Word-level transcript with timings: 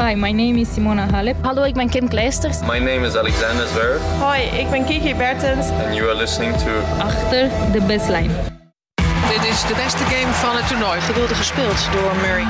Hi, 0.00 0.14
my 0.14 0.32
name 0.32 0.60
is 0.60 0.68
Simona 0.74 1.10
Halep. 1.10 1.36
Hallo, 1.42 1.62
ik 1.62 1.74
ben 1.74 1.88
Kim 1.88 2.08
Kleisters. 2.08 2.60
My 2.60 2.78
name 2.78 3.06
is 3.06 3.16
Alexander 3.16 3.66
Zverev. 3.66 4.00
Hoi, 4.18 4.40
ik 4.42 4.70
ben 4.70 4.84
Kiki 4.84 5.14
Bertens. 5.14 5.66
And 5.68 5.94
you 5.94 6.08
are 6.08 6.16
listening 6.16 6.56
to... 6.56 6.70
Achter 6.98 7.50
de 7.72 7.80
baseline. 7.80 8.32
Dit 9.28 9.44
is 9.50 9.60
de 9.62 9.74
beste 9.84 10.04
game 10.04 10.32
van 10.32 10.56
het 10.56 10.68
toernooi. 10.68 11.00
Geweldig 11.00 11.36
gespeeld 11.36 11.88
door 11.92 12.16
Murray. 12.16 12.48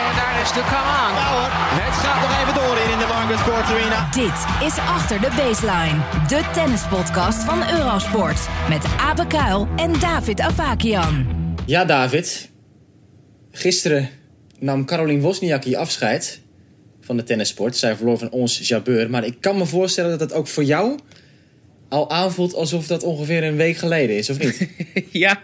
En 0.00 0.12
daar 0.16 0.40
is 0.42 0.52
de 0.52 0.62
come 0.72 0.92
on. 1.04 1.14
Hoor, 1.32 1.50
het 1.82 1.94
gaat 2.04 2.20
nog 2.20 2.32
even 2.40 2.54
door 2.54 2.76
in 2.92 2.98
de 2.98 3.06
Margaret 3.08 3.42
Court 3.42 3.66
Arena. 3.70 4.08
Dit 4.10 4.66
is 4.68 4.78
Achter 4.78 5.20
de 5.20 5.30
Baseline. 5.36 5.98
De 6.28 6.42
tennispodcast 6.52 7.44
van 7.44 7.70
Eurosport. 7.78 8.48
Met 8.68 8.84
Abe 9.00 9.26
Kuil 9.26 9.68
en 9.76 9.92
David 10.00 10.40
Avakian. 10.40 11.26
Ja, 11.66 11.84
David. 11.84 12.50
Gisteren 13.50 14.22
nam 14.64 14.84
Caroline 14.84 15.20
Wozniacki 15.20 15.74
afscheid 15.74 16.40
van 17.00 17.16
de 17.16 17.22
tennissport. 17.22 17.76
Zij 17.76 17.96
verloor 17.96 18.18
van 18.18 18.30
ons 18.30 18.68
Jabeur. 18.68 19.10
Maar 19.10 19.24
ik 19.24 19.36
kan 19.40 19.56
me 19.56 19.66
voorstellen 19.66 20.10
dat 20.10 20.20
het 20.20 20.32
ook 20.32 20.46
voor 20.46 20.64
jou 20.64 20.98
al 21.88 22.10
aanvoelt 22.10 22.54
alsof 22.54 22.86
dat 22.86 23.02
ongeveer 23.02 23.44
een 23.44 23.56
week 23.56 23.76
geleden 23.76 24.16
is, 24.16 24.30
of 24.30 24.38
niet? 24.38 24.68
ja, 25.24 25.42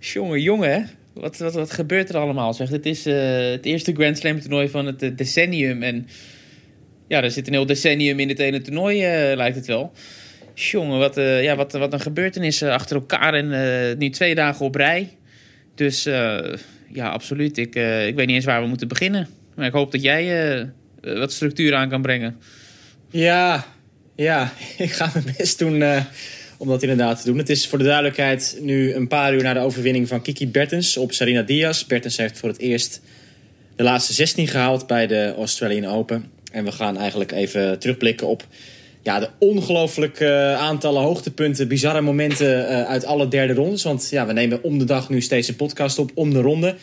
jongen, 0.00 0.42
jongen? 0.42 0.90
Wat, 1.12 1.38
wat, 1.38 1.54
wat 1.54 1.72
gebeurt 1.72 2.08
er 2.08 2.16
allemaal? 2.16 2.54
Zeg? 2.54 2.68
Het 2.68 2.86
is 2.86 3.06
uh, 3.06 3.50
het 3.50 3.64
eerste 3.64 3.92
Grand 3.92 4.18
Slam 4.18 4.40
toernooi 4.40 4.68
van 4.68 4.86
het 4.86 5.02
uh, 5.02 5.16
decennium. 5.16 5.82
En 5.82 6.08
ja, 7.08 7.22
er 7.22 7.30
zit 7.30 7.46
een 7.46 7.52
heel 7.52 7.66
decennium 7.66 8.20
in 8.20 8.28
het 8.28 8.38
ene 8.38 8.60
toernooi, 8.60 8.96
uh, 8.96 9.36
lijkt 9.36 9.56
het 9.56 9.66
wel. 9.66 9.92
Jongen, 10.54 10.98
wat, 10.98 11.14
ja, 11.14 11.56
wat, 11.56 11.72
wat 11.72 11.92
een 11.92 12.00
gebeurtenis 12.00 12.62
achter 12.62 12.96
elkaar. 12.96 13.34
En 13.34 13.98
nu 13.98 14.10
twee 14.10 14.34
dagen 14.34 14.66
op 14.66 14.74
rij. 14.74 15.08
Dus 15.74 16.06
ja, 16.92 17.08
absoluut. 17.08 17.58
Ik, 17.58 17.74
ik 18.06 18.14
weet 18.14 18.26
niet 18.26 18.36
eens 18.36 18.44
waar 18.44 18.62
we 18.62 18.68
moeten 18.68 18.88
beginnen. 18.88 19.28
Maar 19.54 19.66
ik 19.66 19.72
hoop 19.72 19.92
dat 19.92 20.02
jij 20.02 20.70
wat 21.00 21.32
structuur 21.32 21.74
aan 21.74 21.88
kan 21.88 22.02
brengen. 22.02 22.36
Ja, 23.10 23.66
ja, 24.18 24.52
ik 24.78 24.92
ga 24.92 25.10
mijn 25.12 25.34
best 25.36 25.58
doen 25.58 25.80
uh, 25.80 26.04
om 26.56 26.68
dat 26.68 26.82
inderdaad 26.82 27.20
te 27.20 27.26
doen. 27.26 27.38
Het 27.38 27.48
is 27.48 27.66
voor 27.66 27.78
de 27.78 27.84
duidelijkheid 27.84 28.58
nu 28.60 28.94
een 28.94 29.08
paar 29.08 29.34
uur 29.34 29.42
na 29.42 29.52
de 29.52 29.60
overwinning 29.60 30.08
van 30.08 30.22
Kiki 30.22 30.48
Bertens 30.48 30.96
op 30.96 31.12
Sarina 31.12 31.42
Diaz. 31.42 31.84
Bertens 31.84 32.16
heeft 32.16 32.38
voor 32.38 32.48
het 32.48 32.58
eerst 32.58 33.00
de 33.76 33.82
laatste 33.82 34.12
16 34.12 34.48
gehaald 34.48 34.86
bij 34.86 35.06
de 35.06 35.34
Australian 35.36 35.92
Open. 35.92 36.24
En 36.52 36.64
we 36.64 36.72
gaan 36.72 36.96
eigenlijk 36.96 37.32
even 37.32 37.78
terugblikken 37.78 38.26
op 38.26 38.46
ja, 39.02 39.20
de 39.20 39.28
ongelooflijke 39.38 40.24
uh, 40.24 40.60
aantallen 40.60 41.02
hoogtepunten, 41.02 41.68
bizarre 41.68 42.00
momenten 42.00 42.70
uh, 42.70 42.82
uit 42.82 43.04
alle 43.04 43.28
derde 43.28 43.54
rondes. 43.54 43.82
Want 43.82 44.08
ja, 44.10 44.26
we 44.26 44.32
nemen 44.32 44.62
om 44.62 44.78
de 44.78 44.84
dag 44.84 45.08
nu 45.08 45.20
steeds 45.20 45.48
een 45.48 45.56
podcast 45.56 45.98
op, 45.98 46.10
om 46.14 46.32
de 46.32 46.40
ronde. 46.40 46.76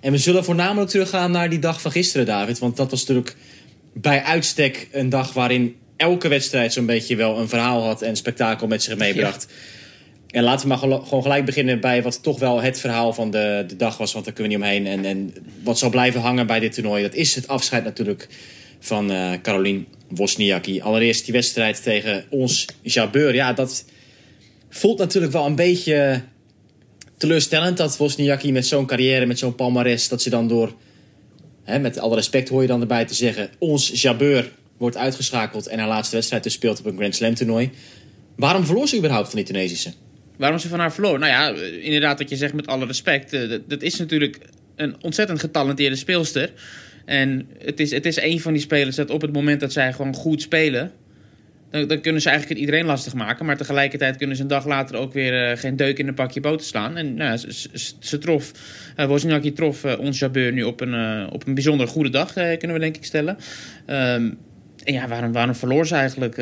En 0.00 0.12
we 0.12 0.18
zullen 0.18 0.44
voornamelijk 0.44 0.90
teruggaan 0.90 1.30
naar 1.30 1.50
die 1.50 1.58
dag 1.58 1.80
van 1.80 1.90
gisteren, 1.90 2.26
David. 2.26 2.58
Want 2.58 2.76
dat 2.76 2.90
was 2.90 3.00
natuurlijk 3.00 3.36
bij 3.92 4.22
uitstek 4.22 4.88
een 4.92 5.08
dag 5.08 5.32
waarin 5.32 5.76
elke 5.96 6.28
wedstrijd 6.28 6.72
zo'n 6.72 6.86
beetje 6.86 7.16
wel 7.16 7.38
een 7.38 7.48
verhaal 7.48 7.82
had 7.82 8.02
en 8.02 8.16
spektakel 8.16 8.66
met 8.66 8.82
zich 8.82 8.96
meebracht. 8.96 9.46
Ja. 9.48 9.54
En 10.30 10.42
laten 10.42 10.62
we 10.62 10.68
maar 10.68 10.78
gewoon 10.78 11.22
gelijk 11.22 11.44
beginnen 11.44 11.80
bij 11.80 12.02
wat 12.02 12.22
toch 12.22 12.38
wel 12.38 12.60
het 12.60 12.80
verhaal 12.80 13.12
van 13.12 13.30
de, 13.30 13.64
de 13.68 13.76
dag 13.76 13.96
was. 13.96 14.12
Want 14.12 14.24
daar 14.24 14.34
kunnen 14.34 14.52
we 14.52 14.58
niet 14.58 14.66
omheen. 14.66 14.86
En, 14.86 15.04
en 15.04 15.34
wat 15.62 15.78
zal 15.78 15.90
blijven 15.90 16.20
hangen 16.20 16.46
bij 16.46 16.60
dit 16.60 16.72
toernooi, 16.72 17.02
dat 17.02 17.14
is 17.14 17.34
het 17.34 17.48
afscheid 17.48 17.84
natuurlijk 17.84 18.28
van 18.80 19.10
uh, 19.10 19.30
Caroline 19.42 19.84
Wozniacki. 20.10 20.80
Allereerst 20.80 21.24
die 21.24 21.32
wedstrijd 21.32 21.82
tegen 21.82 22.24
ons 22.28 22.66
Jabeur. 22.82 23.34
Ja, 23.34 23.52
dat 23.52 23.84
voelt 24.68 24.98
natuurlijk 24.98 25.32
wel 25.32 25.46
een 25.46 25.54
beetje 25.54 26.22
teleurstellend. 27.16 27.76
Dat 27.76 27.96
Wozniacki 27.96 28.52
met 28.52 28.66
zo'n 28.66 28.86
carrière, 28.86 29.26
met 29.26 29.38
zo'n 29.38 29.54
palmares, 29.54 30.08
dat 30.08 30.22
ze 30.22 30.30
dan 30.30 30.48
door... 30.48 30.74
Hè, 31.64 31.78
met 31.78 31.98
alle 31.98 32.14
respect 32.14 32.48
hoor 32.48 32.62
je 32.62 32.68
dan 32.68 32.80
erbij 32.80 33.04
te 33.04 33.14
zeggen... 33.14 33.50
ons 33.58 34.02
Jabeur 34.02 34.50
wordt 34.76 34.96
uitgeschakeld 34.96 35.66
en 35.66 35.78
haar 35.78 35.88
laatste 35.88 36.14
wedstrijd 36.14 36.42
dus 36.42 36.52
speelt 36.52 36.78
op 36.78 36.86
een 36.86 36.96
Grand 36.96 37.14
Slam 37.14 37.34
toernooi. 37.34 37.70
Waarom 38.36 38.64
verloor 38.64 38.88
ze 38.88 38.96
überhaupt 38.96 39.28
van 39.28 39.36
die 39.36 39.46
Tunesische? 39.46 39.92
Waarom 40.36 40.58
ze 40.58 40.68
van 40.68 40.78
haar 40.78 40.92
verloor? 40.92 41.18
Nou 41.18 41.30
ja, 41.30 41.62
inderdaad 41.80 42.18
wat 42.18 42.30
je 42.30 42.36
zegt 42.36 42.54
met 42.54 42.66
alle 42.66 42.86
respect. 42.86 43.36
Dat 43.68 43.82
is 43.82 43.96
natuurlijk 43.96 44.38
een 44.76 44.96
ontzettend 45.02 45.40
getalenteerde 45.40 45.96
speelster. 45.96 46.52
En 47.04 47.48
het 47.64 47.80
is, 47.80 47.90
het 47.90 48.06
is 48.06 48.20
een 48.20 48.40
van 48.40 48.52
die 48.52 48.62
spelers 48.62 48.96
dat 48.96 49.10
op 49.10 49.20
het 49.20 49.32
moment 49.32 49.60
dat 49.60 49.72
zij 49.72 49.92
gewoon 49.92 50.14
goed 50.14 50.42
spelen... 50.42 50.92
Dan, 51.70 51.86
dan 51.86 52.00
kunnen 52.00 52.22
ze 52.22 52.28
eigenlijk 52.28 52.60
iedereen 52.60 52.84
lastig 52.84 53.14
maken. 53.14 53.46
Maar 53.46 53.56
tegelijkertijd 53.56 54.16
kunnen 54.16 54.36
ze 54.36 54.42
een 54.42 54.48
dag 54.48 54.66
later 54.66 54.96
ook 54.96 55.12
weer 55.12 55.50
uh, 55.50 55.56
geen 55.56 55.76
deuk 55.76 55.98
in 55.98 56.08
een 56.08 56.14
pakje 56.14 56.40
boter 56.40 56.66
slaan. 56.66 56.96
En 56.96 57.14
nou, 57.14 57.36
ze, 57.36 57.68
ze, 57.98 58.18
trof, 58.18 58.52
uh, 58.96 59.06
Wozniacki 59.06 59.52
trof 59.52 59.84
uh, 59.84 59.98
ons 59.98 60.18
Jabeur 60.18 60.52
nu 60.52 60.62
op 60.62 60.80
een, 60.80 61.26
op 61.30 61.46
een 61.46 61.54
bijzonder 61.54 61.88
goede 61.88 62.10
dag, 62.10 62.32
kunnen 62.32 62.72
we 62.72 62.78
denk 62.78 62.96
ik 62.96 63.04
stellen. 63.04 63.36
Um, 63.86 64.38
en 64.84 64.92
ja, 64.92 65.08
waarom, 65.08 65.32
waarom 65.32 65.54
verloor 65.54 65.86
ze 65.86 65.94
eigenlijk? 65.94 66.38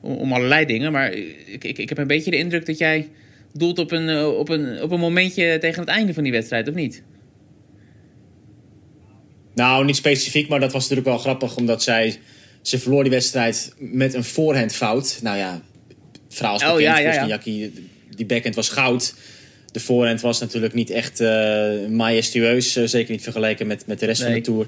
Om, 0.00 0.14
om, 0.14 0.32
allerlei 0.32 0.66
dingen. 0.66 0.92
Maar 0.92 1.12
ik, 1.12 1.64
ik, 1.64 1.78
ik 1.78 1.88
heb 1.88 1.98
een 1.98 2.06
beetje 2.06 2.30
de 2.30 2.38
indruk 2.38 2.66
dat 2.66 2.78
jij 2.78 3.08
doelt 3.52 3.78
op 3.78 3.90
een, 3.90 4.24
op, 4.24 4.48
een, 4.48 4.82
op 4.82 4.90
een 4.90 5.00
momentje 5.00 5.58
tegen 5.58 5.80
het 5.80 5.88
einde 5.88 6.14
van 6.14 6.22
die 6.22 6.32
wedstrijd, 6.32 6.68
of 6.68 6.74
niet? 6.74 7.02
Nou, 9.60 9.84
niet 9.84 9.96
specifiek, 9.96 10.48
maar 10.48 10.60
dat 10.60 10.72
was 10.72 10.82
natuurlijk 10.82 11.08
wel 11.08 11.18
grappig. 11.18 11.56
Omdat 11.56 11.82
zij, 11.82 12.18
ze 12.62 12.78
verloor 12.78 13.02
die 13.02 13.12
wedstrijd 13.12 13.72
met 13.78 14.14
een 14.14 14.24
voorhandfout. 14.24 15.18
Nou 15.22 15.36
ja, 15.36 15.62
verhaal 16.28 16.54
is 16.54 16.60
bekend. 16.60 16.78
Oh, 16.78 16.84
ja, 16.84 16.98
ja, 16.98 17.24
ja. 17.24 17.38
die 18.16 18.26
backhand 18.26 18.54
was 18.54 18.68
goud. 18.68 19.14
De 19.72 19.80
voorhand 19.80 20.20
was 20.20 20.40
natuurlijk 20.40 20.74
niet 20.74 20.90
echt 20.90 21.20
uh, 21.20 21.28
majestueus. 21.88 22.72
zeker 22.72 23.10
niet 23.10 23.22
vergeleken 23.22 23.66
met, 23.66 23.86
met 23.86 23.98
de 24.00 24.06
rest 24.06 24.22
nee. 24.22 24.30
van 24.30 24.38
de 24.38 24.44
Tour. 24.44 24.66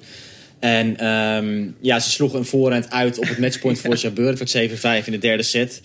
En 0.58 1.06
um, 1.06 1.76
ja, 1.81 2.00
ze 2.00 2.10
sloegen 2.10 2.38
een 2.38 2.44
voorhand 2.44 2.91
uit 2.91 3.19
op 3.19 3.28
het 3.28 3.38
matchpoint 3.38 3.81
voor 3.81 3.97
Jabeur. 4.04 4.38
Het 4.38 4.52
werd 4.52 5.02
7-5 5.02 5.04
in 5.06 5.12
de 5.12 5.19
derde 5.19 5.42
set. 5.42 5.81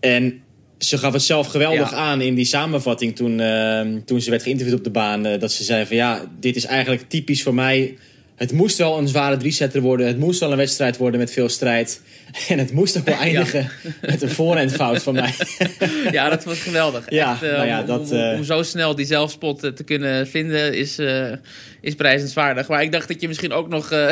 En 0.00 0.42
ze 0.84 0.98
gaf 0.98 1.12
het 1.12 1.22
zelf 1.22 1.46
geweldig 1.46 1.90
ja. 1.90 1.96
aan 1.96 2.20
in 2.20 2.34
die 2.34 2.44
samenvatting 2.44 3.16
toen, 3.16 3.38
uh, 3.38 3.80
toen 4.04 4.20
ze 4.20 4.30
werd 4.30 4.42
geïnterviewd 4.42 4.78
op 4.78 4.84
de 4.84 4.90
baan. 4.90 5.26
Uh, 5.26 5.40
dat 5.40 5.52
ze 5.52 5.64
zei 5.64 5.86
van 5.86 5.96
ja, 5.96 6.24
dit 6.40 6.56
is 6.56 6.64
eigenlijk 6.64 7.08
typisch 7.08 7.42
voor 7.42 7.54
mij. 7.54 7.96
Het 8.42 8.52
moest 8.52 8.78
wel 8.78 8.98
een 8.98 9.08
zware 9.08 9.36
drie-setter 9.36 9.80
worden. 9.80 10.06
Het 10.06 10.18
moest 10.18 10.40
wel 10.40 10.50
een 10.50 10.56
wedstrijd 10.56 10.96
worden 10.96 11.20
met 11.20 11.32
veel 11.32 11.48
strijd. 11.48 12.00
En 12.48 12.58
het 12.58 12.72
moest 12.72 12.98
ook 12.98 13.04
wel 13.04 13.18
eindigen 13.28 13.70
ja. 13.82 13.90
met 14.00 14.22
een 14.22 14.30
voorhandfout 14.30 15.02
van 15.02 15.14
mij. 15.14 15.34
ja, 16.10 16.28
dat 16.28 16.44
was 16.44 16.58
geweldig. 16.58 17.10
Ja, 17.10 17.32
Echt, 17.32 17.42
uh, 17.42 17.52
nou 17.52 17.66
ja, 17.66 17.82
dat, 17.82 18.10
om, 18.10 18.18
om, 18.18 18.34
om, 18.34 18.44
zo 18.44 18.62
snel 18.62 18.94
die 18.94 19.06
zelfspot 19.06 19.60
te 19.60 19.84
kunnen 19.84 20.28
vinden 20.28 20.74
is, 20.74 20.98
uh, 20.98 21.32
is 21.80 21.94
prijzenswaardig. 21.94 22.68
Maar 22.68 22.82
ik 22.82 22.92
dacht 22.92 23.08
dat 23.08 23.20
je 23.20 23.28
misschien 23.28 23.52
ook 23.52 23.68
nog 23.68 23.92
uh, 23.92 24.08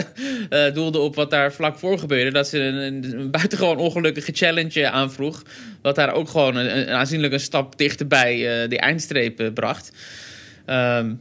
doelde 0.75 0.99
op 0.99 1.15
wat 1.15 1.31
daar 1.31 1.53
vlak 1.53 1.79
voor 1.79 1.99
gebeurde. 1.99 2.31
Dat 2.31 2.49
ze 2.49 2.59
een, 2.59 3.05
een 3.19 3.31
buitengewoon 3.31 3.77
ongelukkige 3.77 4.33
challenge 4.33 4.91
aanvroeg. 4.91 5.43
Wat 5.83 5.95
daar 5.95 6.13
ook 6.13 6.29
gewoon 6.29 6.57
een, 6.57 6.79
een 6.79 6.95
aanzienlijk 6.95 7.33
een 7.33 7.41
stap 7.41 7.79
dichterbij 7.79 8.67
die 8.69 8.79
eindstreep 8.79 9.51
bracht. 9.55 9.93
Um, 10.67 11.21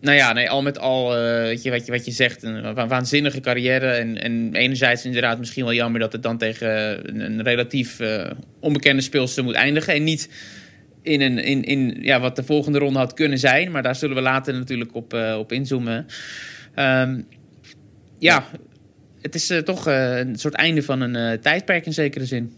nou 0.00 0.16
ja, 0.16 0.32
nee, 0.32 0.50
al 0.50 0.62
met 0.62 0.78
al, 0.78 1.16
uh, 1.16 1.56
je, 1.56 1.70
wat, 1.70 1.86
je, 1.86 1.92
wat 1.92 2.04
je 2.04 2.10
zegt, 2.10 2.42
een 2.42 2.74
wa 2.74 2.86
waanzinnige 2.86 3.40
carrière. 3.40 3.90
En, 3.90 4.22
en 4.22 4.54
enerzijds 4.54 5.04
inderdaad 5.04 5.38
misschien 5.38 5.64
wel 5.64 5.74
jammer 5.74 6.00
dat 6.00 6.12
het 6.12 6.22
dan 6.22 6.38
tegen 6.38 6.68
een, 7.08 7.20
een 7.20 7.42
relatief 7.42 8.00
uh, 8.00 8.30
onbekende 8.60 9.02
speelster 9.02 9.44
moet 9.44 9.54
eindigen. 9.54 9.94
En 9.94 10.04
niet 10.04 10.30
in, 11.02 11.20
een, 11.20 11.38
in, 11.38 11.62
in 11.62 11.98
ja, 12.00 12.20
wat 12.20 12.36
de 12.36 12.44
volgende 12.44 12.78
ronde 12.78 12.98
had 12.98 13.14
kunnen 13.14 13.38
zijn. 13.38 13.70
Maar 13.70 13.82
daar 13.82 13.96
zullen 13.96 14.16
we 14.16 14.22
later 14.22 14.54
natuurlijk 14.54 14.94
op, 14.94 15.12
op 15.38 15.52
inzoomen. 15.52 16.06
Um, 16.76 17.26
ja, 18.18 18.44
het 19.20 19.34
is 19.34 19.52
toch 19.64 19.86
een 19.86 20.36
soort 20.36 20.54
einde 20.54 20.82
van 20.82 21.00
een 21.00 21.40
tijdperk 21.40 21.86
in 21.86 21.92
zekere 21.92 22.26
zin. 22.26 22.52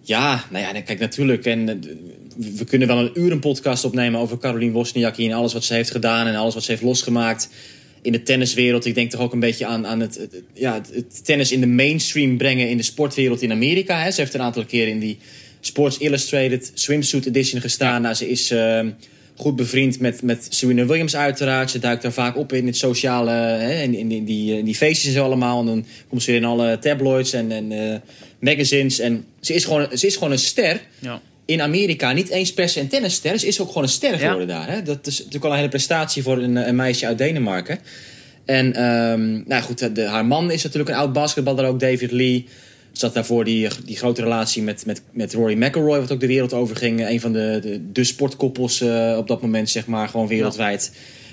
Ja, 0.00 0.44
nou 0.50 0.64
ja, 0.64 0.80
kijk 0.80 0.98
natuurlijk. 0.98 1.44
En 1.44 1.80
we 2.38 2.64
kunnen 2.64 2.88
wel 2.88 2.98
een 2.98 3.10
uur 3.14 3.32
een 3.32 3.40
podcast 3.40 3.84
opnemen 3.84 4.20
over 4.20 4.38
Caroline 4.38 4.72
Wozniacki 4.72 5.26
en 5.26 5.36
alles 5.36 5.52
wat 5.52 5.64
ze 5.64 5.74
heeft 5.74 5.90
gedaan 5.90 6.26
en 6.26 6.34
alles 6.34 6.54
wat 6.54 6.62
ze 6.62 6.70
heeft 6.70 6.82
losgemaakt 6.82 7.48
in 8.02 8.12
de 8.12 8.22
tenniswereld. 8.22 8.84
Ik 8.84 8.94
denk 8.94 9.10
toch 9.10 9.20
ook 9.20 9.32
een 9.32 9.40
beetje 9.40 9.66
aan, 9.66 9.86
aan 9.86 10.00
het, 10.00 10.14
het, 10.14 10.42
ja, 10.54 10.80
het 10.92 11.24
tennis 11.24 11.52
in 11.52 11.60
de 11.60 11.66
mainstream 11.66 12.36
brengen 12.36 12.68
in 12.68 12.76
de 12.76 12.82
sportwereld 12.82 13.42
in 13.42 13.52
Amerika. 13.52 14.02
Hè. 14.02 14.10
Ze 14.10 14.20
heeft 14.20 14.34
een 14.34 14.42
aantal 14.42 14.64
keren 14.64 14.92
in 14.92 14.98
die 14.98 15.18
Sports 15.60 15.98
Illustrated 15.98 16.70
Swimsuit 16.74 17.26
Edition 17.26 17.60
gestaan. 17.60 18.02
Nou, 18.02 18.14
ze 18.14 18.28
is 18.28 18.50
uh, 18.50 18.80
goed 19.34 19.56
bevriend 19.56 20.00
met, 20.00 20.22
met 20.22 20.46
Serena 20.48 20.86
Williams 20.86 21.16
uiteraard. 21.16 21.70
Ze 21.70 21.78
duikt 21.78 22.02
daar 22.02 22.12
vaak 22.12 22.36
op 22.36 22.52
in 22.52 22.66
het 22.66 22.76
sociale, 22.76 23.30
hè, 23.30 23.82
in, 23.82 23.94
in, 23.94 24.12
in, 24.12 24.24
die, 24.24 24.58
in 24.58 24.64
die 24.64 24.74
feestjes 24.74 25.06
en 25.06 25.12
zo 25.12 25.24
allemaal. 25.24 25.60
En 25.60 25.66
dan 25.66 25.86
komt 26.08 26.22
ze 26.22 26.30
weer 26.30 26.40
in 26.40 26.46
alle 26.46 26.78
tabloids 26.78 27.32
en, 27.32 27.52
en 27.52 27.70
uh, 27.70 27.94
magazines. 28.40 28.98
En 28.98 29.24
ze 29.40 29.54
is 29.54 29.64
gewoon, 29.64 29.88
ze 29.94 30.06
is 30.06 30.14
gewoon 30.14 30.32
een 30.32 30.38
ster. 30.38 30.80
Ja 30.98 31.20
in 31.48 31.62
Amerika 31.62 32.12
niet 32.12 32.28
eens 32.28 32.52
per 32.52 32.68
se 32.68 32.80
een 32.80 32.88
tennisster. 32.88 33.38
Ze 33.38 33.46
is 33.46 33.60
ook 33.60 33.68
gewoon 33.68 33.82
een 33.82 33.88
ster 33.88 34.18
geworden 34.18 34.48
ja. 34.48 34.58
daar. 34.58 34.74
Hè? 34.74 34.82
Dat 34.82 35.06
is 35.06 35.18
natuurlijk 35.18 35.44
al 35.44 35.50
een 35.50 35.56
hele 35.56 35.68
prestatie 35.68 36.22
voor 36.22 36.38
een, 36.38 36.56
een 36.56 36.76
meisje 36.76 37.06
uit 37.06 37.18
Denemarken. 37.18 37.78
En 38.44 38.84
um, 38.84 39.44
nou 39.46 39.62
goed, 39.62 39.94
de, 39.94 40.04
haar 40.04 40.26
man 40.26 40.50
is 40.50 40.62
natuurlijk 40.62 40.90
een 40.90 40.96
oud 40.96 41.12
basketballer 41.12 41.66
ook, 41.66 41.80
David 41.80 42.10
Lee. 42.12 42.46
Zat 42.92 43.14
daarvoor 43.14 43.44
die, 43.44 43.68
die 43.84 43.96
grote 43.96 44.22
relatie 44.22 44.62
met, 44.62 44.86
met, 44.86 45.02
met 45.10 45.32
Rory 45.32 45.64
McIlroy, 45.64 46.00
wat 46.00 46.12
ook 46.12 46.20
de 46.20 46.26
wereld 46.26 46.52
over 46.52 46.76
ging. 46.76 47.08
Een 47.08 47.20
van 47.20 47.32
de, 47.32 47.58
de, 47.62 47.92
de 47.92 48.04
sportkoppels 48.04 48.80
uh, 48.80 49.14
op 49.18 49.28
dat 49.28 49.42
moment, 49.42 49.70
zeg 49.70 49.86
maar, 49.86 50.08
gewoon 50.08 50.26
wereldwijd. 50.26 50.92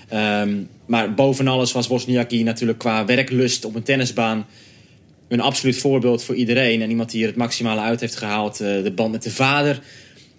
Ehm, 0.09 0.53
maar 0.85 1.13
boven 1.13 1.47
alles 1.47 1.71
was 1.71 1.87
Wozniacki 1.87 2.43
natuurlijk 2.43 2.79
qua 2.79 3.05
werklust 3.05 3.65
op 3.65 3.75
een 3.75 3.83
tennisbaan 3.83 4.45
een 5.27 5.41
absoluut 5.41 5.77
voorbeeld 5.77 6.23
voor 6.23 6.35
iedereen. 6.35 6.81
En 6.81 6.89
iemand 6.89 7.11
die 7.11 7.21
er 7.21 7.27
het 7.27 7.37
maximale 7.37 7.81
uit 7.81 7.99
heeft 7.99 8.15
gehaald. 8.15 8.59
Eh, 8.59 8.83
de 8.83 8.91
band 8.95 9.11
met 9.11 9.23
de 9.23 9.31
vader 9.31 9.81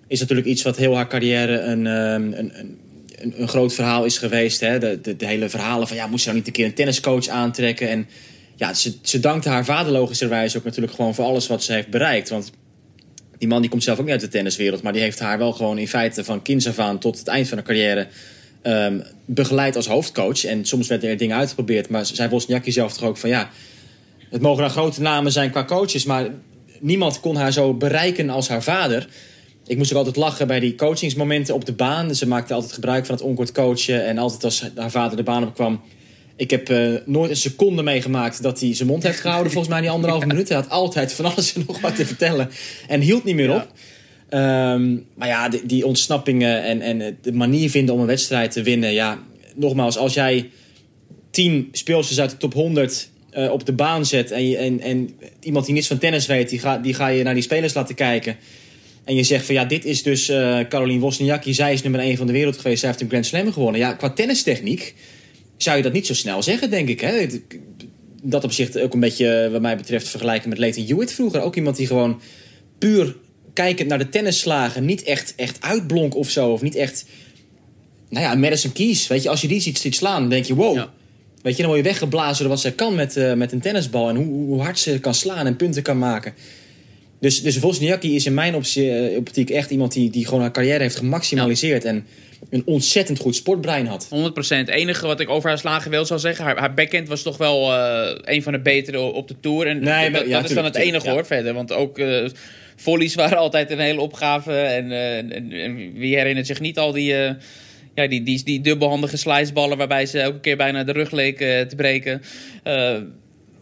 is 0.06 0.20
natuurlijk 0.20 0.48
iets 0.48 0.62
wat 0.62 0.76
heel 0.76 0.94
haar 0.94 1.08
carrière 1.08 1.60
een, 1.60 1.86
ehm, 1.86 2.22
een, 2.22 2.38
een, 2.38 2.78
een, 3.18 3.40
een 3.40 3.48
groot 3.48 3.74
verhaal 3.74 4.04
is 4.04 4.18
geweest. 4.18 4.60
Hè? 4.60 4.78
De, 4.78 5.16
de, 5.16 5.26
hele 5.26 5.48
verhalen 5.48 5.88
van 5.88 5.96
ja, 5.96 6.06
moest 6.06 6.22
ze 6.22 6.28
nou 6.28 6.38
niet 6.38 6.46
een 6.48 6.54
keer 6.54 6.66
een 6.66 6.74
tenniscoach 6.74 7.28
aantrekken? 7.28 7.88
En 7.88 8.08
ja, 8.56 8.74
ze, 8.74 8.94
ze 9.02 9.20
dankte 9.20 9.48
haar 9.48 9.64
vader 9.64 9.92
logischerwijs 9.92 10.56
ook 10.56 10.64
natuurlijk 10.64 10.94
gewoon 10.94 11.14
voor 11.14 11.24
alles 11.24 11.46
wat 11.46 11.62
ze 11.62 11.72
heeft 11.72 11.88
bereikt. 11.88 12.28
Want 12.28 12.52
die 13.38 13.48
man 13.48 13.60
die 13.60 13.70
komt 13.70 13.82
zelf 13.82 13.98
ook 13.98 14.04
niet 14.04 14.12
uit 14.12 14.20
de 14.20 14.28
tenniswereld. 14.28 14.82
Maar 14.82 14.92
die 14.92 15.02
heeft 15.02 15.18
haar 15.18 15.38
wel 15.38 15.52
gewoon 15.52 15.78
in 15.78 15.88
feite 15.88 16.24
van 16.24 16.42
kinds 16.42 16.68
af 16.68 16.78
aan 16.78 16.98
tot 16.98 17.18
het 17.18 17.28
eind 17.28 17.48
van 17.48 17.56
haar 17.56 17.66
carrière 17.66 18.06
ehm, 18.62 19.00
begeleid 19.24 19.76
als 19.76 19.86
hoofdcoach. 19.86 20.44
En 20.44 20.64
soms 20.64 20.88
werden 20.88 21.10
er 21.10 21.16
dingen 21.16 21.36
uitgeprobeerd. 21.36 21.88
Maar 21.88 22.06
zei 22.06 22.28
Wozniacki 22.28 22.72
zelf 22.72 22.92
toch 22.92 23.08
ook 23.08 23.16
van 23.16 23.30
ja, 23.30 23.50
het 24.30 24.40
mogen 24.40 24.62
dan 24.62 24.70
grote 24.70 25.00
namen 25.00 25.32
zijn 25.32 25.50
qua 25.50 25.64
coaches. 25.64 26.04
Maar 26.04 26.28
niemand 26.80 27.20
kon 27.20 27.36
haar 27.36 27.52
zo 27.52 27.74
bereiken 27.74 28.30
als 28.30 28.48
haar 28.48 28.62
vader. 28.62 29.08
Ik 29.66 29.76
moest 29.76 29.92
ook 29.92 29.98
altijd 29.98 30.16
lachen 30.16 30.46
bij 30.46 30.60
die 30.60 30.74
coachingsmomenten 30.74 31.54
op 31.54 31.64
de 31.64 31.72
baan. 31.72 32.14
Ze 32.14 32.28
maakte 32.28 32.54
altijd 32.54 32.72
gebruik 32.72 33.06
van 33.06 33.14
het 33.14 33.24
onkort 33.24 33.52
coachen. 33.52 34.06
En 34.06 34.18
altijd 34.18 34.44
als 34.44 34.70
haar 34.74 34.90
vader 34.90 35.16
de 35.16 35.22
baan 35.22 35.46
opkwam... 35.46 35.80
Ik 36.36 36.50
heb 36.50 36.68
eh, 36.68 36.94
nooit 37.04 37.30
een 37.30 37.36
seconde 37.36 37.82
meegemaakt 37.82 38.42
dat 38.42 38.60
hij 38.60 38.74
zijn 38.74 38.88
mond 38.88 39.02
heeft 39.02 39.20
gehouden. 39.20 39.52
Volgens 39.52 39.72
mij 39.72 39.82
die 39.82 39.90
anderhalve 39.90 40.26
minuut. 40.32 40.48
Hij 40.48 40.56
had 40.56 40.70
altijd 40.70 41.12
van 41.12 41.24
alles 41.24 41.54
en 41.54 41.64
nog 41.66 41.80
wat 41.80 41.96
te 41.96 42.06
vertellen. 42.06 42.50
En 42.88 43.00
hield 43.00 43.24
niet 43.24 43.34
meer 43.34 43.54
op. 43.54 43.68
Ehm, 44.28 44.96
maar 45.14 45.28
ja, 45.28 45.48
die, 45.48 45.66
die 45.66 45.86
ontsnappingen 45.86 46.62
en, 46.62 46.80
en 46.80 47.18
de 47.22 47.32
manier 47.32 47.70
vinden 47.70 47.94
om 47.94 48.00
een 48.00 48.06
wedstrijd 48.06 48.52
te 48.52 48.62
winnen. 48.62 48.92
Ja, 48.92 49.18
nogmaals, 49.54 49.96
als 49.96 50.14
jij 50.14 50.50
tien 51.30 51.68
speelsters 51.72 52.20
uit 52.20 52.30
de 52.30 52.36
top 52.36 52.52
100 52.52 53.08
eh, 53.30 53.50
op 53.50 53.66
de 53.66 53.72
baan 53.72 54.06
zet... 54.06 54.30
En, 54.30 54.48
je, 54.48 54.56
en, 54.56 54.80
en 54.80 55.10
iemand 55.40 55.64
die 55.64 55.74
niets 55.74 55.86
van 55.86 55.98
tennis 55.98 56.26
weet, 56.26 56.48
die 56.48 56.58
ga, 56.58 56.78
die 56.78 56.94
ga 56.94 57.06
je 57.06 57.22
naar 57.22 57.34
die 57.34 57.42
spelers 57.42 57.74
laten 57.74 57.94
kijken... 57.94 58.36
En 59.06 59.14
je 59.14 59.22
zegt 59.22 59.46
van 59.46 59.54
ja, 59.54 59.64
dit 59.64 59.84
is 59.84 60.02
dus 60.02 60.30
uh, 60.30 60.58
Caroline 60.68 61.00
Wozniacki. 61.00 61.54
Zij 61.54 61.72
is 61.72 61.82
nummer 61.82 62.00
1 62.00 62.16
van 62.16 62.26
de 62.26 62.32
wereld 62.32 62.58
geweest. 62.58 62.80
Zij 62.80 62.88
heeft 62.88 63.00
een 63.00 63.08
Grand 63.08 63.26
Slam 63.26 63.52
gewonnen. 63.52 63.80
Ja, 63.80 63.92
qua 63.92 64.10
tennistechniek 64.10 64.94
zou 65.56 65.76
je 65.76 65.82
dat 65.82 65.92
niet 65.92 66.06
zo 66.06 66.14
snel 66.14 66.42
zeggen, 66.42 66.70
denk 66.70 66.88
ik. 66.88 67.00
Hè? 67.00 67.26
Dat 68.22 68.44
op 68.44 68.52
zich 68.52 68.76
ook 68.76 68.94
een 68.94 69.00
beetje, 69.00 69.48
wat 69.52 69.60
mij 69.60 69.76
betreft, 69.76 70.08
vergelijken 70.08 70.48
met 70.48 70.58
Leighton 70.58 70.86
Hewitt 70.86 71.12
vroeger. 71.12 71.40
Ook 71.40 71.56
iemand 71.56 71.76
die 71.76 71.86
gewoon 71.86 72.20
puur 72.78 73.16
kijkend 73.52 73.88
naar 73.88 73.98
de 73.98 74.08
tennisslagen 74.08 74.84
niet 74.84 75.02
echt, 75.02 75.34
echt 75.36 75.60
uitblonk 75.60 76.14
of 76.14 76.30
zo. 76.30 76.50
Of 76.50 76.62
niet 76.62 76.74
echt... 76.74 77.04
Nou 78.08 78.24
ja, 78.24 78.34
Madison 78.34 78.72
Keys, 78.72 79.06
weet 79.06 79.22
je, 79.22 79.28
als 79.28 79.40
je 79.40 79.48
die 79.48 79.60
ziet, 79.60 79.78
ziet 79.78 79.94
slaan, 79.94 80.20
dan 80.20 80.30
denk 80.30 80.44
je 80.44 80.54
wow. 80.54 80.74
Ja. 80.74 80.92
Weet 81.42 81.56
je, 81.56 81.62
dan 81.62 81.70
word 81.70 81.84
je 81.84 81.90
weggeblazen 81.90 82.38
door 82.38 82.52
wat 82.52 82.60
zij 82.60 82.72
kan 82.72 82.94
met, 82.94 83.16
uh, 83.16 83.32
met 83.32 83.52
een 83.52 83.60
tennisbal. 83.60 84.08
En 84.08 84.16
hoe, 84.16 84.26
hoe 84.26 84.62
hard 84.62 84.78
ze 84.78 85.00
kan 85.00 85.14
slaan 85.14 85.46
en 85.46 85.56
punten 85.56 85.82
kan 85.82 85.98
maken. 85.98 86.34
Dus, 87.26 87.42
dus 87.42 87.58
Wozniacki 87.58 88.14
is 88.14 88.26
in 88.26 88.34
mijn 88.34 88.54
optie, 88.54 89.16
optiek 89.16 89.50
echt 89.50 89.70
iemand 89.70 89.92
die, 89.92 90.10
die 90.10 90.24
gewoon 90.24 90.40
haar 90.40 90.52
carrière 90.52 90.82
heeft 90.82 90.96
gemaximaliseerd. 90.96 91.82
Ja. 91.82 91.88
En 91.88 92.06
een 92.50 92.62
ontzettend 92.64 93.18
goed 93.18 93.36
sportbrein 93.36 93.86
had. 93.86 94.08
100%. 94.08 94.08
Het 94.34 94.68
enige 94.68 95.06
wat 95.06 95.20
ik 95.20 95.28
over 95.28 95.48
haar 95.48 95.58
slagen 95.58 95.90
wil 95.90 96.04
zou 96.04 96.20
zeggen... 96.20 96.44
haar, 96.44 96.58
haar 96.58 96.74
backhand 96.74 97.08
was 97.08 97.22
toch 97.22 97.36
wel 97.36 97.72
uh, 97.72 98.18
een 98.22 98.42
van 98.42 98.52
de 98.52 98.60
betere 98.60 99.00
op 99.00 99.28
de 99.28 99.34
Tour. 99.40 99.66
En 99.66 99.80
nee, 99.80 100.10
dat, 100.10 100.26
ja, 100.26 100.40
dat 100.40 100.48
is 100.48 100.54
dan 100.54 100.64
het 100.64 100.76
enige 100.76 101.06
ja. 101.06 101.12
hoor, 101.12 101.26
verder. 101.26 101.54
Want 101.54 101.72
ook 101.72 101.98
uh, 101.98 102.28
volleys 102.76 103.14
waren 103.24 103.38
altijd 103.38 103.70
een 103.70 103.80
hele 103.80 104.00
opgave. 104.00 104.52
En, 104.52 104.90
uh, 104.90 105.16
en, 105.16 105.52
en 105.52 105.92
wie 105.92 106.16
herinnert 106.16 106.46
zich 106.46 106.60
niet 106.60 106.78
al 106.78 106.92
die... 106.92 107.14
ja, 107.94 108.06
die, 108.08 108.22
die, 108.22 108.44
die 108.44 108.60
dubbelhandige 108.60 109.16
sliceballen 109.16 109.78
waarbij 109.78 110.06
ze 110.06 110.20
elke 110.20 110.40
keer 110.40 110.56
bijna 110.56 110.84
de 110.84 110.92
rug 110.92 111.10
leek 111.10 111.38
te 111.38 111.76
breken. 111.76 112.22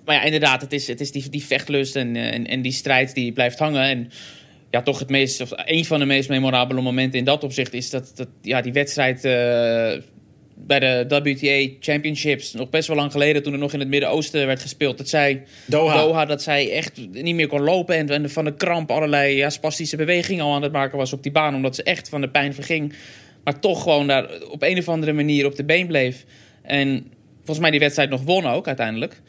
Maar 0.05 0.15
ja, 0.15 0.23
inderdaad, 0.23 0.61
het 0.61 0.73
is, 0.73 0.87
het 0.87 1.01
is 1.01 1.13
die, 1.13 1.29
die 1.29 1.45
vechtlust 1.45 1.97
en, 1.97 2.17
en, 2.17 2.47
en 2.47 2.63
die 2.63 2.73
strijd 2.73 3.15
die 3.15 3.33
blijft 3.33 3.59
hangen. 3.59 3.83
En 3.83 4.11
ja, 4.71 4.83
toch 4.83 4.99
het 4.99 5.11
meest, 5.11 5.41
of 5.41 5.51
een 5.55 5.85
van 5.85 5.99
de 5.99 6.05
meest 6.05 6.29
memorabele 6.29 6.81
momenten 6.81 7.19
in 7.19 7.25
dat 7.25 7.45
opzicht 7.45 7.73
is 7.73 7.91
dat, 7.91 8.13
dat 8.15 8.29
ja, 8.43 8.61
die 8.61 8.73
wedstrijd 8.73 9.17
uh, 9.17 9.33
bij 10.55 10.81
de 10.81 11.05
WTA 11.09 11.77
Championships, 11.81 12.53
nog 12.53 12.71
best 12.71 12.89
wel 12.89 12.97
lang 12.97 13.13
geleden, 13.13 13.43
toen 13.43 13.53
er 13.53 13.59
nog 13.59 13.73
in 13.73 13.79
het 13.79 13.89
Midden-Oosten 13.89 14.47
werd 14.47 14.61
gespeeld, 14.61 14.99
dat 14.99 15.09
zij, 15.09 15.43
Doha. 15.67 15.97
Doha, 15.97 16.25
dat 16.25 16.43
zij 16.43 16.73
echt 16.73 17.01
niet 17.13 17.35
meer 17.35 17.47
kon 17.47 17.61
lopen 17.61 17.97
en, 17.97 18.09
en 18.09 18.31
van 18.31 18.45
de 18.45 18.55
kramp 18.55 18.91
allerlei 18.91 19.37
ja, 19.37 19.51
spastische 19.51 19.97
bewegingen 19.97 20.45
al 20.45 20.55
aan 20.55 20.63
het 20.63 20.73
maken 20.73 20.99
was 20.99 21.13
op 21.13 21.23
die 21.23 21.33
baan, 21.33 21.55
omdat 21.55 21.75
ze 21.75 21.83
echt 21.83 22.09
van 22.09 22.21
de 22.21 22.29
pijn 22.29 22.55
verging. 22.55 22.95
Maar 23.45 23.61
toch 23.61 23.83
gewoon 23.83 24.07
daar 24.07 24.29
op 24.51 24.63
een 24.63 24.79
of 24.79 24.89
andere 24.89 25.13
manier 25.13 25.47
op 25.47 25.57
de 25.57 25.65
been 25.65 25.87
bleef. 25.87 26.25
En 26.63 27.13
volgens 27.37 27.59
mij 27.59 27.71
die 27.71 27.81
wedstrijd 27.81 28.11
nog 28.11 28.23
won 28.23 28.47
ook 28.47 28.67
uiteindelijk. 28.67 29.21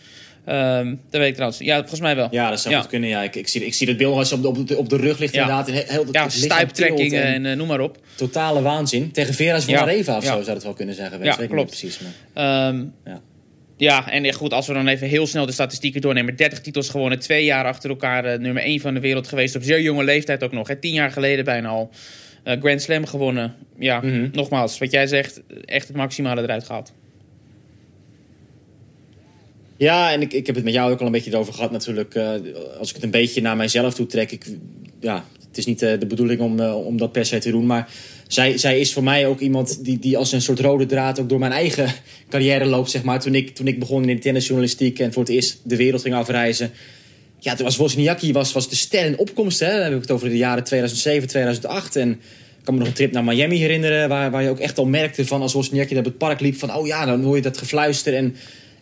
Um, 0.50 1.02
dat 1.10 1.20
weet 1.20 1.28
ik 1.28 1.34
trouwens. 1.34 1.62
Ja, 1.62 1.78
volgens 1.80 2.00
mij 2.00 2.16
wel. 2.16 2.28
Ja, 2.32 2.50
dat 2.50 2.60
zou 2.60 2.74
ja. 2.74 2.80
goed 2.80 2.90
kunnen. 2.90 3.10
Ja, 3.10 3.24
ik, 3.24 3.36
ik, 3.36 3.48
zie, 3.48 3.66
ik 3.66 3.74
zie 3.74 3.88
het 3.88 3.98
beeld 3.98 4.18
als 4.18 4.30
ze 4.30 4.36
op 4.36 4.42
de, 4.42 4.48
op 4.48 4.68
de, 4.68 4.78
op 4.78 4.90
de 4.90 4.98
rug 4.98 5.20
ligt 5.20 5.34
ja. 5.34 5.42
inderdaad. 5.42 5.70
Heel, 5.70 5.84
heel, 5.88 6.06
ja, 6.12 6.30
stuiptrekkingen 6.30 7.24
en, 7.24 7.34
en 7.34 7.52
uh, 7.52 7.58
noem 7.58 7.68
maar 7.68 7.80
op. 7.80 7.98
Totale 8.16 8.62
waanzin. 8.62 9.12
Tegen 9.12 9.34
Vera 9.34 9.62
van 9.62 9.74
ja. 9.74 9.84
Reva 9.84 10.18
of 10.18 10.24
zo 10.24 10.42
zou 10.42 10.56
het 10.56 10.64
wel 10.64 10.74
kunnen 10.74 10.96
zeggen. 10.96 11.24
Ja, 11.24 11.38
weet 11.38 11.50
klopt. 11.50 11.68
precies. 11.68 12.00
Maar... 12.34 12.68
Um, 12.68 12.94
ja. 13.06 13.22
ja, 13.78 14.12
en 14.12 14.34
goed, 14.34 14.54
als 14.54 14.68
we 14.68 14.74
dan 14.74 14.88
even 14.88 15.08
heel 15.08 15.28
snel 15.28 15.46
de 15.46 15.52
statistieken 15.52 16.02
doornemen. 16.02 16.36
30 16.36 16.62
titels 16.62 16.90
gewonnen, 16.90 17.20
twee 17.20 17.44
jaar 17.44 17.66
achter 17.66 17.90
elkaar 17.90 18.34
uh, 18.34 18.40
nummer 18.40 18.64
1 18.64 18.80
van 18.80 18.94
de 18.94 19.00
wereld 19.00 19.28
geweest. 19.28 19.56
Op 19.56 19.64
zeer 19.64 19.82
jonge 19.82 20.04
leeftijd 20.04 20.44
ook 20.44 20.52
nog. 20.52 20.68
Hè. 20.68 20.76
Tien 20.76 20.94
jaar 20.94 21.12
geleden 21.12 21.46
bijna 21.46 21.70
al. 21.70 21.90
Uh, 22.46 22.54
Grand 22.60 22.82
Slam 22.82 23.06
gewonnen. 23.06 23.56
Ja, 23.80 24.02
mm 24.02 24.10
-hmm. 24.10 24.30
nogmaals, 24.32 24.78
wat 24.78 24.92
jij 24.92 25.08
zegt, 25.08 25.42
echt 25.66 25.88
het 25.88 25.98
maximale 25.98 26.42
eruit 26.42 26.64
gehaald. 26.64 26.94
Ja, 29.78 30.12
en 30.12 30.22
ik, 30.22 30.34
ik 30.34 30.46
heb 30.46 30.56
het 30.56 30.64
met 30.64 30.74
jou 30.74 30.92
ook 30.92 31.00
al 31.00 31.06
een 31.06 31.12
beetje 31.12 31.32
erover 31.32 31.54
gehad 31.54 31.72
natuurlijk. 31.72 32.16
Uh, 32.16 32.32
als 32.80 32.90
ik 32.90 32.96
het 32.96 33.04
een 33.04 33.12
beetje 33.12 33.42
naar 33.42 33.56
mijzelf 33.56 33.94
toe 33.94 34.06
trek. 34.06 34.32
Ik, 34.32 34.46
ja, 35.00 35.26
het 35.48 35.58
is 35.58 35.66
niet 35.66 35.82
uh, 35.82 36.00
de 36.00 36.06
bedoeling 36.06 36.40
om, 36.40 36.60
uh, 36.60 36.86
om 36.86 36.98
dat 36.98 37.12
per 37.12 37.26
se 37.26 37.38
te 37.38 37.52
doen. 37.52 37.66
Maar 37.66 37.90
zij, 38.28 38.58
zij 38.58 38.80
is 38.80 38.94
voor 38.94 39.04
mij 39.04 39.28
ook 39.28 39.40
iemand 39.40 39.84
die, 39.86 40.00
die 40.00 40.18
als 40.18 40.32
een 40.32 40.42
soort 40.42 40.60
rode 40.60 40.86
draad... 40.86 41.20
ook 41.20 41.30
door 41.30 41.40
mijn 41.40 41.52
eigen 41.52 41.88
carrière 42.30 42.66
loopt, 42.66 42.92
zeg 42.92 43.04
maar. 43.04 43.20
Toen 43.20 43.36
ik, 43.36 43.56
toen 43.56 43.68
ik 43.68 43.80
begon 43.80 44.10
in 44.10 44.20
tennisjournalistiek 44.20 45.00
en 45.00 45.14
voor 45.14 45.24
het 45.24 45.32
eerst 45.32 45.60
de 45.64 45.76
wereld 45.76 46.02
ging 46.02 46.16
afreizen... 46.16 46.72
Ja, 47.40 47.56
toen 47.56 47.66
was 47.66 47.78
Wozniacki 47.78 48.34
was, 48.34 48.54
was 48.54 48.70
de 48.70 48.76
ster 48.76 49.06
in 49.06 49.18
opkomst. 49.18 49.60
Hè? 49.60 49.72
Dan 49.72 49.82
heb 49.82 49.94
ik 49.94 50.02
het 50.02 50.12
over 50.12 50.30
de 50.30 50.38
jaren 50.38 50.64
2007, 50.64 51.28
2008. 51.28 51.96
En 51.96 52.12
ik 52.12 52.18
kan 52.64 52.74
me 52.74 52.80
nog 52.80 52.88
een 52.88 52.96
trip 52.96 53.12
naar 53.12 53.24
Miami 53.24 53.58
herinneren... 53.58 54.10
waar, 54.10 54.32
waar 54.32 54.44
je 54.44 54.50
ook 54.50 54.60
echt 54.60 54.78
al 54.78 54.86
merkte 54.86 55.26
van 55.26 55.42
als 55.42 55.54
Wozniacki 55.54 55.98
op 55.98 56.06
het 56.06 56.18
park 56.18 56.40
liep... 56.40 56.56
van 56.58 56.76
oh 56.76 56.88
ja, 56.88 57.06
dan 57.06 57.24
hoor 57.24 57.36
je 57.36 57.42
dat 57.42 57.58
gefluister 57.58 58.16
en... 58.16 58.36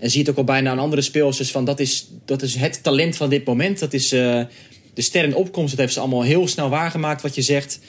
En 0.03 0.09
zie 0.09 0.19
je 0.19 0.25
het 0.25 0.29
ook 0.29 0.47
al 0.47 0.53
bijna 0.53 0.71
aan 0.71 0.79
andere 0.79 1.01
speelsters 1.01 1.51
van 1.51 1.65
dat 1.65 1.79
is, 1.79 2.07
dat 2.25 2.41
is 2.41 2.55
het 2.55 2.83
talent 2.83 3.15
van 3.15 3.29
dit 3.29 3.45
moment. 3.45 3.79
Dat 3.79 3.93
is 3.93 4.13
uh, 4.13 4.41
de 4.93 5.01
ster 5.01 5.23
in 5.23 5.35
opkomst. 5.35 5.69
Dat 5.69 5.79
heeft 5.79 5.93
ze 5.93 5.99
allemaal 5.99 6.23
heel 6.23 6.47
snel 6.47 6.69
waargemaakt 6.69 7.21
wat 7.21 7.35
je 7.35 7.41
zegt. 7.41 7.79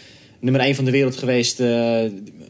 Nummer 0.40 0.61
1 0.61 0.75
van 0.75 0.85
de 0.85 0.90
wereld 0.90 1.16
geweest. 1.16 1.61
Uh, 1.61 2.02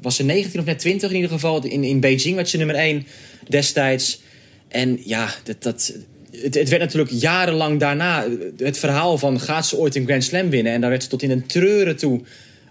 was 0.02 0.16
ze 0.16 0.25
19 0.25 0.61
of 0.61 0.66
net 0.66 0.78
20 0.78 1.11
in 1.11 1.16
ieder 1.16 1.30
geval. 1.30 1.64
In, 1.64 1.85
in 1.85 2.00
Beijing 2.00 2.35
werd 2.35 2.49
ze 2.49 2.56
nummer 2.56 2.76
1 2.76 3.06
destijds. 3.49 4.21
En 4.68 5.00
ja, 5.04 5.35
dat, 5.44 5.62
dat, 5.62 5.94
het, 6.30 6.54
het 6.54 6.68
werd 6.68 6.83
natuurlijk 6.83 7.12
jarenlang 7.12 7.80
daarna 7.80 8.26
het 8.56 8.78
verhaal 8.78 9.18
van 9.18 9.40
gaat 9.40 9.66
ze 9.66 9.76
ooit 9.76 9.97
een 9.97 10.06
Grand 10.06 10.25
Slam 10.25 10.50
winnen. 10.50 10.73
En 10.73 10.80
daar 10.80 10.90
werd 10.90 11.02
ze 11.02 11.09
tot 11.09 11.23
in 11.23 11.30
een 11.30 11.47
treuren 11.47 11.97
toe 11.97 12.21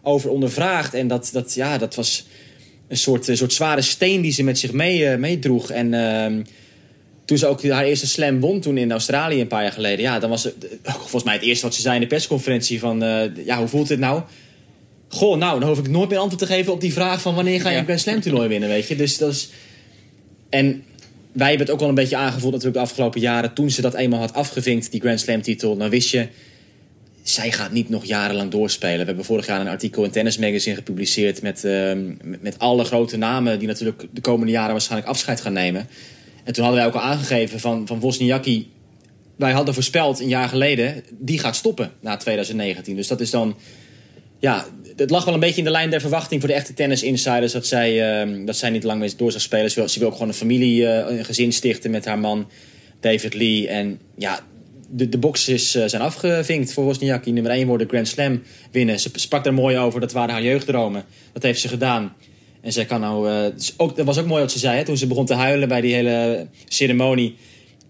over 0.02 0.30
ondervraagd. 0.30 0.94
En 0.94 1.08
dat, 1.08 1.30
dat, 1.34 1.54
ja, 1.54 1.78
dat 1.78 1.96
was 1.96 2.28
een 2.88 2.98
soort, 2.98 3.28
een 3.28 3.38
soort 3.38 3.54
zware 3.54 3.82
steen 3.82 4.22
die 4.22 4.32
ze 4.32 4.44
met 4.44 4.60
zich 4.60 4.72
mee, 4.72 5.18
meedroeg. 5.18 5.70
En... 5.72 5.94
Toen 7.26 7.38
ze 7.38 7.48
ook 7.48 7.68
haar 7.68 7.84
eerste 7.84 8.08
slam 8.08 8.40
won 8.40 8.60
toen 8.60 8.78
in 8.78 8.92
Australië 8.92 9.42
een 9.42 9.48
paar 9.48 9.62
jaar 9.62 9.72
geleden. 9.72 10.02
Ja, 10.02 10.20
dan 10.20 10.30
was 10.30 10.44
het 10.44 10.54
volgens 10.84 11.24
mij 11.24 11.34
het 11.34 11.44
eerste 11.44 11.66
wat 11.66 11.76
ze 11.76 11.82
zei 11.82 11.96
in 11.96 12.02
de 12.02 12.08
persconferentie 12.08 12.80
van... 12.80 13.04
Uh, 13.04 13.46
ja, 13.46 13.58
hoe 13.58 13.68
voelt 13.68 13.90
het 13.90 14.00
nou? 14.00 14.22
Goh, 15.08 15.38
nou, 15.38 15.60
dan 15.60 15.70
hoef 15.70 15.80
ik 15.80 15.88
nooit 15.88 16.10
meer 16.10 16.18
antwoord 16.18 16.48
te 16.48 16.54
geven 16.54 16.74
op 16.74 16.82
die 16.82 16.94
vraag 16.94 17.22
van... 17.22 17.36
wanneer 17.36 17.62
ga 17.62 17.70
je 17.70 17.78
een 17.78 17.84
Grand 17.84 18.00
Slam 18.00 18.22
toernooi 18.22 18.48
winnen, 18.48 18.70
weet 18.70 18.88
je? 18.88 18.96
Dus 18.96 19.18
dat 19.18 19.32
is... 19.32 19.50
En 20.50 20.84
wij 21.32 21.48
hebben 21.48 21.66
het 21.66 21.76
ook 21.76 21.80
wel 21.80 21.90
een 21.90 21.96
beetje 21.96 22.16
aangevoeld 22.16 22.52
natuurlijk 22.52 22.78
de 22.78 22.84
afgelopen 22.84 23.22
jaren... 23.22 23.54
toen 23.54 23.70
ze 23.70 23.82
dat 23.82 23.94
eenmaal 23.94 24.20
had 24.20 24.34
afgevinkt, 24.34 24.92
die 24.92 25.02
Grand 25.02 25.20
Slam 25.20 25.42
titel... 25.42 25.78
dan 25.78 25.90
wist 25.90 26.10
je, 26.10 26.28
zij 27.22 27.52
gaat 27.52 27.72
niet 27.72 27.90
nog 27.90 28.06
jarenlang 28.06 28.52
doorspelen. 28.52 29.00
We 29.00 29.06
hebben 29.06 29.26
vorig 29.26 29.46
jaar 29.46 29.60
een 29.60 29.68
artikel 29.68 30.04
in 30.04 30.12
Tennis 30.12 30.38
Magazine 30.38 30.76
gepubliceerd... 30.76 31.42
met, 31.42 31.64
uh, 31.66 31.94
met, 32.22 32.42
met 32.42 32.60
alle 32.60 32.84
grote 32.84 33.18
namen 33.18 33.60
die 33.60 33.68
natuurlijk 33.68 34.08
de 34.12 34.22
komende 34.22 34.52
jaren 34.52 34.72
waarschijnlijk 34.72 35.10
afscheid 35.10 35.42
gaan 35.42 35.54
nemen... 35.54 35.88
En 36.44 36.54
toen 36.54 36.64
hadden 36.64 36.82
wij 36.84 36.92
ook 36.92 37.02
al 37.02 37.10
aangegeven 37.10 37.60
van, 37.60 37.88
van 37.88 38.00
Wozniacki... 38.00 38.72
wij 39.36 39.52
hadden 39.52 39.74
voorspeld 39.74 40.20
een 40.20 40.28
jaar 40.28 40.50
geleden... 40.50 41.04
die 41.12 41.40
gaat 41.40 41.56
stoppen 41.56 41.92
na 42.00 42.18
2019. 42.18 42.96
Dus 42.96 43.08
dat 43.08 43.22
is 43.22 43.30
dan... 43.30 43.56
Ja, 44.40 44.66
het 44.96 45.10
lag 45.10 45.26
wel 45.26 45.34
een 45.34 45.40
beetje 45.40 45.58
in 45.58 45.64
de 45.64 45.70
lijn 45.70 45.90
der 45.90 46.02
verwachting... 46.02 46.40
voor 46.40 46.50
de 46.50 46.56
echte 46.56 46.74
tennis-insiders... 46.74 47.52
dat 47.52 47.68
zij, 47.68 48.26
uh, 48.26 48.46
dat 48.46 48.56
zij 48.56 48.70
niet 48.70 48.84
lang 48.84 49.00
meer 49.00 49.14
door 49.18 49.32
zou 49.32 49.44
spelen. 49.44 49.72
Ze 49.72 49.80
wil, 49.80 49.90
ze 49.90 50.00
wil 50.00 50.08
ook 50.08 50.14
gewoon 50.14 50.28
een 50.28 50.34
familie, 50.34 50.82
uh, 50.82 50.98
een 51.08 51.26
gezin 51.26 51.54
stichten 51.54 51.92
met 51.92 52.06
haar 52.06 52.20
man 52.20 52.50
David 53.00 53.34
Lee. 53.34 53.68
En 53.68 54.00
ja, 54.18 54.40
de, 54.90 55.10
de 55.10 55.18
boxes 55.18 55.76
uh, 55.76 55.84
zijn 55.86 56.02
afgevinkt 56.02 56.74
voor 56.74 56.84
Wozniacki. 56.84 57.32
Nummer 57.32 57.52
1 57.52 57.68
worden 57.68 57.88
Grand 57.88 58.08
Slam 58.08 58.42
winnen. 58.72 59.00
Ze 59.00 59.10
sprak 59.14 59.44
daar 59.44 59.54
mooi 59.54 59.78
over, 59.78 60.00
dat 60.00 60.12
waren 60.12 60.34
haar 60.34 60.44
jeugddromen. 60.44 61.06
Dat 61.34 61.44
heeft 61.44 61.62
ze 61.62 61.68
gedaan. 61.68 62.16
En 62.64 62.72
zij 62.74 62.86
kan 62.86 63.00
nou... 63.00 63.30
het 63.30 63.62
is 63.62 63.74
ook, 63.78 63.96
dat 63.96 64.06
was 64.06 64.20
ook 64.20 64.26
mooi 64.26 64.42
wat 64.42 64.52
ze 64.52 64.60
zei, 64.60 64.78
hè, 64.78 64.84
toen 64.86 64.98
ze 64.98 65.08
begon 65.08 65.26
te 65.26 65.34
huilen 65.34 65.68
bij 65.68 65.82
die 65.82 65.94
hele 65.94 66.48
ceremonie. 66.68 67.36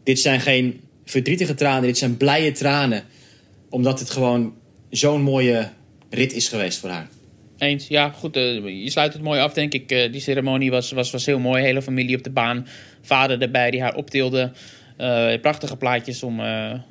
Dit 0.03 0.19
zijn 0.19 0.39
geen 0.39 0.81
verdrietige 1.05 1.53
tranen, 1.53 1.81
dit 1.81 1.97
zijn 1.97 2.17
blije 2.17 2.51
tranen. 2.51 3.03
Omdat 3.69 3.99
het 3.99 4.09
gewoon 4.09 4.53
zo'n 4.89 5.21
mooie 5.21 5.69
rit 6.09 6.33
is 6.33 6.47
geweest 6.47 6.79
voor 6.79 6.89
haar. 6.89 7.07
Eens, 7.57 7.87
ja, 7.87 8.09
goed. 8.09 8.35
eh, 8.35 8.83
je 8.83 8.89
sluit 8.89 9.13
het 9.13 9.21
mooi 9.21 9.39
af, 9.39 9.53
denk 9.53 9.73
ik. 9.73 9.91
Eh, 9.91 10.11
die 10.11 10.21
ceremonie 10.21 10.71
was, 10.71 10.91
was, 10.91 11.11
was 11.11 11.25
heel 11.25 11.39
mooi. 11.39 11.63
Hele 11.63 11.81
familie 11.81 12.17
op 12.17 12.23
de 12.23 12.29
baan. 12.29 12.67
Vader 13.01 13.41
erbij 13.41 13.71
die 13.71 13.81
haar 13.81 13.95
optilde. 13.95 14.51
Prachtige 15.41 15.77
plaatjes 15.77 16.23
om, 16.23 16.39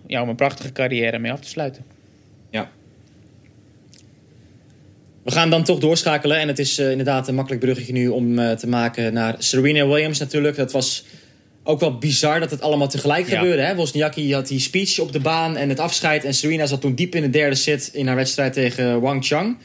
ja, 0.07 0.23
om 0.23 0.29
een 0.29 0.37
prachtige 0.37 0.73
carrière 0.73 1.19
mee 1.19 1.33
af 1.33 1.41
te 1.41 1.49
sluiten. 1.49 1.85
Ja. 2.51 2.71
We 5.25 5.31
gaan 5.31 5.51
dan 5.51 5.65
toch 5.65 5.79
doorschakelen. 5.79 6.39
En 6.39 6.49
het 6.49 6.59
is 6.59 6.79
eh, 6.79 6.91
inderdaad 6.91 7.29
een 7.29 7.35
makkelijk 7.35 7.63
bruggetje 7.63 7.93
nu 7.93 8.09
om 8.09 8.39
eh, 8.39 8.51
te 8.51 8.69
maken 8.69 9.13
naar 9.13 9.35
Serena 9.39 9.87
Williams 9.87 10.19
natuurlijk. 10.19 10.57
Dat 10.57 10.73
was 10.73 11.05
ook 11.65 11.81
wel 11.81 11.99
bizar 11.99 12.41
dat 12.41 12.51
het 12.51 12.61
allemaal 12.61 12.89
tegelijk 12.89 13.29
Ja. 13.29 13.39
gebeurde. 13.39 13.63
Hè? 13.63 13.75
Wozniacki 13.75 14.35
had 14.35 14.49
die 14.49 14.61
speech 14.61 14.99
op 14.99 15.13
de 15.13 15.21
baan 15.21 15.57
en 15.57 15.69
het 15.69 15.81
afscheid. 15.81 16.25
En 16.25 16.35
Serena 16.35 16.67
zat 16.67 16.81
toen 16.81 16.95
diep 16.95 17.15
in 17.15 17.23
de 17.23 17.31
derde 17.31 17.55
set 17.55 17.91
in 17.93 18.07
haar 18.07 18.17
wedstrijd 18.17 18.53
tegen 18.53 19.01
Wang 19.01 19.25
Chang. 19.27 19.57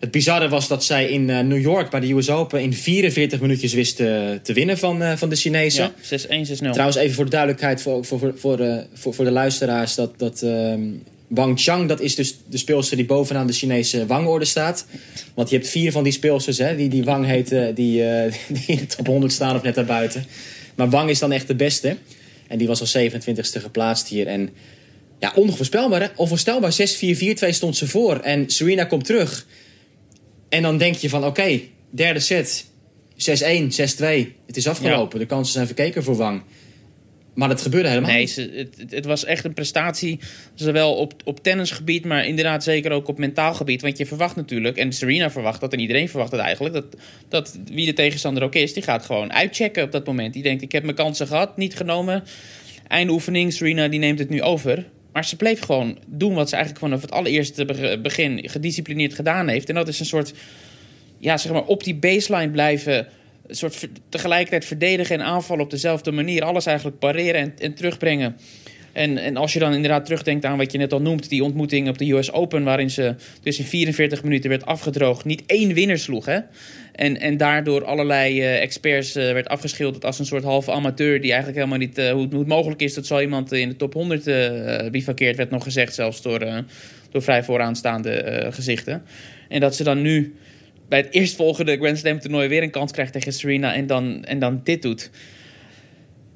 Het 0.00 0.10
bizarre 0.10 0.48
was 0.48 0.68
dat 0.68 0.84
zij 0.84 1.08
in 1.08 1.30
eh, 1.30 1.40
New 1.40 1.60
York 1.60 1.90
bij 1.90 2.00
de 2.00 2.12
US 2.12 2.30
Open 2.30 2.60
in 2.60 2.74
44 2.74 3.40
minuutjes 3.40 3.72
wist 3.72 3.96
te 3.96 4.52
winnen 4.54 4.78
van, 4.78 5.18
van 5.18 5.28
de 5.28 5.36
Chinezen. 5.36 5.92
Ja, 6.10 6.18
6-1, 6.18 6.48
6-0. 6.48 6.70
Trouwens, 6.70 6.96
even 6.96 7.14
voor 7.14 7.24
de 7.24 7.30
duidelijkheid 7.30 7.82
voor, 7.82 8.04
voor, 8.04 8.18
voor, 8.18 8.32
voor, 8.36 8.84
voor, 8.94 9.14
voor 9.14 9.24
de 9.24 9.30
luisteraars. 9.30 9.94
Dat, 9.94 10.18
dat 10.18 10.42
ehm, 10.42 10.80
Wang 11.34 11.60
Chang, 11.60 11.88
dat 11.88 12.00
is 12.00 12.14
dus 12.14 12.36
de 12.48 12.56
speelster 12.56 12.96
die 12.96 13.06
bovenaan 13.06 13.46
de 13.46 13.52
Chinese 13.52 14.06
wangorde 14.06 14.44
staat. 14.44 14.86
Want 15.34 15.50
je 15.50 15.56
hebt 15.56 15.68
vier 15.68 15.92
van 15.92 16.04
die 16.04 16.12
speelsters, 16.12 16.58
hè, 16.58 16.76
die, 16.76 16.88
die 16.88 17.04
Wang 17.04 17.26
heten, 17.26 17.74
die, 17.74 18.04
eh, 18.04 18.32
die 18.56 18.64
in 18.66 18.76
de 18.76 18.86
top 18.86 19.06
100 19.06 19.32
staan 19.32 19.56
of 19.56 19.62
net 19.62 19.74
daarbuiten. 19.74 20.24
Maar 20.74 20.90
Wang 20.90 21.10
is 21.10 21.18
dan 21.18 21.32
echt 21.32 21.46
de 21.46 21.54
beste. 21.54 21.96
En 22.48 22.58
die 22.58 22.66
was 22.66 22.80
als 22.80 22.96
27ste 22.96 23.60
geplaatst 23.60 24.08
hier. 24.08 24.26
En 24.26 24.50
ja, 25.18 25.32
onvoorspelbaar, 25.34 26.00
hè? 26.00 26.06
Onvoorstelbaar. 26.16 26.72
6-4-4-2 26.72 26.74
stond 27.48 27.76
ze 27.76 27.88
voor. 27.88 28.16
En 28.16 28.50
Serena 28.50 28.84
komt 28.84 29.04
terug. 29.04 29.46
En 30.48 30.62
dan 30.62 30.78
denk 30.78 30.94
je 30.94 31.08
van, 31.08 31.24
oké, 31.24 31.60
derde 31.90 32.20
set. 32.20 32.64
6-1, 33.16 33.16
6-2. 33.16 33.24
Het 34.46 34.56
is 34.56 34.68
afgelopen. 34.68 35.18
De 35.18 35.26
kansen 35.26 35.52
zijn 35.52 35.66
verkeken 35.66 36.02
voor 36.02 36.16
Wang. 36.16 36.42
Maar 37.34 37.48
dat 37.48 37.60
gebeurde 37.62 37.88
helemaal 37.88 38.10
Nee, 38.10 38.20
niet. 38.20 38.36
het, 38.36 38.92
het- 38.92 39.04
was 39.04 39.24
echt 39.24 39.44
een 39.44 39.52
prestatie. 39.54 40.18
Zowel 40.54 40.94
op, 40.94 41.12
op 41.24 41.42
tennisgebied, 41.42 42.04
maar 42.04 42.26
inderdaad 42.26 42.62
zeker 42.64 42.90
ook 42.92 43.08
op 43.08 43.18
mentaal 43.18 43.54
gebied. 43.54 43.82
Want 43.82 43.98
je 43.98 44.06
verwacht 44.06 44.36
natuurlijk, 44.36 44.76
en 44.76 44.92
Serena 44.92 45.30
verwacht 45.30 45.60
dat, 45.60 45.72
en 45.72 45.78
iedereen 45.80 46.08
verwacht 46.08 46.30
het 46.32 46.40
eigenlijk, 46.40 46.74
dat, 46.74 46.86
dat 47.28 47.58
wie 47.72 47.86
de 47.86 47.92
tegenstander 47.92 48.42
ook 48.42 48.54
is, 48.54 48.72
die 48.72 48.82
gaat 48.82 49.04
gewoon 49.04 49.32
uitchecken 49.32 49.84
op 49.84 49.92
dat 49.92 50.06
moment. 50.06 50.32
Die 50.32 50.42
denkt, 50.42 50.62
ik 50.62 50.72
heb 50.72 50.82
mijn 50.82 50.96
kansen 50.96 51.26
gehad, 51.26 51.56
niet 51.56 51.76
genomen. 51.76 52.24
Einde 52.88 53.12
oefening, 53.12 53.52
Serena 53.52 53.88
die 53.88 53.98
neemt 54.00 54.18
het 54.18 54.28
nu 54.30 54.42
over. 54.42 54.86
Maar 55.12 55.24
ze 55.24 55.36
bleef 55.36 55.60
gewoon 55.60 55.98
doen 56.06 56.34
wat 56.34 56.48
ze 56.48 56.54
eigenlijk 56.56 56.84
vanaf 56.84 57.00
het 57.02 57.10
allereerste 57.10 57.64
be- 57.64 57.98
begin 58.02 58.48
gedisciplineerd 58.48 59.14
gedaan 59.14 59.48
heeft. 59.48 59.68
En 59.68 59.74
dat 59.74 59.88
is 59.88 60.00
een 60.00 60.06
soort, 60.06 60.32
ja, 61.18 61.36
zeg 61.36 61.52
maar, 61.52 61.64
op 61.64 61.84
die 61.84 61.94
baseline 61.94 62.50
blijven. 62.50 63.06
Een 63.52 63.58
soort 63.58 63.88
tegelijkertijd 64.08 64.64
verdedigen 64.64 65.20
en 65.20 65.26
aanvallen 65.26 65.64
op 65.64 65.70
dezelfde 65.70 66.12
manier. 66.12 66.42
Alles 66.42 66.66
eigenlijk 66.66 66.98
pareren 66.98 67.40
en, 67.40 67.52
en 67.58 67.74
terugbrengen. 67.74 68.36
En, 68.92 69.18
en 69.18 69.36
als 69.36 69.52
je 69.52 69.58
dan 69.58 69.74
inderdaad 69.74 70.04
terugdenkt 70.04 70.44
aan 70.44 70.58
wat 70.58 70.72
je 70.72 70.78
net 70.78 70.92
al 70.92 71.00
noemt, 71.00 71.28
die 71.28 71.44
ontmoeting 71.44 71.88
op 71.88 71.98
de 71.98 72.12
US 72.12 72.32
Open, 72.32 72.64
waarin 72.64 72.90
ze 72.90 73.14
dus 73.42 73.58
in 73.58 73.64
44 73.64 74.22
minuten 74.22 74.50
werd 74.50 74.66
afgedroogd, 74.66 75.24
niet 75.24 75.42
één 75.46 75.74
winnaar 75.74 75.98
sloeg. 75.98 76.26
Hè? 76.26 76.38
En, 76.92 77.20
en 77.20 77.36
daardoor 77.36 77.84
allerlei 77.84 78.40
eh, 78.40 78.62
experts 78.62 79.14
eh, 79.14 79.32
werd 79.32 79.48
afgeschilderd 79.48 80.04
als 80.04 80.18
een 80.18 80.26
soort 80.26 80.44
halve 80.44 80.72
amateur, 80.72 81.20
die 81.20 81.30
eigenlijk 81.30 81.58
helemaal 81.58 81.78
niet, 81.78 81.98
eh, 81.98 82.10
hoe, 82.10 82.22
het, 82.22 82.46
mogelijk 82.46 82.82
is 82.82 82.94
dat 82.94 83.06
zo 83.06 83.20
iemand 83.20 83.52
in 83.52 83.68
de 83.68 83.76
top 83.76 83.92
100 83.92 84.26
eh 84.26 84.90
bivakkeert, 84.90 85.36
werd 85.36 85.50
nog 85.50 85.62
gezegd, 85.62 85.94
zelfs 85.94 86.22
door, 86.22 86.64
door 87.10 87.22
vrij 87.22 87.44
vooraanstaande 87.44 88.46
gezichten. 88.50 89.02
En 89.48 89.60
dat 89.60 89.76
ze 89.76 89.84
dan 89.84 90.02
nu 90.02 90.34
bij 90.92 91.00
het 91.00 91.14
eerstvolgende 91.14 91.76
Grand 91.76 91.98
Slam 91.98 92.20
toernooi 92.20 92.48
weer 92.48 92.62
een 92.62 92.70
kans 92.70 92.92
krijgt 92.92 93.12
tegen 93.12 93.32
Serena 93.32 93.74
en 93.74 93.86
dan, 93.86 94.24
en 94.24 94.38
dan 94.38 94.60
dit 94.64 94.82
doet. 94.82 95.10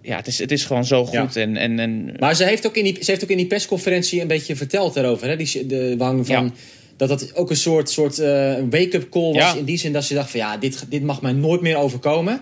Ja, 0.02 0.16
het 0.16 0.26
is, 0.26 0.38
het 0.38 0.52
is 0.52 0.64
gewoon 0.64 0.84
zo 0.84 1.04
goed. 1.04 1.34
Ja. 1.34 1.40
En, 1.40 1.56
en, 1.56 1.78
en 1.78 2.14
Maar 2.18 2.34
ze 2.34 2.44
heeft, 2.44 2.66
ook 2.66 2.76
in 2.76 2.84
die, 2.84 3.04
ze 3.04 3.10
heeft 3.10 3.22
ook 3.22 3.30
in 3.30 3.36
die 3.36 3.46
persconferentie 3.46 4.20
een 4.20 4.26
beetje 4.26 4.56
verteld 4.56 4.94
daarover. 4.94 5.28
Hè? 5.28 5.36
Die, 5.36 5.66
de 5.66 5.94
Wang 5.98 6.26
van... 6.26 6.44
Ja. 6.44 6.52
Dat 6.96 7.08
dat 7.08 7.34
ook 7.34 7.50
een 7.50 7.56
soort, 7.56 7.90
soort 7.90 8.18
eh, 8.18 8.54
wake-up 8.70 9.08
call 9.08 9.32
was. 9.32 9.34
Ja. 9.34 9.54
In 9.54 9.64
die 9.64 9.78
zin 9.78 9.92
dat 9.92 10.04
ze 10.04 10.14
dacht 10.14 10.30
van 10.30 10.40
ja, 10.40 10.56
dit, 10.56 10.84
dit 10.88 11.02
mag 11.02 11.22
mij 11.22 11.32
nooit 11.32 11.60
meer 11.60 11.76
overkomen. 11.76 12.40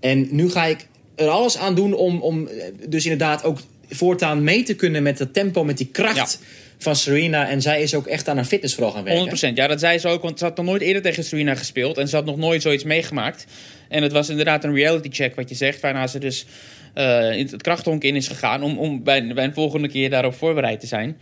En 0.00 0.28
nu 0.30 0.50
ga 0.50 0.64
ik 0.64 0.86
er 1.14 1.28
alles 1.28 1.56
aan 1.58 1.74
doen 1.74 1.94
om, 1.94 2.20
om 2.20 2.46
eh, 2.46 2.64
dus 2.88 3.04
inderdaad 3.04 3.44
ook 3.44 3.58
voortaan 3.88 4.44
mee 4.44 4.62
te 4.62 4.74
kunnen 4.74 5.02
met 5.02 5.18
het 5.18 5.32
tempo, 5.32 5.64
met 5.64 5.78
die 5.78 5.88
kracht 5.92 6.38
van 6.84 6.96
Serena. 6.96 7.48
En 7.48 7.62
zij 7.62 7.82
is 7.82 7.94
ook 7.94 8.06
echt 8.06 8.28
aan 8.28 8.36
haar 8.36 8.44
fitness 8.44 8.74
vooral 8.74 8.92
gaan 8.92 9.04
werken. 9.04 9.52
100%. 9.52 9.54
Ja, 9.54 9.66
dat 9.66 9.80
zei 9.80 9.98
ze 9.98 10.08
ook, 10.08 10.22
want 10.22 10.38
ze 10.38 10.44
had 10.44 10.56
nog 10.56 10.66
nooit 10.66 10.82
eerder 10.82 11.02
tegen 11.02 11.24
Serena 11.24 11.54
gespeeld. 11.54 11.98
En 11.98 12.08
ze 12.08 12.16
had 12.16 12.24
nog 12.24 12.36
nooit 12.36 12.62
zoiets 12.62 12.84
meegemaakt. 12.84 13.46
En 13.88 14.02
het 14.02 14.12
was 14.12 14.28
inderdaad 14.28 14.64
een 14.64 14.74
reality 14.74 15.08
check, 15.10 15.34
wat 15.34 15.48
je 15.48 15.54
zegt. 15.54 15.80
Waarna 15.80 16.06
ze 16.06 16.18
dus 16.18 16.46
eh, 16.94 17.36
in 17.36 17.46
het 17.50 17.62
krachthonk 17.62 18.02
in 18.02 18.16
is 18.16 18.28
gegaan. 18.28 18.62
Om, 18.62 18.78
om 18.78 19.02
bij, 19.02 19.34
bij 19.34 19.44
een 19.44 19.54
volgende 19.54 19.88
keer 19.88 20.10
daarop 20.10 20.34
voorbereid 20.34 20.80
te 20.80 20.86
zijn. 20.86 21.16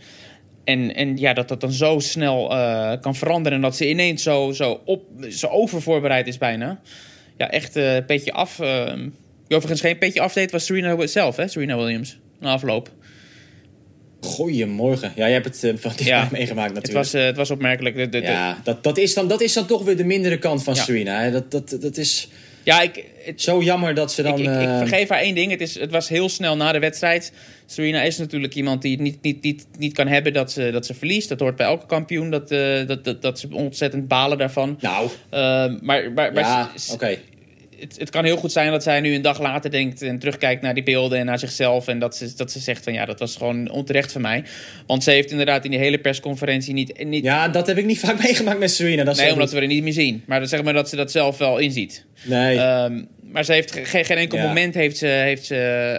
En, 0.63 0.95
en 0.95 1.17
ja, 1.17 1.33
dat 1.33 1.47
dat 1.47 1.61
dan 1.61 1.71
zo 1.71 1.99
snel 1.99 2.51
eh, 2.51 2.91
kan 3.01 3.15
veranderen. 3.15 3.57
En 3.57 3.63
dat 3.63 3.75
ze 3.75 3.89
ineens 3.89 4.23
zo, 4.23 4.51
zo, 4.51 4.81
op, 4.85 5.03
zo 5.29 5.47
overvoorbereid 5.47 6.27
is 6.27 6.37
bijna. 6.37 6.81
Ja, 7.37 7.51
echt 7.51 7.75
eh 7.75 7.97
petje 8.07 8.33
af. 8.33 8.55
die 9.47 9.57
overigens 9.57 9.81
geen 9.81 9.97
petje 9.97 10.21
afdeed, 10.21 10.51
was 10.51 10.65
Serena 10.65 11.07
zelf, 11.07 11.35
hè? 11.35 11.47
Serena 11.47 11.77
Williams. 11.77 12.17
Na 12.39 12.51
afloop. 12.51 12.91
Goedemorgen. 14.23 15.11
Ja, 15.15 15.23
jij 15.23 15.31
hebt 15.31 15.45
het 15.45 15.63
eh, 15.63 15.69
van 15.75 15.91
dichtbij 15.91 16.05
Ja. 16.07 16.27
meegemaakt 16.31 16.73
natuurlijk. 16.73 17.03
Het 17.05 17.11
was, 17.11 17.21
eh, 17.21 17.25
het 17.27 17.37
was 17.37 17.51
opmerkelijk. 17.51 17.95
De, 17.95 18.09
de, 18.09 18.19
de- 18.21 18.27
ja, 18.27 18.57
dat, 18.63 18.83
dat, 18.83 18.97
is 18.97 19.13
dan, 19.13 19.27
dat 19.27 19.41
is 19.41 19.53
dan 19.53 19.65
toch 19.65 19.83
weer 19.83 19.97
de 19.97 20.03
mindere 20.03 20.37
kant 20.37 20.63
van 20.63 20.73
Ja. 20.75 20.83
Serena. 20.83 21.21
Hè? 21.21 21.31
Dat, 21.31 21.51
dat, 21.51 21.77
dat 21.81 21.97
is 21.97 22.27
ja 22.63 22.81
ik, 22.81 23.03
het, 23.25 23.41
zo 23.41 23.61
jammer 23.61 23.93
dat 23.95 24.11
ze 24.13 24.21
dan... 24.21 24.33
ik, 24.33 24.39
ik, 24.39 24.45
ik 24.61 24.67
eh, 24.67 24.77
vergeef 24.77 25.09
haar 25.09 25.19
één 25.19 25.35
ding. 25.35 25.51
Het, 25.51 25.61
is, 25.61 25.79
het 25.79 25.91
was 25.91 26.09
heel 26.09 26.29
snel 26.29 26.55
na 26.55 26.71
de 26.71 26.79
wedstrijd. 26.79 27.31
Serena 27.65 28.01
is 28.01 28.17
natuurlijk 28.17 28.55
iemand 28.55 28.81
die 28.81 28.91
het 28.91 29.01
niet, 29.01 29.21
niet, 29.21 29.41
niet, 29.43 29.65
niet 29.77 29.93
kan 29.93 30.07
hebben 30.07 30.33
dat 30.33 30.51
ze, 30.51 30.69
dat 30.71 30.85
ze 30.85 30.93
verliest. 30.93 31.29
Dat 31.29 31.39
hoort 31.39 31.55
bij 31.55 31.65
elke 31.65 31.85
kampioen. 31.85 32.29
Dat, 32.29 32.49
dat, 32.87 33.03
dat, 33.03 33.21
dat 33.21 33.39
ze 33.39 33.47
ontzettend 33.51 34.07
balen 34.07 34.37
daarvan. 34.37 34.77
Nou, 34.81 35.09
Eh, 35.29 35.39
maar 35.39 36.11
maar, 36.11 36.11
maar 36.13 36.37
ja, 36.37 36.71
oké. 36.91 37.17
Het, 37.83 37.99
het 37.99 38.09
kan 38.09 38.23
heel 38.25 38.37
goed 38.37 38.51
zijn 38.51 38.71
dat 38.71 38.83
zij 38.83 38.99
nu 38.99 39.13
een 39.15 39.21
dag 39.21 39.39
later 39.41 39.71
denkt 39.71 40.01
en 40.01 40.19
terugkijkt 40.19 40.61
naar 40.61 40.73
die 40.73 40.83
beelden 40.83 41.19
en 41.19 41.25
naar 41.25 41.39
zichzelf. 41.39 41.87
En 41.87 41.99
dat 41.99 42.15
ze, 42.15 42.33
dat 42.35 42.51
ze 42.51 42.59
zegt 42.59 42.83
van 42.83 42.93
ja, 42.93 43.05
dat 43.05 43.19
was 43.19 43.35
gewoon 43.35 43.69
onterecht 43.69 44.11
van 44.11 44.21
mij. 44.21 44.43
Want 44.87 45.03
ze 45.03 45.11
heeft 45.11 45.31
inderdaad 45.31 45.65
in 45.65 45.71
die 45.71 45.79
hele 45.79 45.97
persconferentie 45.99 46.73
niet... 46.73 47.03
niet 47.05 47.23
Ja, 47.23 47.47
dat 47.47 47.67
heb 47.67 47.77
ik 47.77 47.85
niet 47.85 47.99
vaak 48.05 48.23
meegemaakt 48.23 48.59
met 48.59 48.71
Serena. 48.71 49.03
Dat 49.03 49.13
is 49.15 49.21
nee, 49.21 49.31
omdat 49.31 49.49
goed. 49.49 49.57
we 49.57 49.61
er 49.61 49.67
niet 49.71 49.83
meer 49.83 49.93
zien. 49.93 50.23
Maar 50.25 50.47
zeg 50.47 50.63
maar 50.63 50.73
dat 50.73 50.89
ze 50.89 50.95
dat 50.95 51.11
zelf 51.11 51.37
wel 51.37 51.57
inziet. 51.57 52.05
Nee. 52.23 52.57
Ehm, 52.57 53.01
maar 53.31 53.45
ze 53.45 53.53
heeft 53.53 53.71
ge- 53.71 53.85
geen, 53.85 54.05
geen 54.05 54.17
enkel 54.17 54.37
Ja. 54.37 54.47
moment 54.47 54.73
heeft 54.73 54.97
ze, 54.97 55.05
heeft 55.05 55.45
ze 55.45 55.55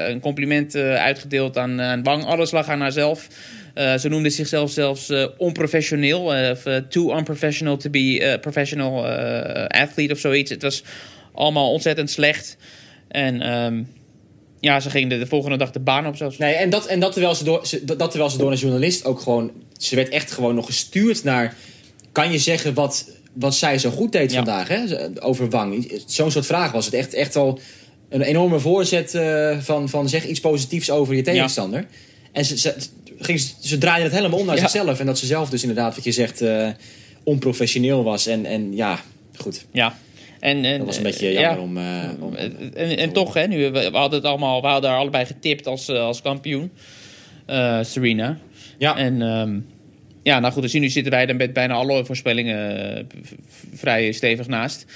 een 0.08 0.20
compliment 0.20 0.74
eh, 0.74 0.94
uitgedeeld 0.94 1.56
aan, 1.58 1.80
aan 1.80 2.02
Wang. 2.02 2.24
Alles 2.24 2.50
lag 2.50 2.68
aan 2.68 2.80
haarzelf. 2.80 3.28
Eh, 3.74 3.94
ze 3.94 4.08
noemde 4.08 4.30
zichzelf 4.30 4.70
zelfs 4.70 5.08
eh, 5.10 5.26
onprofessioneel. 5.38 6.24
of, 6.50 6.62
too 6.88 7.16
unprofessional 7.16 7.76
to 7.76 7.90
be 7.90 8.30
a 8.34 8.36
professional 8.38 9.06
athlete 9.68 10.12
of 10.12 10.18
zoiets. 10.18 10.50
Het 10.50 10.62
was 10.62 10.82
allemaal 11.34 11.70
ontzettend 11.72 12.10
slecht. 12.10 12.56
En 13.08 13.40
ehm, 13.42 13.82
ja, 14.60 14.80
ze 14.80 14.90
ging 14.90 15.10
de, 15.10 15.18
de 15.18 15.26
volgende 15.26 15.56
dag 15.56 15.70
de 15.70 15.80
baan 15.80 16.06
op 16.06 16.16
zelfs. 16.16 16.38
Nee, 16.38 16.54
en 16.54 16.70
dat, 16.70 16.86
en 16.86 17.00
dat, 17.00 17.12
terwijl 17.12 17.34
ze 17.34 17.44
door, 17.44 17.66
ze- 17.66 17.84
dat, 17.84 18.10
terwijl 18.10 18.30
ze 18.30 18.38
door 18.38 18.50
een 18.52 18.58
journalist 18.58 19.04
ook 19.04 19.20
gewoon... 19.20 19.50
Ze 19.78 19.96
werd 19.96 20.08
echt 20.08 20.32
gewoon 20.32 20.54
nog 20.54 20.66
gestuurd 20.66 21.24
naar... 21.24 21.56
Kan 22.12 22.32
je 22.32 22.38
zeggen 22.38 22.74
wat, 22.74 23.10
wat 23.32 23.54
zij 23.54 23.78
zo 23.78 23.90
goed 23.90 24.12
deed 24.12 24.30
Ja. 24.30 24.36
vandaag, 24.36 24.68
hè? 24.68 24.84
Over 25.20 25.50
Wang. 25.50 26.00
Zo'n 26.06 26.30
soort 26.30 26.46
vraag 26.46 26.72
was 26.72 26.84
het. 26.84 26.94
Echt, 26.94 27.14
echt 27.14 27.36
al 27.36 27.58
een 28.08 28.22
enorme 28.22 28.58
voorzet 28.60 29.14
eh, 29.14 29.58
van, 29.60 29.88
van 29.88 30.08
zeg 30.08 30.26
iets 30.26 30.40
positiefs 30.40 30.90
over 30.90 31.14
je 31.14 31.22
tegenstander. 31.22 31.86
En 32.32 32.44
ze, 32.44 32.58
ze, 32.58 32.74
ging, 33.18 33.40
ze, 33.40 33.48
ze 33.60 33.78
draaide 33.78 34.04
het 34.04 34.14
helemaal 34.14 34.38
om 34.38 34.46
naar 34.46 34.54
Ja. 34.56 34.60
zichzelf. 34.60 35.00
En 35.00 35.06
dat 35.06 35.18
ze 35.18 35.26
zelf 35.26 35.50
dus 35.50 35.60
inderdaad, 35.62 35.94
wat 35.94 36.04
je 36.04 36.12
zegt, 36.12 36.40
eh, 36.40 36.68
onprofessioneel 37.24 38.04
was. 38.04 38.26
En, 38.26 38.46
en 38.46 38.76
ja, 38.76 39.00
goed. 39.36 39.64
Ja. 39.72 39.98
En, 40.40 40.64
en, 40.64 40.78
Dat 40.78 40.86
was 40.86 40.96
een 40.98 41.04
eh, 41.04 41.10
beetje 41.10 41.28
ja. 41.32 41.40
jammer 41.40 41.62
om... 41.62 41.76
eh, 41.76 42.10
om- 42.20 42.34
En, 42.74 42.96
en 42.98 43.12
toch, 43.12 43.34
hè, 43.34 43.46
nu, 43.46 43.70
we, 43.70 43.88
hadden 43.92 44.18
het 44.18 44.28
allemaal, 44.28 44.60
we 44.60 44.66
hadden 44.66 44.90
haar 44.90 44.98
allebei 44.98 45.24
getipt 45.26 45.66
als, 45.66 45.88
eh, 45.88 46.00
als 46.00 46.22
kampioen. 46.22 46.70
Eh, 47.46 47.78
Serena. 47.82 48.38
ja. 48.78 48.96
En 48.96 49.22
ehm, 49.22 49.58
ja, 50.22 50.40
nou 50.40 50.52
goed, 50.52 50.62
dus 50.62 50.72
nu 50.72 50.88
zitten 50.88 51.12
wij 51.12 51.26
er 51.26 51.36
met 51.36 51.52
bijna 51.52 51.74
alle 51.74 52.04
voorspellingen 52.04 52.96
eh, 52.96 53.04
vrij 53.74 54.12
stevig 54.12 54.46
naast. 54.46 54.86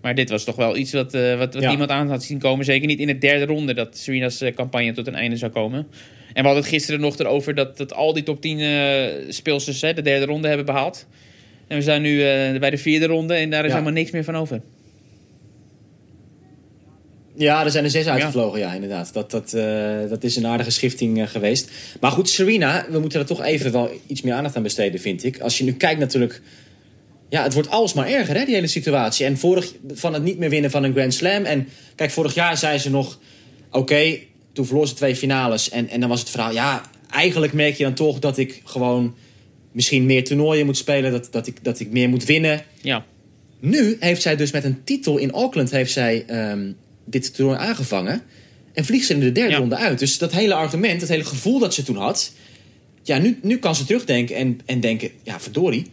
Maar 0.00 0.14
dit 0.14 0.30
was 0.30 0.44
toch 0.44 0.56
wel 0.56 0.76
iets 0.76 0.92
wat, 0.92 1.14
eh, 1.14 1.38
wat, 1.38 1.54
wat 1.54 1.62
Ja. 1.62 1.68
niemand 1.68 1.90
aan 1.90 2.08
had 2.10 2.22
zien 2.22 2.38
komen. 2.38 2.64
Zeker 2.64 2.86
niet 2.86 2.98
in 2.98 3.06
de 3.06 3.18
derde 3.18 3.44
ronde 3.44 3.74
dat 3.74 3.96
Serena's 3.96 4.40
eh, 4.40 4.54
campagne 4.54 4.92
tot 4.92 5.06
een 5.06 5.14
einde 5.14 5.36
zou 5.36 5.52
komen. 5.52 5.78
En 5.78 6.40
we 6.42 6.48
hadden 6.48 6.62
het 6.62 6.72
gisteren 6.72 7.00
nog 7.00 7.18
erover 7.18 7.54
dat, 7.54 7.76
dat 7.76 7.94
al 7.94 8.12
die 8.12 8.22
top 8.22 8.40
10 8.40 8.58
eh, 8.60 9.04
speelsters 9.28 9.80
hè, 9.80 9.92
de 9.94 10.02
derde 10.02 10.26
ronde 10.26 10.48
hebben 10.48 10.66
behaald. 10.66 11.06
En 11.68 11.76
we 11.76 11.82
zijn 11.82 12.02
nu 12.02 12.22
eh, 12.22 12.58
bij 12.60 12.70
de 12.70 12.78
vierde 12.78 13.06
ronde 13.06 13.34
en 13.34 13.50
daar 13.50 13.60
is 13.64 13.66
Ja. 13.70 13.72
helemaal 13.72 13.94
niks 13.98 14.10
meer 14.10 14.24
van 14.24 14.36
over. 14.36 14.60
Ja, 17.36 17.64
er 17.64 17.70
zijn 17.70 17.84
er 17.84 17.90
zes 17.90 18.06
uitgevlogen, 18.06 18.58
ja, 18.58 18.72
inderdaad. 18.72 19.12
Dat, 19.12 19.30
dat, 19.30 19.52
eh, 19.52 20.08
dat 20.08 20.24
is 20.24 20.36
een 20.36 20.46
aardige 20.46 20.70
schifting 20.70 21.20
eh, 21.20 21.26
geweest. 21.26 21.70
Maar 22.00 22.10
goed, 22.10 22.28
Serena, 22.28 22.86
we 22.90 22.98
moeten 22.98 23.20
er 23.20 23.26
toch 23.26 23.42
even 23.42 23.72
wel 23.72 23.90
iets 24.06 24.22
meer 24.22 24.34
aandacht 24.34 24.56
aan 24.56 24.62
besteden, 24.62 25.00
vind 25.00 25.24
ik. 25.24 25.38
Als 25.38 25.58
je 25.58 25.64
nu 25.64 25.72
kijkt 25.72 26.00
natuurlijk... 26.00 26.42
Ja, 27.28 27.42
het 27.42 27.52
wordt 27.52 27.70
alsmaar 27.70 28.06
erger, 28.06 28.36
hè, 28.36 28.44
die 28.44 28.54
hele 28.54 28.66
situatie. 28.66 29.26
En 29.26 29.38
vorig, 29.38 29.74
van 29.92 30.14
het 30.14 30.22
niet 30.22 30.38
meer 30.38 30.50
winnen 30.50 30.70
van 30.70 30.84
een 30.84 30.92
Grand 30.92 31.14
Slam. 31.14 31.44
En 31.44 31.68
kijk, 31.94 32.10
vorig 32.10 32.34
jaar 32.34 32.56
zei 32.56 32.78
ze 32.78 32.90
nog... 32.90 33.18
Oké, 33.70 34.18
toen 34.52 34.66
verloor 34.66 34.88
ze 34.88 34.94
twee 34.94 35.16
finales. 35.16 35.70
En, 35.70 35.88
en 35.88 36.00
dan 36.00 36.08
was 36.08 36.20
het 36.20 36.30
verhaal... 36.30 36.52
Ja, 36.52 36.82
eigenlijk 37.10 37.52
merk 37.52 37.74
je 37.74 37.84
dan 37.84 37.94
toch 37.94 38.18
dat 38.18 38.38
ik 38.38 38.62
gewoon... 38.64 39.14
Misschien 39.72 40.06
meer 40.06 40.24
toernooien 40.24 40.66
moet 40.66 40.76
spelen. 40.76 41.12
Dat, 41.12 41.28
dat, 41.30 41.46
ik, 41.46 41.64
dat 41.64 41.80
ik 41.80 41.90
meer 41.90 42.08
moet 42.08 42.24
winnen. 42.24 42.62
Ja. 42.80 43.04
Nu 43.60 43.96
heeft 44.00 44.22
zij 44.22 44.36
dus 44.36 44.50
met 44.50 44.64
een 44.64 44.84
titel 44.84 45.16
in 45.16 45.32
Auckland 45.32 45.70
heeft 45.70 45.92
zij, 45.92 46.24
ehm, 46.26 46.72
dit 47.04 47.34
toernooi 47.34 47.58
aangevangen. 47.58 48.22
En 48.72 48.84
vliegt 48.84 49.06
ze 49.06 49.12
in 49.14 49.20
de 49.20 49.32
derde 49.32 49.50
Ja. 49.52 49.58
ronde 49.58 49.76
uit. 49.76 49.98
Dus 49.98 50.18
dat 50.18 50.32
hele 50.32 50.54
argument, 50.54 51.00
dat 51.00 51.08
hele 51.08 51.24
gevoel 51.24 51.58
dat 51.58 51.74
ze 51.74 51.82
toen 51.82 51.96
had. 51.96 52.32
Ja, 53.02 53.18
nu, 53.18 53.38
nu 53.42 53.58
kan 53.58 53.74
ze 53.74 53.84
terugdenken 53.84 54.36
en, 54.36 54.60
en 54.64 54.80
denken: 54.80 55.10
ja, 55.22 55.40
verdorie. 55.40 55.86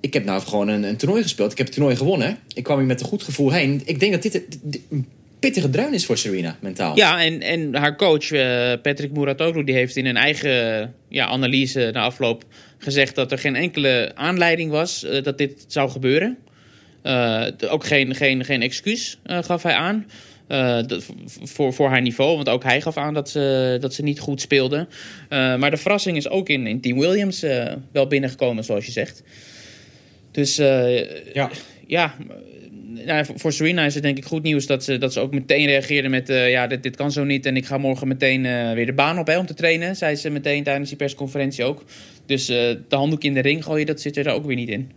Ik 0.00 0.12
heb 0.12 0.24
nou 0.24 0.42
gewoon 0.42 0.68
een, 0.68 0.82
een 0.82 0.96
toernooi 0.96 1.22
gespeeld. 1.22 1.52
Ik 1.52 1.58
heb 1.58 1.66
het 1.66 1.74
toernooi 1.74 1.96
gewonnen. 1.96 2.38
Ik 2.54 2.62
kwam 2.62 2.78
hier 2.78 2.86
met 2.86 3.00
een 3.00 3.06
goed 3.06 3.22
gevoel 3.22 3.50
heen. 3.52 3.82
Ik 3.84 4.00
denk 4.00 4.12
dat 4.12 4.22
dit, 4.22 4.32
dit 4.62 4.80
een 4.90 5.06
pittige 5.38 5.70
druin 5.70 5.94
is 5.94 6.06
voor 6.06 6.18
Serena, 6.18 6.56
mentaal. 6.60 6.96
Ja, 6.96 7.22
en, 7.22 7.40
en 7.40 7.74
haar 7.74 7.96
coach 7.96 8.30
eh, 8.30 8.72
Patrick 8.82 9.12
Muratoglu 9.12 9.64
die 9.64 9.74
heeft 9.74 9.96
in 9.96 10.06
een 10.06 10.16
eigen 10.16 10.94
ja, 11.08 11.26
analyse 11.26 11.90
na 11.92 12.02
afloop 12.02 12.44
gezegd 12.78 13.14
dat 13.14 13.32
er 13.32 13.38
geen 13.38 13.56
enkele 13.56 14.12
aanleiding 14.14 14.70
was 14.70 15.04
eh, 15.04 15.22
dat 15.22 15.38
dit 15.38 15.64
zou 15.66 15.90
gebeuren. 15.90 16.36
Eh, 17.02 17.46
ook 17.68 17.84
geen, 17.84 18.14
geen, 18.14 18.44
geen 18.44 18.62
excuus 18.62 19.18
eh, 19.22 19.42
gaf 19.42 19.62
hij 19.62 19.74
aan. 19.74 20.06
Eh, 20.46 20.78
voor, 21.42 21.72
voor 21.72 21.88
haar 21.88 22.00
niveau, 22.02 22.36
want 22.36 22.48
ook 22.48 22.62
hij 22.62 22.80
gaf 22.80 22.96
aan 22.96 23.14
dat 23.14 23.28
ze, 23.30 23.76
dat 23.80 23.94
ze 23.94 24.02
niet 24.02 24.20
goed 24.20 24.40
speelde. 24.40 24.86
Maar 25.28 25.70
de 25.70 25.76
verrassing 25.76 26.16
is 26.16 26.28
ook 26.28 26.48
in, 26.48 26.66
in 26.66 26.80
Team 26.80 26.98
Williams 26.98 27.44
wel 27.92 28.06
binnengekomen, 28.06 28.64
zoals 28.64 28.86
je 28.86 28.92
zegt. 28.92 29.22
Dus 30.30 30.56
Ja. 30.56 31.50
ja, 31.86 32.14
nou, 33.06 33.26
voor- 33.34 33.52
Serena 33.52 33.84
is 33.84 33.94
het 33.94 34.02
denk 34.02 34.16
ik 34.18 34.24
goed 34.24 34.42
nieuws 34.42 34.66
dat 34.66 34.84
ze, 34.84 34.98
dat 34.98 35.12
ze 35.12 35.20
ook 35.20 35.32
meteen 35.34 35.66
reageerde 35.66 36.08
met... 36.08 36.28
ja, 36.28 36.66
dit, 36.66 36.82
dit 36.82 36.96
kan 36.96 37.12
zo 37.12 37.24
niet 37.24 37.46
en 37.46 37.56
ik 37.56 37.66
ga 37.66 37.78
morgen 37.78 38.08
meteen 38.08 38.42
weer 38.74 38.86
de 38.86 38.92
baan 38.92 39.18
op 39.18 39.26
hè, 39.26 39.38
om 39.38 39.46
te 39.46 39.54
trainen. 39.54 39.96
Zei 39.96 40.14
ze 40.14 40.30
meteen 40.30 40.64
tijdens 40.64 40.88
die 40.88 40.98
persconferentie 40.98 41.64
ook. 41.64 41.84
Dus 42.26 42.46
de 42.46 42.80
handdoek 42.88 43.24
in 43.24 43.34
de 43.34 43.40
ring 43.40 43.64
gooien, 43.64 43.86
dat 43.86 44.00
zit 44.00 44.16
er 44.16 44.28
ook 44.32 44.46
weer 44.46 44.56
niet 44.56 44.68
in. 44.68 44.90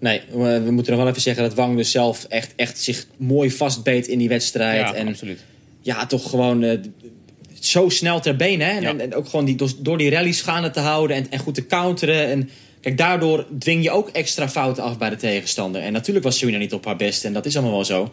Nee, 0.00 0.20
we, 0.30 0.60
we 0.64 0.70
moeten 0.70 0.92
nog 0.92 1.00
wel 1.00 1.10
even 1.10 1.22
zeggen 1.22 1.42
dat 1.42 1.54
Wang 1.54 1.76
dus 1.76 1.90
zelf 1.90 2.24
echt, 2.28 2.52
echt 2.56 2.80
zich 2.80 3.06
mooi 3.16 3.50
vastbeet 3.50 4.06
in 4.06 4.18
die 4.18 4.28
wedstrijd. 4.28 4.80
Ja, 4.80 4.94
en 4.94 5.08
absoluut. 5.08 5.40
ja, 5.80 6.06
toch 6.06 6.30
gewoon 6.30 6.62
eh, 6.62 6.78
zo 7.60 7.88
snel 7.88 8.20
ter 8.20 8.36
been. 8.36 8.60
Hè? 8.60 8.70
En, 8.70 8.82
Ja. 8.82 8.88
en, 8.88 9.00
en 9.00 9.14
ook 9.14 9.28
gewoon 9.28 9.44
die, 9.44 9.56
door, 9.78 9.98
die 9.98 10.10
rallies 10.10 10.40
gaande 10.40 10.70
te 10.70 10.80
houden 10.80 11.16
en, 11.16 11.26
en 11.30 11.38
goed 11.38 11.54
te 11.54 11.66
counteren. 11.66 12.26
En 12.26 12.50
kijk, 12.80 12.98
daardoor 12.98 13.46
dwing 13.58 13.82
je 13.82 13.90
ook 13.90 14.08
extra 14.08 14.48
fouten 14.48 14.82
af 14.82 14.98
bij 14.98 15.10
de 15.10 15.16
tegenstander. 15.16 15.82
En 15.82 15.92
natuurlijk 15.92 16.24
was 16.24 16.38
Serena 16.38 16.58
niet 16.58 16.72
op 16.72 16.84
haar 16.84 16.96
best 16.96 17.24
en 17.24 17.32
dat 17.32 17.46
is 17.46 17.54
allemaal 17.56 17.74
wel 17.74 17.84
zo. 17.84 18.12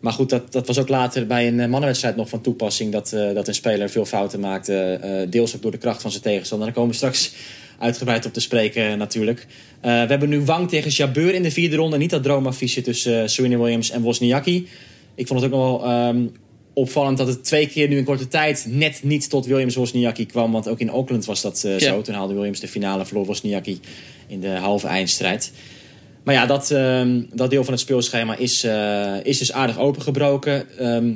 Maar 0.00 0.12
goed, 0.12 0.30
dat, 0.30 0.52
dat 0.52 0.66
was 0.66 0.78
ook 0.78 0.88
later 0.88 1.26
bij 1.26 1.46
een 1.46 1.60
eh, 1.60 1.66
mannenwedstrijd 1.68 2.16
nog 2.16 2.28
van 2.28 2.40
toepassing. 2.40 2.92
Dat, 2.92 3.12
eh, 3.12 3.34
dat 3.34 3.48
een 3.48 3.54
speler 3.54 3.90
veel 3.90 4.04
fouten 4.04 4.40
maakte. 4.40 5.26
deels 5.30 5.56
ook 5.56 5.62
door 5.62 5.70
de 5.70 5.78
kracht 5.78 6.02
van 6.02 6.10
zijn 6.10 6.22
tegenstander. 6.22 6.66
Daar 6.66 6.76
komen 6.76 6.90
we 6.90 6.96
straks 6.96 7.32
uitgebreid 7.78 8.26
op 8.26 8.32
te 8.32 8.40
spreken 8.40 8.98
natuurlijk. 8.98 9.46
Eh, 9.80 9.90
we 9.90 10.08
hebben 10.08 10.28
nu 10.28 10.40
Wang 10.40 10.68
tegen 10.68 10.90
Jabeur 10.90 11.34
in 11.34 11.42
de 11.42 11.50
vierde 11.50 11.76
ronde. 11.76 11.96
Niet 11.98 12.10
dat 12.10 12.22
droomaffiche 12.22 12.80
tussen 12.80 13.22
eh, 13.22 13.28
Serena 13.28 13.56
Williams 13.58 13.90
en 13.90 14.02
Wozniacki. 14.02 14.68
Ik 15.14 15.26
vond 15.26 15.40
het 15.42 15.52
ook 15.52 15.58
nog 15.58 15.80
wel 15.80 15.90
ehm, 15.90 16.26
opvallend 16.72 17.18
dat 17.18 17.26
het 17.26 17.44
twee 17.44 17.66
keer 17.68 17.88
nu 17.88 17.96
in 17.96 18.04
korte 18.04 18.28
tijd 18.28 18.66
net 18.68 19.00
niet 19.02 19.30
tot 19.30 19.46
Williams 19.46 19.74
Wozniacki 19.74 20.26
kwam. 20.26 20.52
Want 20.52 20.68
ook 20.68 20.80
in 20.80 20.90
Auckland 20.90 21.24
was 21.24 21.40
dat 21.42 21.62
eh, 21.64 21.78
Ja. 21.78 21.88
zo. 21.88 22.02
Toen 22.02 22.14
haalde 22.14 22.34
Williams 22.34 22.60
de 22.60 22.68
finale, 22.68 23.04
verloor 23.04 23.26
Wozniacki 23.26 23.80
in 24.26 24.40
de 24.40 24.48
halve 24.48 24.86
eindstrijd. 24.86 25.52
Maar 26.22 26.34
ja, 26.34 26.46
dat, 26.46 26.70
ehm, 26.70 27.22
dat 27.34 27.50
deel 27.50 27.64
van 27.64 27.72
het 27.72 27.82
speelschema 27.82 28.36
is, 28.36 28.64
eh, 28.64 29.14
is 29.22 29.38
dus 29.38 29.52
aardig 29.52 29.78
opengebroken. 29.78 30.78
Ehm, 30.78 31.12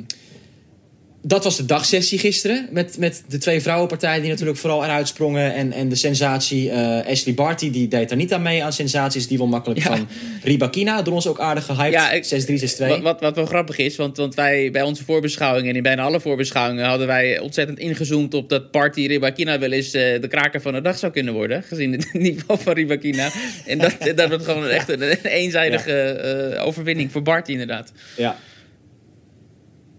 dat 1.25 1.43
was 1.43 1.57
de 1.57 1.65
dagsessie 1.65 2.19
gisteren. 2.19 2.67
Met, 2.71 2.97
met 2.97 3.23
de 3.27 3.37
twee 3.37 3.61
vrouwenpartijen 3.61 4.21
die 4.21 4.29
natuurlijk 4.31 4.57
vooral 4.57 4.83
eruit 4.83 5.07
sprongen. 5.07 5.53
En, 5.53 5.71
en 5.71 5.89
de 5.89 5.95
sensatie. 5.95 6.69
eh, 6.69 7.07
Ashley 7.11 7.33
Barty 7.33 7.71
die 7.71 7.87
deed 7.87 8.09
daar 8.09 8.17
niet 8.17 8.33
aan 8.33 8.41
mee 8.41 8.63
aan 8.63 8.73
sensaties. 8.73 9.27
Die 9.27 9.37
won 9.37 9.49
makkelijk 9.49 9.79
Ja. 9.83 9.85
van 9.95 10.07
Ribakina. 10.43 11.01
Door 11.01 11.13
ons 11.13 11.27
ook 11.27 11.39
aardig 11.39 11.65
gehyped. 11.65 11.93
Ja, 11.93 12.11
ik- 12.11 12.25
6-3, 12.25 12.57
6-2. 12.57 12.87
Wat, 12.87 13.01
wat, 13.01 13.19
wat 13.19 13.35
wel 13.35 13.45
grappig 13.45 13.77
is, 13.77 13.95
want, 13.95 14.17
want 14.17 14.35
wij 14.35 14.71
bij 14.71 14.81
onze 14.81 15.03
voorbeschouwingen 15.03 15.69
en 15.69 15.75
in 15.75 15.83
bijna 15.83 16.01
alle 16.03 16.19
voorbeschouwingen 16.19 16.85
hadden 16.85 17.07
wij 17.07 17.39
ontzettend 17.39 17.79
ingezoomd 17.79 18.33
op 18.33 18.49
dat 18.49 18.71
Party 18.71 19.05
Ribakina 19.07 19.59
wel 19.59 19.71
eens 19.71 19.93
eh, 19.93 20.21
de 20.21 20.27
kraker 20.27 20.61
van 20.61 20.73
de 20.73 20.81
dag 20.81 20.97
zou 20.97 21.11
kunnen 21.11 21.33
worden. 21.33 21.63
Gezien 21.63 21.91
het 21.91 22.13
niveau 22.29 22.59
van 22.61 22.73
Ribakina. 22.73 23.29
En 23.65 23.77
dat, 23.77 23.95
dat 24.15 24.29
wordt 24.29 24.45
gewoon 24.45 24.67
echt 24.67 24.89
een, 24.89 25.01
een 25.01 25.17
eenzijdige 25.25 25.91
eh, 25.93 26.65
overwinning 26.65 27.11
voor 27.11 27.21
Barty 27.21 27.51
inderdaad. 27.51 27.91
Ja. 28.17 28.37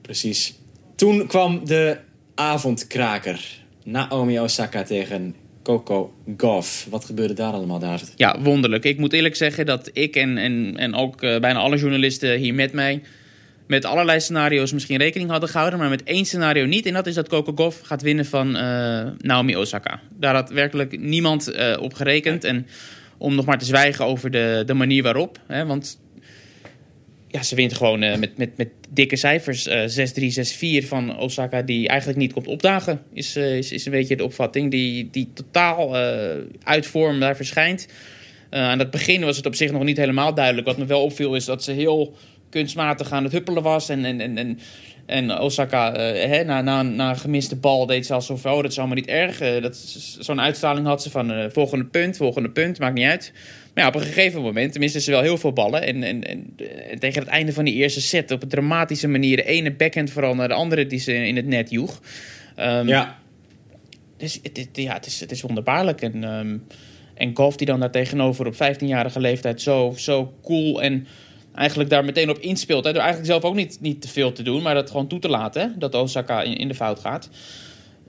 Precies. 0.02 0.54
Toen 0.94 1.26
kwam 1.26 1.64
de 1.64 1.98
avondkraker. 2.34 3.62
Naomi 3.84 4.40
Osaka 4.40 4.82
tegen 4.82 5.34
Coco 5.62 6.14
Gauff. 6.36 6.86
Wat 6.90 7.04
gebeurde 7.04 7.34
daar 7.34 7.52
allemaal, 7.52 7.78
David? 7.78 8.12
Ja, 8.16 8.40
wonderlijk. 8.40 8.84
Ik 8.84 8.98
moet 8.98 9.12
eerlijk 9.12 9.36
zeggen 9.36 9.66
dat 9.66 9.90
ik 9.92 10.16
en, 10.16 10.38
en, 10.38 10.74
en 10.76 10.94
ook 10.94 11.22
eh, 11.22 11.40
bijna 11.40 11.58
alle 11.58 11.76
journalisten 11.76 12.38
hier 12.38 12.54
met 12.54 12.72
mij... 12.72 13.02
met 13.66 13.84
allerlei 13.84 14.20
scenario's 14.20 14.72
misschien 14.72 14.98
rekening 14.98 15.30
hadden 15.30 15.48
gehouden... 15.48 15.78
maar 15.78 15.88
met 15.88 16.02
één 16.02 16.24
scenario 16.24 16.66
niet. 16.66 16.86
En 16.86 16.92
dat 16.92 17.06
is 17.06 17.14
dat 17.14 17.28
Coco 17.28 17.52
Gauff 17.54 17.80
gaat 17.80 18.02
winnen 18.02 18.26
van 18.26 18.56
eh, 18.56 19.06
Naomi 19.18 19.56
Osaka. 19.56 20.00
Daar 20.18 20.34
had 20.34 20.50
werkelijk 20.50 20.98
niemand 21.00 21.48
eh, 21.48 21.76
op 21.80 21.94
gerekend. 21.94 22.44
En 22.44 22.66
om 23.18 23.34
nog 23.34 23.44
maar 23.44 23.58
te 23.58 23.64
zwijgen 23.64 24.04
over 24.04 24.30
de, 24.30 24.62
de 24.66 24.74
manier 24.74 25.02
waarop. 25.02 25.38
Hè, 25.46 25.66
want 25.66 25.98
ja, 27.34 27.42
ze 27.42 27.54
wint 27.54 27.74
gewoon 27.74 28.02
eh, 28.02 28.18
met, 28.18 28.38
met, 28.38 28.56
met 28.56 28.68
dikke 28.90 29.16
cijfers. 29.16 29.66
eh 29.66 30.82
6-3, 30.82 30.82
6-4 30.84 30.86
van 30.86 31.18
Osaka, 31.18 31.62
die 31.62 31.88
eigenlijk 31.88 32.18
niet 32.18 32.32
komt 32.32 32.46
opdagen. 32.46 33.02
Is, 33.12 33.36
eh, 33.36 33.56
is, 33.56 33.72
is 33.72 33.86
een 33.86 33.92
beetje 33.92 34.16
de 34.16 34.24
opvatting. 34.24 34.70
Die, 34.70 35.08
die 35.10 35.30
totaal 35.34 35.96
eh 35.96 36.36
uit 36.62 36.86
vorm 36.86 37.20
daar 37.20 37.36
verschijnt. 37.36 37.88
Eh, 38.50 38.60
aan 38.60 38.78
het 38.78 38.90
begin 38.90 39.24
was 39.24 39.36
het 39.36 39.46
op 39.46 39.54
zich 39.54 39.72
nog 39.72 39.82
niet 39.82 39.96
helemaal 39.96 40.34
duidelijk. 40.34 40.66
Wat 40.66 40.78
me 40.78 40.84
wel 40.84 41.02
opviel 41.02 41.34
is 41.34 41.44
dat 41.44 41.64
ze 41.64 41.72
heel 41.72 42.16
kunstmatig 42.54 43.12
aan 43.12 43.24
het 43.24 43.32
huppelen 43.32 43.62
was. 43.62 43.88
En, 43.88 44.04
en, 44.04 44.20
en, 44.20 44.38
en, 44.38 44.58
en 45.06 45.38
Osaka, 45.38 45.94
eh, 45.94 46.30
hè, 46.30 46.44
na, 46.44 46.60
na, 46.60 46.82
na 46.82 47.10
een 47.10 47.16
gemiste 47.16 47.56
bal, 47.56 47.86
deed 47.86 48.06
ze 48.06 48.14
alsof 48.14 48.46
oh, 48.46 48.56
dat 48.56 48.70
is 48.70 48.78
allemaal 48.78 48.96
niet 48.96 49.06
erg. 49.06 49.40
Eh, 49.40 49.62
dat 49.62 49.76
Zo'n 50.18 50.40
uitstraling 50.40 50.86
had 50.86 51.02
ze 51.02 51.10
van 51.10 51.32
eh, 51.32 51.46
volgende 51.50 51.84
punt, 51.84 52.16
volgende 52.16 52.50
punt, 52.50 52.78
maakt 52.78 52.94
niet 52.94 53.06
uit. 53.06 53.32
Maar 53.74 53.84
ja, 53.84 53.90
op 53.90 53.94
een 53.94 54.00
gegeven 54.06 54.42
moment, 54.42 54.70
tenminste 54.72 55.00
ze 55.00 55.10
wel 55.10 55.20
heel 55.22 55.38
veel 55.38 55.52
ballen. 55.52 55.82
En, 55.82 56.02
en, 56.02 56.24
en, 56.24 56.54
en 56.90 56.98
tegen 56.98 57.20
het 57.20 57.28
einde 57.30 57.52
van 57.52 57.64
die 57.64 57.74
eerste 57.74 58.00
set, 58.00 58.30
op 58.30 58.42
een 58.42 58.48
dramatische 58.48 59.08
manier, 59.08 59.36
de 59.36 59.44
ene 59.44 59.72
backhand 59.72 60.10
vooral 60.10 60.34
naar 60.34 60.48
de 60.48 60.54
andere 60.54 60.86
die 60.86 60.98
ze 60.98 61.14
in 61.26 61.36
het 61.36 61.46
net 61.46 61.70
joeg. 61.70 62.00
Ehm, 62.56 62.88
Ja. 62.88 63.18
dus 64.16 64.40
het, 64.42 64.56
het- 64.56 64.68
ja, 64.72 64.92
het, 64.94 65.06
is, 65.06 65.20
het 65.20 65.30
is 65.30 65.40
wonderbaarlijk. 65.42 66.00
En, 66.00 66.24
ehm, 66.24 66.56
en 67.14 67.36
Golf 67.36 67.56
die 67.56 67.66
dan 67.66 67.80
daar 67.80 67.90
tegenover 67.90 68.46
op 68.46 68.54
15-jarige 68.54 69.20
leeftijd 69.20 69.60
zo, 69.62 69.94
zo 69.96 70.34
cool 70.42 70.82
en 70.82 71.06
eigenlijk 71.54 71.90
daar 71.90 72.04
meteen 72.04 72.30
op 72.30 72.38
inspeelt. 72.38 72.84
Hè, 72.84 72.92
door 72.92 73.02
eigenlijk 73.02 73.30
zelf 73.32 73.44
ook 73.44 73.54
niet, 73.54 73.78
niet 73.80 74.00
te 74.02 74.08
veel 74.08 74.32
te 74.32 74.42
doen, 74.42 74.62
maar 74.62 74.74
dat 74.74 74.90
gewoon 74.90 75.06
toe 75.08 75.18
te 75.18 75.28
laten. 75.28 75.62
Hè, 75.62 75.68
dat 75.78 75.94
Osaka 75.94 76.42
in, 76.42 76.56
in 76.56 76.68
de 76.68 76.74
fout 76.74 76.98
gaat. 77.00 77.28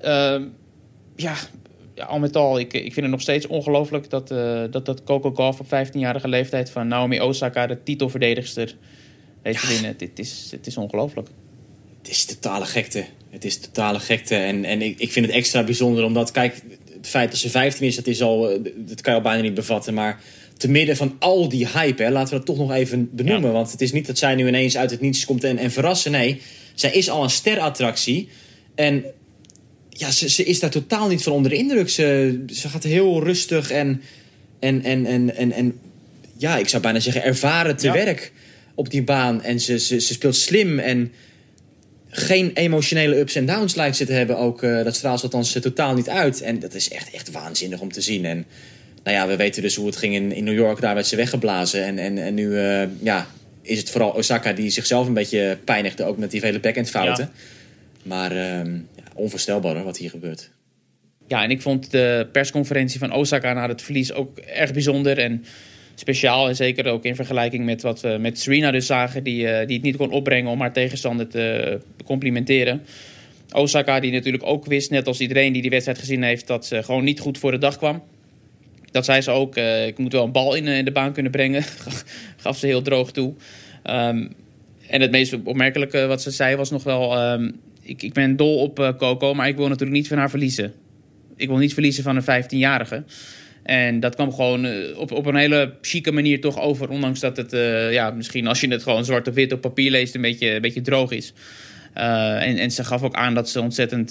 Ehm, 0.01 0.43
ja, 1.15 1.33
ja, 1.95 2.05
al 2.05 2.19
met 2.19 2.35
al, 2.35 2.59
ik, 2.59 2.73
ik 2.73 2.81
vind 2.81 2.95
het 2.95 3.09
nog 3.09 3.21
steeds 3.21 3.47
ongelooflijk 3.47 4.09
dat, 4.09 4.31
eh, 4.31 4.63
dat, 4.71 4.85
dat 4.85 5.03
Coco 5.03 5.31
Golf 5.33 5.59
op 5.59 5.65
15-jarige 5.65 6.27
leeftijd 6.27 6.69
van 6.69 6.87
Naomi 6.87 7.21
Osaka, 7.21 7.67
de 7.67 7.83
titelverdedigster, 7.83 8.75
weet 9.41 9.67
winnen. 9.67 9.97
Dit 9.97 10.19
is, 10.19 10.47
het 10.51 10.67
is 10.67 10.77
ongelooflijk. 10.77 11.27
Het 11.97 12.09
is 12.09 12.25
totale 12.25 12.65
gekte. 12.65 13.05
Het 13.29 13.45
is 13.45 13.59
totale 13.59 13.99
gekte. 13.99 14.35
En, 14.35 14.65
en 14.65 14.81
ik, 14.81 14.99
ik 14.99 15.11
vind 15.11 15.25
het 15.25 15.35
extra 15.35 15.63
bijzonder 15.63 16.03
omdat, 16.03 16.31
kijk, 16.31 16.61
het 16.93 17.07
feit 17.07 17.31
dat 17.31 17.39
ze 17.39 17.49
15 17.49 17.87
is, 17.87 17.95
dat, 17.95 18.07
is 18.07 18.21
al, 18.21 18.49
eh, 18.49 18.59
dat 18.75 19.01
kan 19.01 19.13
je 19.13 19.19
al 19.19 19.25
bijna 19.25 19.41
niet 19.41 19.53
bevatten. 19.53 19.93
Maar 19.93 20.21
te 20.57 20.69
midden 20.69 20.95
van 20.95 21.15
al 21.19 21.49
die 21.49 21.67
hype, 21.67 22.03
hè, 22.03 22.11
laten 22.11 22.29
we 22.29 22.37
dat 22.37 22.45
toch 22.45 22.57
nog 22.57 22.71
even 22.71 23.09
benoemen. 23.11 23.49
Ja. 23.49 23.55
Want 23.55 23.71
het 23.71 23.81
is 23.81 23.91
niet 23.91 24.07
dat 24.07 24.17
zij 24.17 24.35
nu 24.35 24.47
ineens 24.47 24.77
uit 24.77 24.91
het 24.91 25.01
niets 25.01 25.25
komt 25.25 25.43
en, 25.43 25.57
en 25.57 25.71
verrassen. 25.71 26.11
Nee, 26.11 26.41
zij 26.73 26.91
is 26.91 27.09
al 27.09 27.23
een 27.23 27.29
sterattractie. 27.29 28.29
En 28.75 29.05
ja, 29.97 30.11
ze, 30.11 30.29
ze 30.29 30.43
is 30.43 30.59
daar 30.59 30.69
totaal 30.69 31.07
niet 31.07 31.23
van 31.23 31.33
onder 31.33 31.51
de 31.51 31.57
indruk. 31.57 31.89
Ze, 31.89 32.39
ze 32.53 32.69
gaat 32.69 32.83
heel 32.83 33.23
rustig 33.23 33.71
en, 33.71 34.01
en, 34.59 34.83
en, 34.83 35.05
en, 35.05 35.35
en, 35.35 35.51
en 35.51 35.79
ja, 36.37 36.57
ik 36.57 36.67
zou 36.67 36.81
bijna 36.81 36.99
zeggen 36.99 37.23
ervaren 37.23 37.75
te 37.75 37.87
Ja. 37.87 37.93
werk 37.93 38.31
op 38.75 38.89
die 38.89 39.03
baan. 39.03 39.43
En 39.43 39.59
ze, 39.59 39.79
ze, 39.79 39.99
ze 39.99 40.13
speelt 40.13 40.35
slim 40.35 40.79
en 40.79 41.11
geen 42.09 42.51
emotionele 42.53 43.19
ups 43.19 43.35
en 43.35 43.45
downs 43.45 43.75
lijkt 43.75 43.95
ze 43.95 44.05
te 44.05 44.13
hebben. 44.13 44.37
Ook, 44.37 44.63
eh, 44.63 44.83
dat 44.83 44.95
straalt 44.95 45.19
ze 45.19 45.25
althans 45.25 45.55
eh, 45.55 45.61
totaal 45.61 45.93
niet 45.93 46.09
uit. 46.09 46.41
En 46.41 46.59
dat 46.59 46.73
is 46.73 46.89
echt, 46.89 47.11
echt 47.11 47.31
waanzinnig 47.31 47.79
om 47.79 47.91
te 47.91 48.01
zien. 48.01 48.25
En 48.25 48.45
nou 49.03 49.17
ja, 49.17 49.27
we 49.27 49.35
weten 49.35 49.61
dus 49.61 49.75
hoe 49.75 49.85
het 49.85 49.95
ging 49.95 50.15
in, 50.15 50.31
in 50.31 50.43
New 50.43 50.53
York. 50.53 50.81
Daar 50.81 50.93
werd 50.95 51.07
ze 51.07 51.15
weggeblazen. 51.15 51.83
En, 51.85 51.97
en, 51.99 52.17
en 52.17 52.33
nu, 52.33 52.59
eh, 52.59 52.87
ja, 53.01 53.27
is 53.61 53.77
het 53.77 53.89
vooral 53.89 54.09
Osaka 54.11 54.53
die 54.53 54.69
zichzelf 54.69 55.07
een 55.07 55.13
beetje 55.13 55.57
pijnigde, 55.63 56.03
ook 56.03 56.17
met 56.17 56.31
die 56.31 56.39
vele 56.39 56.59
backhandfouten. 56.59 57.31
Maar 58.03 58.31
ehm, 58.31 58.77
onvoorstelbaar 59.15 59.83
wat 59.83 59.97
hier 59.97 60.09
gebeurt. 60.09 60.51
Ja, 61.27 61.43
en 61.43 61.51
ik 61.51 61.61
vond 61.61 61.91
de 61.91 62.27
persconferentie 62.31 62.99
van 62.99 63.13
Osaka 63.13 63.53
na 63.53 63.67
het 63.67 63.81
verlies 63.81 64.13
ook 64.13 64.37
erg 64.37 64.73
bijzonder 64.73 65.17
en 65.17 65.45
speciaal. 65.95 66.47
En 66.47 66.55
zeker 66.55 66.85
ook 66.85 67.03
in 67.03 67.15
vergelijking 67.15 67.65
met 67.65 67.81
wat 67.81 68.01
we 68.01 68.17
met 68.19 68.39
Serena 68.39 68.71
dus 68.71 68.85
zagen, 68.85 69.23
die, 69.23 69.47
eh, 69.47 69.67
die 69.67 69.75
het 69.75 69.85
niet 69.85 69.97
kon 69.97 70.11
opbrengen 70.11 70.51
om 70.51 70.59
haar 70.59 70.73
tegenstander 70.73 71.27
te 71.27 71.79
complimenteren. 72.05 72.81
Osaka, 73.51 73.99
die 73.99 74.11
natuurlijk 74.11 74.45
ook 74.45 74.65
wist, 74.65 74.89
net 74.89 75.07
als 75.07 75.19
iedereen 75.19 75.53
die 75.53 75.61
die 75.61 75.71
wedstrijd 75.71 75.99
gezien 75.99 76.23
heeft, 76.23 76.47
dat 76.47 76.65
ze 76.65 76.83
gewoon 76.83 77.03
niet 77.03 77.19
goed 77.19 77.37
voor 77.37 77.51
de 77.51 77.57
dag 77.57 77.77
kwam. 77.77 78.03
Dat 78.91 79.05
zei 79.05 79.21
ze 79.21 79.31
ook, 79.31 79.55
eh, 79.55 79.87
ik 79.87 79.97
moet 79.97 80.11
wel 80.11 80.23
een 80.23 80.31
bal 80.31 80.55
in, 80.55 80.67
eh, 80.67 80.85
de 80.85 80.91
baan 80.91 81.13
kunnen 81.13 81.31
brengen. 81.31 81.63
Gaf 82.43 82.57
ze 82.57 82.65
heel 82.65 82.81
droog 82.81 83.11
toe. 83.11 83.33
Ehm, 83.83 84.27
en 84.87 85.01
het 85.01 85.11
meest 85.11 85.37
opmerkelijke 85.43 86.05
wat 86.05 86.21
ze 86.21 86.31
zei 86.31 86.55
was 86.55 86.69
nog 86.69 86.83
wel... 86.83 87.15
ehm, 87.17 87.51
ik, 87.85 88.03
ik 88.03 88.13
ben 88.13 88.35
dol 88.35 88.57
op 88.57 88.79
eh, 88.79 88.89
Coco, 88.97 89.33
maar 89.33 89.47
ik 89.47 89.55
wil 89.55 89.67
natuurlijk 89.67 89.97
niet 89.97 90.07
van 90.07 90.17
haar 90.17 90.29
verliezen. 90.29 90.73
Ik 91.35 91.47
wil 91.47 91.57
niet 91.57 91.73
verliezen 91.73 92.03
van 92.03 92.15
een 92.15 92.43
15-jarige. 92.43 93.03
En 93.63 93.99
dat 93.99 94.15
kwam 94.15 94.33
gewoon 94.33 94.65
eh, 94.65 94.97
op, 94.97 95.11
op 95.11 95.25
een 95.25 95.35
hele 95.35 95.73
chique 95.81 96.11
manier 96.11 96.41
toch 96.41 96.59
over. 96.59 96.89
Ondanks 96.89 97.19
dat 97.19 97.37
het, 97.37 97.53
eh, 97.53 97.93
ja, 97.93 98.11
misschien 98.11 98.47
als 98.47 98.61
je 98.61 98.67
het 98.67 98.83
gewoon 98.83 99.05
zwart 99.05 99.27
op 99.27 99.33
wit 99.33 99.53
op 99.53 99.61
papier 99.61 99.91
leest, 99.91 100.15
een 100.15 100.21
beetje, 100.21 100.55
een 100.55 100.61
beetje 100.61 100.81
droog 100.81 101.11
is. 101.11 101.33
En, 101.93 102.57
en 102.57 102.71
ze 102.71 102.83
gaf 102.83 103.03
ook 103.03 103.15
aan 103.15 103.33
dat 103.33 103.49
ze 103.49 103.61
ontzettend 103.61 104.09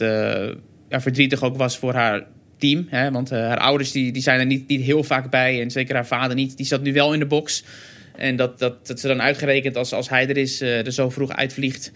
ja, 0.88 1.00
verdrietig 1.00 1.42
ook 1.42 1.56
was 1.56 1.78
voor 1.78 1.94
haar 1.94 2.26
team. 2.58 2.86
Hè? 2.88 3.10
Want 3.10 3.30
haar 3.30 3.58
ouders 3.58 3.92
die, 3.92 4.12
die 4.12 4.22
zijn 4.22 4.40
er 4.40 4.46
niet, 4.46 4.68
niet 4.68 4.80
heel 4.80 5.02
vaak 5.02 5.30
bij. 5.30 5.60
En 5.60 5.70
zeker 5.70 5.94
haar 5.94 6.06
vader 6.06 6.36
niet. 6.36 6.56
Die 6.56 6.66
zat 6.66 6.82
nu 6.82 6.92
wel 6.92 7.12
in 7.12 7.18
de 7.18 7.26
box. 7.26 7.64
En 8.16 8.36
dat, 8.36 8.58
dat, 8.58 8.86
dat 8.86 9.00
ze 9.00 9.08
dan 9.08 9.22
uitgerekend 9.22 9.76
als, 9.76 9.92
als 9.92 10.08
hij 10.08 10.28
er 10.28 10.36
is, 10.36 10.60
er 10.60 10.92
zo 10.92 11.10
vroeg 11.10 11.30
uitvliegt. 11.32 11.92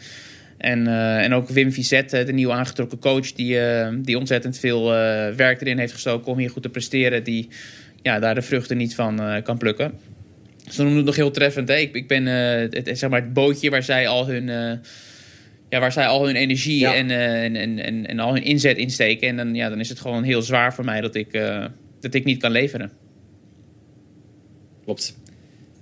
En, 0.59 0.87
eh, 0.87 1.25
en 1.25 1.33
ook 1.33 1.49
Wim 1.49 1.73
Vizet, 1.73 2.13
eh, 2.13 2.27
de 2.27 2.33
nieuw 2.33 2.53
aangetrokken 2.53 2.99
coach, 2.99 3.33
die, 3.33 3.61
eh, 3.61 3.95
die 3.99 4.19
ontzettend 4.19 4.59
veel 4.59 4.91
werk 5.37 5.61
erin 5.61 5.79
heeft 5.79 5.93
gestoken 5.93 6.33
om 6.33 6.39
hier 6.39 6.51
goed 6.51 6.63
te 6.63 6.69
presteren. 6.69 7.25
Die 7.25 7.49
ja, 8.03 8.19
daar 8.19 8.35
de 8.35 8.43
vruchten 8.43 8.77
niet 8.77 8.95
van 8.95 9.43
kan 9.43 9.59
plukken. 9.59 9.93
Ze 10.69 10.79
noemen 10.79 10.97
het 10.97 11.07
nog 11.07 11.17
heel 11.17 11.31
treffend. 11.31 11.69
Hè? 11.69 11.77
Ik, 11.77 11.95
ik 11.95 12.09
ben 12.09 12.27
het, 12.27 12.91
zeg 12.93 13.11
maar 13.11 13.21
het 13.21 13.33
bootje 13.33 13.71
waar 13.71 13.83
zij 13.83 14.09
al 14.09 14.27
hun, 14.27 14.47
ja, 15.69 15.81
waar 15.81 15.93
zij 15.93 16.07
al 16.07 16.27
hun 16.27 16.37
energie 16.37 16.79
Ja. 16.79 16.95
en, 16.95 17.11
en, 17.11 17.57
en, 17.57 17.79
en, 17.79 18.07
en 18.07 18.19
al 18.19 18.33
hun 18.33 18.43
inzet 18.43 18.77
insteken. 18.77 19.29
En 19.29 19.37
dan, 19.37 19.55
ja, 19.55 19.69
dan 19.69 19.81
is 19.81 19.89
het 19.89 20.01
gewoon 20.01 20.23
heel 20.23 20.43
zwaar 20.43 20.75
voor 20.75 20.85
mij 20.85 21.01
dat 21.01 21.15
ik, 21.15 21.33
dat 22.01 22.15
ik 22.15 22.25
niet 22.25 22.41
kan 22.41 22.51
leveren. 22.51 22.91
Klopt. 24.85 25.17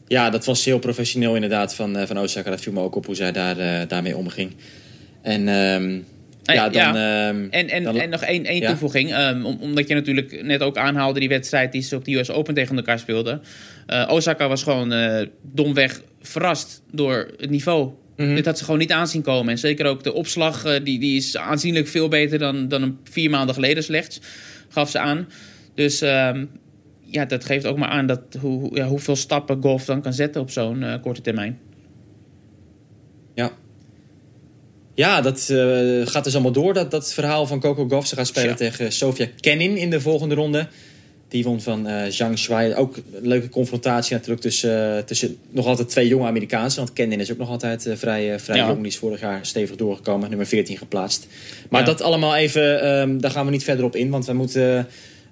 Ja, 0.08 0.30
dat 0.30 0.44
was 0.44 0.64
heel 0.64 0.78
professioneel 0.78 1.34
inderdaad 1.34 1.74
van, 1.74 1.96
eh, 1.96 2.06
van 2.06 2.18
Osaka. 2.18 2.50
Dat 2.50 2.60
viel 2.60 2.72
me 2.72 2.80
ook 2.80 2.94
op 2.94 3.06
hoe 3.06 3.14
zij 3.14 3.32
daar, 3.32 3.58
eh, 3.58 3.88
daarmee 3.88 4.16
omging. 4.16 4.50
En 5.22 5.48
ehm, 5.48 5.98
ja, 6.42 6.68
dan... 6.68 6.96
ehm, 6.96 7.46
En, 7.50 7.68
en, 7.68 7.82
dan- 7.82 7.98
en 8.00 8.10
nog 8.10 8.22
één, 8.22 8.44
één 8.44 8.60
Ja? 8.60 8.68
toevoeging. 8.68 9.12
ehm, 9.12 9.44
om- 9.44 9.58
omdat 9.60 9.88
je 9.88 9.94
natuurlijk 9.94 10.42
net 10.42 10.62
ook 10.62 10.76
aanhaalde 10.76 11.20
die 11.20 11.28
wedstrijd 11.28 11.72
die 11.72 11.82
ze 11.82 11.96
op 11.96 12.04
de 12.04 12.14
US 12.14 12.30
Open 12.30 12.54
tegen 12.54 12.76
elkaar 12.76 12.98
speelden. 12.98 13.42
Eh, 13.86 14.08
Osaka 14.10 14.48
was 14.48 14.62
gewoon 14.62 14.94
domweg 15.42 16.02
verrast 16.22 16.82
door 16.92 17.30
het 17.38 17.50
niveau. 17.50 17.90
Mhm. 18.16 18.34
Dit 18.34 18.44
had 18.46 18.58
ze 18.58 18.64
gewoon 18.64 18.80
niet 18.80 18.92
aanzien 18.92 19.22
komen. 19.22 19.52
En 19.52 19.58
zeker 19.58 19.86
ook 19.86 20.04
de 20.04 20.12
opslag, 20.12 20.80
die, 20.82 20.98
die 20.98 21.16
is 21.16 21.36
aanzienlijk 21.36 21.88
veel 21.88 22.08
beter 22.08 22.38
dan, 22.38 22.68
dan 22.68 22.82
een 22.82 22.98
vier 23.10 23.30
maanden 23.30 23.54
geleden 23.54 23.82
slechts. 23.82 24.20
Gaf 24.68 24.90
ze 24.90 24.98
aan. 24.98 25.28
Dus 25.74 26.00
ehm, 26.00 26.44
ja, 27.10 27.24
dat 27.24 27.44
geeft 27.44 27.66
ook 27.66 27.76
maar 27.76 27.88
aan 27.88 28.06
dat 28.06 28.20
hoe, 28.40 28.76
ja, 28.76 28.86
hoeveel 28.86 29.16
stappen 29.16 29.62
golf 29.62 29.84
dan 29.84 30.02
kan 30.02 30.12
zetten 30.12 30.40
op 30.40 30.50
zo'n 30.50 30.82
eh, 30.82 31.02
korte 31.02 31.20
termijn. 31.20 31.58
Ja. 33.34 33.52
Ja, 34.94 35.20
dat 35.20 35.48
eh, 35.50 36.06
gaat 36.06 36.24
dus 36.24 36.32
allemaal 36.34 36.52
door, 36.52 36.74
dat, 36.74 36.90
dat 36.90 37.12
verhaal 37.12 37.46
van 37.46 37.60
Coco 37.60 37.88
Gauff. 37.88 38.06
Ze 38.08 38.14
gaat 38.16 38.26
spelen 38.26 38.48
Ja. 38.48 38.54
tegen 38.54 38.92
Sofia 38.92 39.26
Kenin 39.40 39.76
in 39.76 39.90
de 39.90 40.00
volgende 40.00 40.34
ronde. 40.34 40.68
Die 41.28 41.44
won 41.44 41.60
van 41.60 41.86
eh 41.86 42.10
Zhang 42.10 42.38
Shuai. 42.38 42.74
Ook 42.74 42.96
een 42.96 43.26
leuke 43.26 43.48
confrontatie 43.48 44.14
natuurlijk 44.14 44.40
tussen, 44.40 45.04
tussen 45.06 45.36
nog 45.50 45.66
altijd 45.66 45.88
twee 45.88 46.08
jonge 46.08 46.26
Amerikaanse. 46.26 46.76
Want 46.76 46.92
Kenin 46.92 47.20
is 47.20 47.32
ook 47.32 47.38
nog 47.38 47.48
altijd 47.48 47.88
vrij, 47.94 48.40
vrij 48.40 48.56
Ja. 48.56 48.66
jong. 48.66 48.78
Die 48.78 48.86
is 48.86 48.96
vorig 48.96 49.20
jaar 49.20 49.46
stevig 49.46 49.76
doorgekomen, 49.76 50.28
nummer 50.28 50.46
14 50.46 50.78
geplaatst. 50.78 51.26
Maar 51.70 51.80
Ja. 51.80 51.86
dat 51.86 52.00
allemaal 52.00 52.36
even, 52.36 52.80
ehm, 52.82 53.18
daar 53.18 53.30
gaan 53.30 53.44
we 53.44 53.50
niet 53.50 53.64
verder 53.64 53.84
op 53.84 53.96
in. 53.96 54.10
Want 54.10 54.26
we 54.26 54.32
moeten 54.32 54.86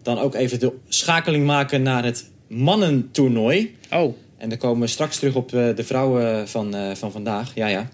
dan 0.04 0.18
ook 0.18 0.34
even 0.34 0.58
de 0.60 0.72
schakeling 0.88 1.46
maken 1.46 1.82
naar 1.82 2.04
het 2.04 2.30
mannentoernooi. 2.46 3.76
Oh, 3.92 4.16
En 4.38 4.48
dan 4.48 4.58
komen 4.58 4.80
we 4.80 4.86
straks 4.86 5.18
terug 5.18 5.34
op 5.34 5.54
eh, 5.54 5.76
de 5.76 5.84
vrouwen 5.84 6.48
van, 6.48 6.74
eh, 6.74 6.94
van 6.94 7.12
vandaag. 7.12 7.52
Ja, 7.54 7.66
ja. 7.66 7.88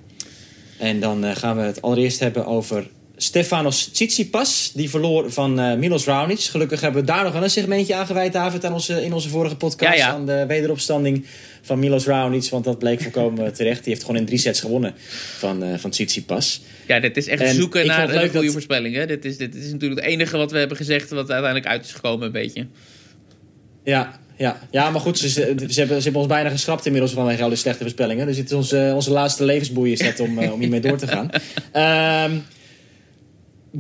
En 0.78 1.00
dan 1.00 1.24
eh, 1.24 1.36
gaan 1.36 1.56
we 1.56 1.62
het 1.62 1.82
allereerst 1.82 2.20
hebben 2.20 2.46
over 2.46 2.88
Stefanos 3.16 3.84
Tsitsipas. 3.84 4.70
Die 4.74 4.90
verloor 4.90 5.32
van 5.32 5.78
Milos 5.78 6.04
Raonic. 6.04 6.40
Gelukkig 6.40 6.80
hebben 6.80 7.00
we 7.00 7.06
daar 7.06 7.24
nog 7.24 7.32
wel 7.32 7.42
een 7.42 7.50
segmentje 7.50 7.94
aan 7.94 8.06
gewijd, 8.06 8.32
David, 8.32 8.64
aan 8.64 8.72
onze, 8.72 9.04
in 9.04 9.12
onze 9.12 9.28
vorige 9.28 9.56
podcast. 9.56 9.98
Ja, 9.98 10.06
ja. 10.06 10.12
Aan 10.12 10.26
de 10.26 10.44
wederopstanding 10.46 11.26
van 11.70 11.78
Milos 11.78 12.06
Raonic. 12.06 12.48
Want 12.50 12.64
dat 12.64 12.78
bleek 12.78 13.00
volkomen 13.02 13.52
terecht. 13.61 13.85
Die 13.85 13.92
heeft 13.92 14.04
gewoon 14.04 14.20
in 14.20 14.26
drie 14.26 14.38
sets 14.38 14.61
gewonnen 14.61 14.94
van, 15.38 15.62
eh 15.62 15.78
van 15.78 15.90
Tsitsipas. 15.90 16.62
Ja, 16.87 17.00
dit 17.00 17.16
is 17.16 17.26
echt 17.28 17.42
En 17.42 17.54
zoeken 17.54 17.87
naar 17.87 18.14
een 18.14 18.20
goede 18.28 18.42
dat- 18.44 18.52
voorspelling. 18.52 18.94
Hè? 18.94 19.06
Dit, 19.06 19.24
is, 19.24 19.37
dit 19.37 19.54
is 19.54 19.72
natuurlijk 19.72 20.00
het 20.00 20.11
enige 20.11 20.37
wat 20.37 20.50
we 20.50 20.59
hebben 20.59 20.76
gezegd... 20.76 21.11
wat 21.11 21.30
uiteindelijk 21.30 21.66
uit 21.66 21.85
is 21.85 21.92
gekomen 21.92 22.26
een 22.26 22.33
beetje. 22.33 22.66
Ja, 23.85 24.20
ja. 24.37 24.61
ja 24.70 24.90
maar 24.90 25.00
goed, 25.00 25.18
ze, 25.18 25.28
ze, 25.28 25.40
hebben, 25.40 25.70
ze 25.72 25.80
hebben 25.80 26.14
ons 26.14 26.26
bijna 26.26 26.48
geschrapt 26.48 26.87
inmiddels 26.87 27.12
vanwege 27.12 27.42
al 27.42 27.48
die 27.48 27.59
slechte 27.59 27.83
voorspellingen. 27.83 28.26
Dus 28.26 28.37
het 28.37 28.46
is 28.46 28.52
onze, 28.52 28.92
onze 28.94 29.11
laatste 29.11 29.44
levensboei 29.44 29.92
is 29.92 29.98
dat 29.98 30.20
om, 30.20 30.38
eh, 30.38 30.52
om 30.52 30.61
hiermee 30.61 30.80
door 30.80 30.96
te 30.98 31.06
gaan. 31.06 31.30
Ehm, 31.72 32.38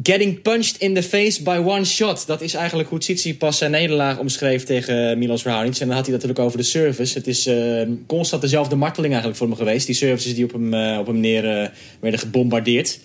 getting 0.02 0.42
punched 0.42 0.76
in 0.76 0.94
the 0.94 1.02
face 1.02 1.42
by 1.42 1.62
one 1.64 1.84
shot. 1.84 2.26
Dat 2.26 2.40
is 2.40 2.54
eigenlijk 2.54 2.88
hoe 2.88 2.98
Tsitsipas 2.98 3.58
zijn 3.58 3.70
nederlaag 3.70 4.18
omschreef 4.18 4.64
tegen 4.64 5.18
Milos 5.18 5.42
Raonic. 5.42 5.78
En 5.78 5.86
dan 5.86 5.96
had 5.96 6.04
hij 6.04 6.14
natuurlijk 6.14 6.40
over 6.40 6.58
de 6.58 6.64
service. 6.64 7.18
Het 7.18 7.26
is 7.26 7.46
eh, 7.46 7.82
constant 8.06 8.42
dezelfde 8.42 8.76
marteling 8.76 9.12
eigenlijk 9.12 9.42
voor 9.42 9.48
hem 9.48 9.56
geweest. 9.56 9.86
Die 9.86 9.94
services 9.94 10.34
die 10.34 10.44
op 10.44 10.52
hem, 10.52 10.74
eh, 10.74 10.98
op 10.98 11.06
hem 11.06 11.20
neer 11.20 11.44
eh, 11.44 11.68
werden 12.00 12.20
gebombardeerd 12.20 12.98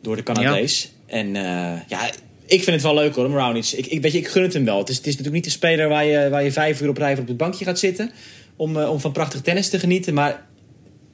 door 0.00 0.16
de 0.16 0.22
Canadees. 0.22 0.92
En 1.06 1.36
eh, 1.36 1.80
ja, 1.88 2.10
ik 2.46 2.62
vind 2.62 2.66
het 2.66 2.82
wel 2.82 2.94
leuk 2.94 3.14
hoor, 3.14 3.24
om 3.24 3.34
Raonic. 3.34 3.66
Ik, 3.66 3.86
ik, 3.86 4.02
weet 4.02 4.12
je, 4.12 4.18
ik 4.18 4.28
gun 4.28 4.42
het 4.42 4.52
hem 4.52 4.64
wel. 4.64 4.78
Het 4.78 4.88
is, 4.88 4.96
het 4.96 5.06
is 5.06 5.16
natuurlijk 5.16 5.44
niet 5.44 5.52
de 5.52 5.58
speler 5.58 5.88
waar 5.88 6.04
je, 6.04 6.28
waar 6.28 6.44
je 6.44 6.52
vijf 6.52 6.80
uur 6.80 6.88
op 6.88 6.96
rij 6.96 7.18
op 7.18 7.28
het 7.28 7.36
bankje 7.36 7.64
gaat 7.64 7.78
zitten. 7.78 8.10
Om, 8.56 8.76
eh, 8.76 8.90
om 8.90 9.00
van 9.00 9.12
prachtig 9.12 9.40
tennis 9.40 9.68
te 9.68 9.78
genieten. 9.78 10.14
Maar 10.14 10.46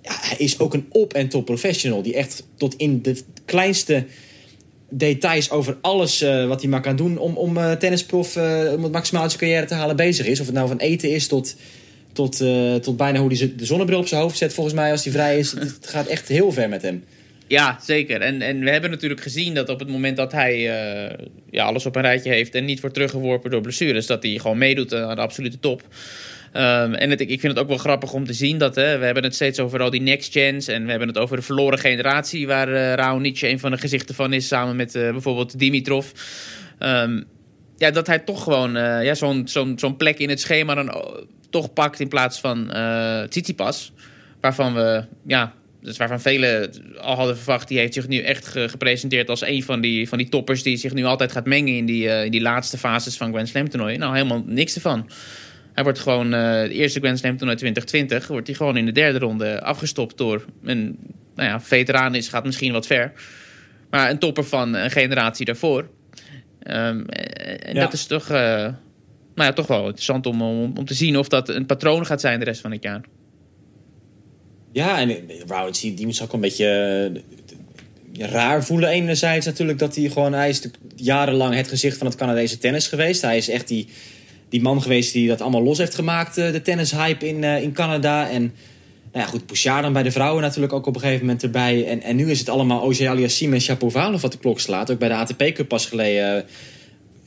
ja, 0.02 0.12
hij 0.20 0.36
is 0.38 0.58
ook 0.58 0.74
een 0.74 0.86
op- 0.90 1.14
en 1.14 1.28
top 1.28 1.44
professional. 1.44 2.02
Die 2.02 2.14
echt 2.14 2.46
tot 2.56 2.74
in 2.76 3.02
de 3.02 3.20
kleinste 3.44 4.06
details 4.88 5.50
over 5.50 5.76
alles 5.80 6.20
eh, 6.20 6.46
wat 6.46 6.60
hij 6.60 6.70
maar 6.70 6.80
kan 6.80 6.96
doen 6.96 7.18
om, 7.18 7.36
om 7.36 7.56
eh, 7.56 7.72
tennisprof, 7.72 8.36
eh, 8.36 8.72
om 8.76 8.82
het 8.82 8.92
maximaal 8.92 9.28
zijn 9.28 9.40
carrière 9.40 9.66
te 9.66 9.74
halen 9.74 9.96
bezig 9.96 10.26
is. 10.26 10.40
Of 10.40 10.46
het 10.46 10.54
nou 10.54 10.68
van 10.68 10.78
eten 10.78 11.10
is 11.10 11.26
tot, 11.26 11.56
tot, 12.12 12.42
tot 12.82 12.96
bijna 12.96 13.18
hoe 13.18 13.32
hij 13.32 13.52
de 13.56 13.64
zonnebril 13.64 13.98
op 13.98 14.06
zijn 14.06 14.20
hoofd 14.20 14.38
zet 14.38 14.54
volgens 14.54 14.74
mij 14.74 14.90
als 14.90 15.04
hij 15.04 15.12
vrij 15.12 15.38
is. 15.38 15.52
Het, 15.52 15.78
gaat 15.80 16.06
echt 16.06 16.28
heel 16.28 16.52
ver 16.52 16.68
met 16.68 16.82
hem. 16.82 17.04
Ja, 17.46 17.78
zeker. 17.84 18.20
En, 18.20 18.42
en 18.42 18.60
we 18.60 18.70
hebben 18.70 18.90
natuurlijk 18.90 19.20
gezien 19.20 19.54
dat 19.54 19.68
op 19.68 19.78
het 19.78 19.88
moment 19.88 20.16
dat 20.16 20.32
hij 20.32 20.60
ja, 21.50 21.64
alles 21.64 21.86
op 21.86 21.96
een 21.96 22.02
rijtje 22.02 22.30
heeft... 22.30 22.54
en 22.54 22.64
niet 22.64 22.80
wordt 22.80 22.94
teruggeworpen 22.94 23.50
door 23.50 23.60
blessures... 23.60 24.06
dat 24.06 24.22
hij 24.22 24.38
gewoon 24.38 24.58
meedoet 24.58 24.94
aan 24.94 25.16
de 25.16 25.22
absolute 25.22 25.60
top. 25.60 25.82
Ehm, 26.52 26.92
en 26.92 27.10
ik 27.10 27.40
vind 27.40 27.42
het 27.52 27.58
ook 27.58 27.68
wel 27.68 27.76
grappig 27.76 28.12
om 28.12 28.26
te 28.26 28.32
zien 28.32 28.58
dat... 28.58 28.74
Hè, 28.74 28.98
we 28.98 29.04
hebben 29.04 29.22
het 29.22 29.34
steeds 29.34 29.60
over 29.60 29.80
al 29.80 29.90
die 29.90 30.00
next 30.00 30.32
gens... 30.32 30.68
en 30.68 30.84
we 30.84 30.90
hebben 30.90 31.08
het 31.08 31.18
over 31.18 31.36
de 31.36 31.42
verloren 31.42 31.78
generatie... 31.78 32.46
waar 32.46 32.68
eh 32.68 32.94
Raonic 32.94 33.40
een 33.40 33.58
van 33.58 33.70
de 33.70 33.78
gezichten 33.78 34.14
van 34.14 34.32
is... 34.32 34.46
samen 34.48 34.76
met 34.76 34.94
eh, 34.94 35.10
bijvoorbeeld 35.10 35.58
Dimitrov. 35.58 36.06
Ehm, 36.78 37.22
ja, 37.76 37.90
dat 37.90 38.06
hij 38.06 38.18
toch 38.18 38.42
gewoon 38.42 38.76
eh, 38.76 39.04
ja, 39.04 39.14
zo'n 39.76 39.96
plek 39.96 40.18
in 40.18 40.28
het 40.28 40.40
schema... 40.40 40.74
dan 40.74 40.94
oh, 40.94 41.16
toch 41.50 41.72
pakt 41.72 42.00
in 42.00 42.08
plaats 42.08 42.40
van 42.40 42.72
eh 42.72 43.22
Tsitsipas. 43.22 43.92
Waarvan 44.40 44.74
we... 44.74 45.04
Ja, 45.26 45.52
dus 45.82 45.96
waarvan 45.96 46.20
velen 46.20 46.70
al 47.00 47.16
hadden 47.16 47.36
verwacht, 47.36 47.68
die 47.68 47.78
heeft 47.78 47.94
zich 47.94 48.08
nu 48.08 48.18
echt 48.20 48.46
ge- 48.46 48.68
gepresenteerd 48.68 49.28
als 49.28 49.42
een 49.42 49.62
van 49.62 49.80
die, 49.80 50.08
van 50.08 50.18
die 50.18 50.28
toppers 50.28 50.62
die 50.62 50.76
zich 50.76 50.92
nu 50.92 51.04
altijd 51.04 51.32
gaat 51.32 51.46
mengen 51.46 51.76
in 51.76 51.86
die, 51.86 52.24
in 52.24 52.30
die 52.30 52.40
laatste 52.40 52.78
fases 52.78 53.16
van 53.16 53.32
Grand 53.32 53.48
Slam 53.48 53.68
toernooien. 53.68 53.98
Nou, 53.98 54.14
helemaal 54.14 54.42
niks 54.46 54.74
ervan. 54.74 55.10
Hij 55.78 55.86
wordt 55.86 56.02
gewoon, 56.02 56.34
eh 56.34 56.62
de 56.62 56.72
eerste 56.72 57.00
Grand 57.00 57.18
Slam 57.18 57.36
toernooi 57.36 57.56
2020, 57.56 58.28
wordt 58.28 58.46
hij 58.46 58.56
gewoon 58.56 58.76
in 58.76 58.86
de 58.86 58.92
derde 58.92 59.18
ronde 59.18 59.62
afgestopt 59.62 60.16
door 60.18 60.44
een, 60.62 60.98
nou 61.34 61.48
ja, 61.48 61.60
veteraan 61.60 62.14
is, 62.14 62.28
gaat 62.28 62.44
misschien 62.44 62.72
wat 62.72 62.86
ver. 62.86 63.12
Maar 63.90 64.10
een 64.10 64.18
topper 64.18 64.44
van 64.44 64.74
een 64.74 64.90
generatie 64.90 65.44
daarvoor. 65.46 65.88
Ehm, 66.62 67.00
en 67.06 67.74
Ja. 67.74 67.80
dat 67.80 67.92
is 67.92 68.06
toch, 68.06 68.30
eh, 68.30 68.38
nou 68.38 68.74
ja, 69.34 69.52
toch 69.52 69.66
wel 69.66 69.84
interessant 69.84 70.26
om, 70.26 70.42
om, 70.42 70.72
om 70.76 70.84
te 70.84 70.94
zien 70.94 71.16
of 71.16 71.28
dat 71.28 71.48
een 71.48 71.66
patroon 71.66 72.06
gaat 72.06 72.20
zijn 72.20 72.38
de 72.38 72.44
rest 72.44 72.60
van 72.60 72.72
het 72.72 72.82
jaar. 72.82 73.00
Ja, 74.72 75.00
en 75.00 75.08
die, 75.70 75.94
die 75.94 76.06
moet 76.06 76.22
ook 76.22 76.32
een 76.32 76.40
beetje 76.40 76.66
eh, 78.18 78.30
raar 78.30 78.64
voelen. 78.64 78.88
Enerzijds 78.88 79.46
natuurlijk 79.46 79.78
dat 79.78 79.96
hij 79.96 80.08
gewoon... 80.08 80.32
Hij 80.32 80.48
is 80.48 80.68
jarenlang 80.96 81.54
het 81.54 81.68
gezicht 81.68 81.98
van 81.98 82.06
het 82.06 82.16
Canadese 82.16 82.58
tennis 82.58 82.86
geweest. 82.86 83.22
Hij 83.22 83.36
is 83.36 83.48
echt 83.48 83.68
die, 83.68 83.88
die 84.48 84.60
man 84.62 84.82
geweest 84.82 85.12
die 85.12 85.28
dat 85.28 85.40
allemaal 85.40 85.62
los 85.62 85.78
heeft 85.78 85.94
gemaakt. 85.94 86.38
eh, 86.38 86.52
De 86.52 86.62
tennishype 86.62 87.28
in, 87.28 87.44
eh, 87.44 87.62
in 87.62 87.72
Canada. 87.72 88.30
En 88.30 88.42
nou 89.12 89.24
ja, 89.24 89.30
goed, 89.30 89.46
Bouchard 89.46 89.82
dan 89.82 89.92
bij 89.92 90.02
de 90.02 90.10
vrouwen 90.10 90.42
natuurlijk 90.42 90.72
ook 90.72 90.86
op 90.86 90.94
een 90.94 91.00
gegeven 91.00 91.24
moment 91.24 91.42
erbij. 91.42 91.86
En, 91.86 92.02
en 92.02 92.16
nu 92.16 92.30
is 92.30 92.38
het 92.38 92.48
allemaal 92.48 92.82
Oje 92.82 93.08
Aliassim 93.08 93.52
en 93.52 93.60
Shapovalov 93.60 94.22
wat 94.22 94.32
de 94.32 94.38
klok 94.38 94.60
slaat. 94.60 94.90
Ook 94.90 94.98
bij 94.98 95.08
de 95.08 95.14
ATP 95.14 95.42
Cup 95.54 95.68
pas 95.68 95.86
geleden 95.86 96.36
eh, 96.36 96.42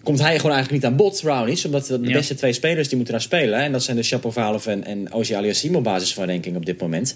komt 0.04 0.20
hij 0.20 0.36
gewoon 0.36 0.52
eigenlijk 0.56 0.84
niet 0.84 0.92
aan 0.92 0.98
bod, 0.98 1.22
Raonic. 1.24 1.62
Omdat 1.66 1.86
de 1.86 2.00
Ja. 2.02 2.12
beste 2.14 2.36
twee 2.36 2.54
spelers 2.54 2.88
die 2.88 2.96
moeten 2.96 3.14
daar 3.14 3.24
spelen. 3.24 3.60
hè. 3.60 3.66
En 3.66 3.72
dat 3.72 3.84
zijn 3.84 3.98
de 3.98 4.04
Shapovalov 4.04 4.66
en, 4.68 4.86
en 4.86 5.14
Oje 5.14 5.36
Aliassim 5.38 5.76
op 5.76 5.84
basis 5.84 6.14
van 6.14 6.26
ranking 6.28 6.56
op 6.56 6.66
dit 6.66 6.82
moment. 6.82 7.16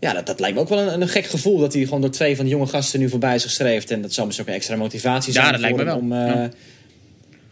Ja, 0.00 0.12
dat, 0.12 0.26
dat 0.26 0.40
lijkt 0.40 0.54
me 0.54 0.60
ook 0.62 0.68
wel 0.68 0.78
een, 0.78 1.00
een 1.00 1.08
gek 1.08 1.26
gevoel 1.26 1.58
dat 1.58 1.72
hij 1.72 1.84
gewoon 1.84 2.00
door 2.00 2.10
twee 2.10 2.36
van 2.36 2.44
de 2.44 2.50
jonge 2.50 2.66
gasten 2.66 3.00
nu 3.00 3.08
voorbij 3.08 3.34
is 3.34 3.42
gestreefd. 3.42 3.90
En 3.90 4.02
dat 4.02 4.12
zal 4.12 4.24
misschien 4.24 4.46
ook 4.46 4.52
een 4.52 4.58
extra 4.58 4.76
motivatie 4.76 5.32
Ja, 5.32 5.40
zijn 5.40 5.52
dat 5.60 5.70
voor 5.70 5.76
lijkt 5.76 5.90
me 6.00 6.00
hem 6.00 6.08
wel. 6.08 6.28
om... 6.28 6.38
Ja. 6.40 6.50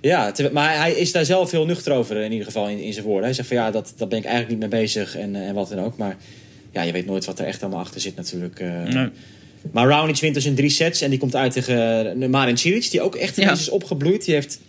Ja, 0.02 0.32
maar 0.52 0.76
hij 0.76 0.92
is 0.92 1.12
daar 1.12 1.24
zelf 1.24 1.50
heel 1.50 1.66
nuchter 1.66 1.92
over 1.92 2.16
in 2.16 2.30
ieder 2.32 2.46
geval 2.46 2.68
in, 2.68 2.78
in 2.78 2.92
zijn 2.92 3.04
woorden. 3.04 3.24
Hij 3.24 3.32
zegt 3.32 3.48
van 3.48 3.56
ja, 3.56 3.70
dat, 3.70 3.92
dat 3.96 4.08
ben 4.08 4.18
ik 4.18 4.24
eigenlijk 4.24 4.60
niet 4.60 4.70
mee 4.70 4.80
bezig 4.80 5.16
en, 5.16 5.36
eh, 5.36 5.48
en 5.48 5.54
wat 5.54 5.68
dan 5.68 5.80
ook. 5.80 5.96
Maar 5.96 6.16
ja, 6.72 6.82
je 6.82 6.92
weet 6.92 7.06
nooit 7.06 7.24
wat 7.24 7.38
er 7.38 7.46
echt 7.46 7.62
allemaal 7.62 7.80
achter 7.80 8.00
zit 8.00 8.16
natuurlijk. 8.16 8.60
eh. 8.60 8.82
Nee. 8.82 9.08
Maar 9.72 9.88
Raonic 9.88 10.16
wint 10.20 10.34
dus 10.34 10.44
in 10.44 10.54
drie 10.54 10.70
sets 10.70 11.00
en 11.00 11.10
die 11.10 11.18
komt 11.18 11.36
uit 11.36 11.52
tegen 11.52 12.22
uh, 12.22 12.28
Marin 12.28 12.56
Cilic, 12.58 12.90
die 12.90 13.00
ook 13.00 13.14
echt 13.16 13.36
Ja. 13.36 13.52
is 13.52 13.68
opgebloeid. 13.68 14.24
Die 14.24 14.34
heeft, 14.34 14.60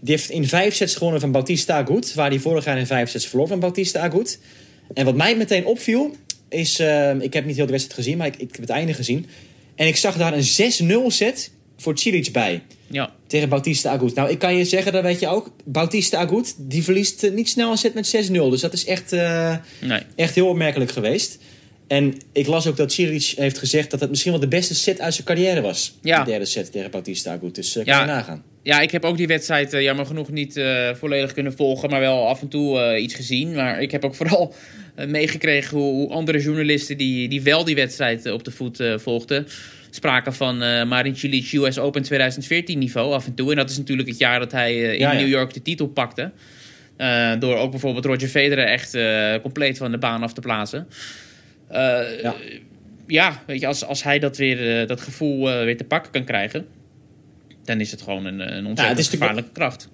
die 0.00 0.14
heeft 0.14 0.30
in 0.30 0.48
vijf 0.48 0.74
sets 0.74 0.94
gewonnen 0.94 1.20
van 1.20 1.32
Bautista 1.32 1.76
Agut, 1.78 2.14
waar 2.14 2.30
hij 2.30 2.38
vorig 2.38 2.64
jaar 2.64 2.78
in 2.78 2.86
vijf 2.86 3.10
sets 3.10 3.26
verloor 3.26 3.46
van 3.48 3.60
Bautista 3.60 4.00
Agut. 4.00 4.38
En 4.94 5.04
wat 5.04 5.14
mij 5.16 5.36
meteen 5.36 5.66
opviel, 5.66 6.14
is, 6.48 6.78
eh, 6.78 7.20
ik 7.20 7.32
heb 7.32 7.44
niet 7.44 7.56
heel 7.56 7.64
de 7.66 7.70
wedstrijd 7.72 8.00
gezien, 8.00 8.18
maar 8.18 8.26
ik, 8.26 8.36
ik 8.36 8.48
heb 8.52 8.60
het 8.60 8.70
einde 8.70 8.94
gezien. 8.94 9.26
En 9.74 9.86
ik 9.86 9.96
zag 9.96 10.16
daar 10.16 10.32
een 10.32 10.44
6-0 11.04 11.10
set 11.10 11.50
voor 11.80 11.98
Cilic 11.98 12.32
bij 12.32 12.62
Ja. 12.86 13.12
tegen 13.26 13.48
Bautista 13.48 13.90
Agut. 13.90 14.14
Nou, 14.14 14.30
ik 14.30 14.38
kan 14.38 14.56
je 14.56 14.64
zeggen, 14.64 14.92
dat 14.92 15.02
weet 15.02 15.20
je 15.20 15.28
ook. 15.28 15.50
Bautista 15.64 16.18
Agut, 16.18 16.54
die 16.58 16.82
verliest 16.84 17.22
eh, 17.24 17.32
niet 17.32 17.48
snel 17.48 17.70
een 17.70 17.78
set 17.78 17.94
met 17.94 18.06
6-0. 18.06 18.50
Dus 18.50 18.60
dat 18.60 18.72
is 18.72 18.84
echt, 18.84 19.12
eh, 19.12 19.56
Nee. 19.80 20.00
echt 20.16 20.34
heel 20.34 20.48
opmerkelijk 20.48 20.90
geweest. 20.90 21.38
En 21.86 22.14
ik 22.32 22.46
las 22.46 22.66
ook 22.66 22.76
dat 22.76 22.92
Cilic 22.92 23.32
heeft 23.36 23.58
gezegd 23.58 23.90
dat 23.90 24.00
het 24.00 24.10
misschien 24.10 24.32
wel 24.32 24.40
de 24.40 24.48
beste 24.48 24.74
set 24.74 25.00
uit 25.00 25.14
zijn 25.14 25.26
carrière 25.26 25.60
was. 25.60 25.94
Ja. 26.02 26.24
De 26.24 26.30
derde 26.30 26.44
set 26.44 26.72
tegen 26.72 26.90
Bautista 26.90 27.32
Agut. 27.32 27.54
Dus 27.54 27.76
eh, 27.76 27.84
kan 27.84 27.94
Ja. 27.94 28.00
je 28.00 28.06
nagaan. 28.06 28.42
Ja, 28.62 28.80
ik 28.80 28.90
heb 28.90 29.04
ook 29.04 29.16
die 29.16 29.26
wedstrijd 29.26 29.72
jammer 29.72 30.06
genoeg 30.06 30.30
niet 30.30 30.60
volledig 30.98 31.32
kunnen 31.32 31.52
volgen, 31.56 31.90
maar 31.90 32.00
wel 32.00 32.28
af 32.28 32.40
en 32.40 32.48
toe 32.48 32.96
iets 32.98 33.14
gezien. 33.14 33.54
Maar 33.54 33.82
ik 33.82 33.90
heb 33.90 34.04
ook 34.04 34.14
vooral 34.20 34.54
meegekregen 35.06 35.76
hoe, 35.78 35.92
hoe 35.94 36.10
andere 36.10 36.40
journalisten 36.40 36.96
die, 36.98 37.28
die 37.28 37.42
wel 37.42 37.64
die 37.64 37.74
wedstrijd 37.74 38.30
op 38.32 38.44
de 38.44 38.50
voet 38.50 38.82
volgden, 38.96 39.46
spraken 39.90 40.34
van 40.34 40.62
eh 40.62 40.84
Marin 40.84 41.16
Cilic 41.16 41.52
US 41.52 41.78
Open 41.78 42.02
2014 42.02 42.78
niveau 42.78 43.12
af 43.14 43.26
en 43.26 43.34
toe. 43.34 43.50
En 43.50 43.56
dat 43.56 43.70
is 43.70 43.76
natuurlijk 43.78 44.08
het 44.08 44.18
jaar 44.18 44.38
dat 44.38 44.52
hij 44.52 44.72
eh, 44.72 44.92
in 44.92 44.98
Ja, 44.98 45.12
ja. 45.12 45.18
New 45.18 45.28
York 45.28 45.54
de 45.54 45.62
titel 45.62 45.86
pakte. 45.88 46.30
Eh, 46.96 47.32
door 47.38 47.56
ook 47.56 47.70
bijvoorbeeld 47.70 48.04
Roger 48.04 48.28
Federer 48.28 48.64
echt 48.64 48.96
compleet 49.42 49.78
van 49.78 49.90
de 49.90 49.98
baan 49.98 50.22
af 50.22 50.32
te 50.32 50.40
plaatsen. 50.40 50.88
Ja. 52.22 52.34
ja, 53.06 53.42
weet 53.46 53.60
je, 53.60 53.66
als, 53.66 53.84
als 53.84 54.02
hij 54.02 54.18
dat, 54.18 54.36
weer, 54.36 54.86
dat 54.86 55.00
gevoel 55.00 55.44
weer 55.44 55.76
te 55.76 55.84
pakken 55.84 56.12
kan 56.12 56.24
krijgen, 56.24 56.66
dan 57.64 57.80
is 57.80 57.90
het 57.90 58.02
gewoon 58.02 58.24
een, 58.24 58.56
een 58.56 58.66
ontzettend 58.66 58.98
het 58.98 59.08
gevaarlijke 59.08 59.50
kracht. 59.52 59.88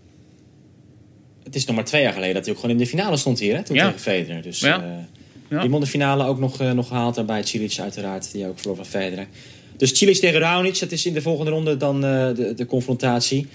Het 1.45 1.55
is 1.55 1.65
nog 1.65 1.77
maar 1.77 1.85
twee 1.85 2.03
jaar 2.03 2.13
geleden 2.13 2.35
dat 2.35 2.45
hij 2.45 2.55
ook 2.55 2.61
gewoon 2.61 2.77
in 2.77 2.83
de 2.83 2.89
finale 2.91 3.17
stond 3.17 3.39
hier. 3.41 3.57
Hè, 3.57 3.63
toen 3.63 3.77
tegen 3.77 3.99
Federer. 3.99 4.43
Dus 4.43 4.61
Ja. 4.61 5.07
die 5.49 5.71
won 5.71 5.81
de 5.81 5.87
finale 5.87 6.25
ook 6.25 6.39
nog, 6.39 6.59
nog 6.75 6.89
gehaald. 6.89 7.15
Daarbij 7.15 7.43
Cilic 7.45 7.79
uiteraard, 7.81 8.33
die 8.33 8.47
ook 8.47 8.59
verloor 8.59 8.77
van 8.77 8.87
Federer. 8.87 9.27
Dus 9.85 9.99
Cilic 9.99 10.17
tegen 10.17 10.41
Raonic, 10.41 10.79
dat 10.79 10.93
is 10.93 11.07
in 11.07 11.13
de 11.13 11.23
volgende 11.23 11.51
ronde 11.51 11.77
dan 11.77 12.05
eh, 12.05 12.35
de, 12.35 12.55
de 12.57 12.67
confrontatie. 12.67 13.47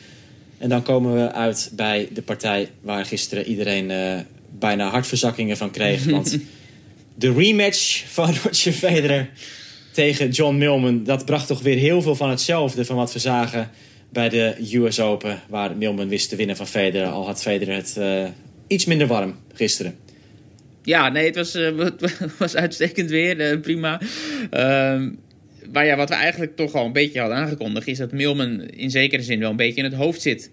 En 0.58 0.70
dan 0.70 0.84
komen 0.84 1.13
we 1.13 1.32
uit 1.32 1.72
bij 1.74 2.10
de 2.13 2.22
partij 2.22 2.70
waar 2.82 3.06
gisteren 3.06 3.46
iedereen 3.46 3.92
eh, 3.92 4.20
bijna 4.60 4.89
hartverzakkingen 4.89 5.58
van 5.58 5.72
kreeg. 5.72 6.06
Want 6.15 6.38
de 7.15 7.34
rematch 7.34 8.04
van 8.08 8.34
Roger 8.44 8.72
Federer 8.72 9.30
tegen 9.92 10.30
John 10.30 10.58
Millman... 10.58 11.04
dat 11.04 11.26
bracht 11.26 11.48
toch 11.48 11.62
weer 11.62 11.78
heel 11.78 12.02
veel 12.02 12.15
van 12.15 12.30
hetzelfde 12.30 12.86
van 12.86 12.96
wat 12.96 13.13
we 13.13 13.20
zagen 13.20 13.70
bij 14.10 14.30
de 14.30 14.56
US 14.74 15.00
Open... 15.00 15.42
waar 15.48 15.78
Millman 15.78 16.08
wist 16.08 16.30
te 16.30 16.36
winnen 16.36 16.56
van 16.56 16.68
Federer. 16.68 17.08
Al 17.08 17.26
had 17.26 17.42
Federer 17.42 17.76
het 17.76 17.98
eh, 17.98 18.26
iets 18.68 18.86
minder 18.86 19.08
warm 19.08 19.36
gisteren. 19.54 19.96
Ja, 20.84 21.10
nee, 21.10 21.26
het 21.26 21.36
was, 21.36 21.58
was 22.38 22.56
uitstekend 22.56 23.10
weer. 23.10 23.60
prima. 23.60 24.02
Ehm, 24.50 25.10
maar 25.71 25.86
ja, 25.86 25.95
wat 25.95 26.10
we 26.10 26.15
eigenlijk 26.15 26.55
toch 26.55 26.73
al 26.73 26.86
een 26.86 26.93
beetje 26.93 27.19
hadden 27.19 27.38
aangekondigd... 27.38 27.88
is 27.88 27.97
dat 27.97 28.12
Milman 28.12 28.62
in 28.63 28.91
zekere 28.91 29.21
zin 29.23 29.39
wel 29.39 29.49
een 29.49 29.55
beetje 29.55 29.77
in 29.84 29.84
het 29.84 29.93
hoofd 29.93 30.21
zit 30.21 30.51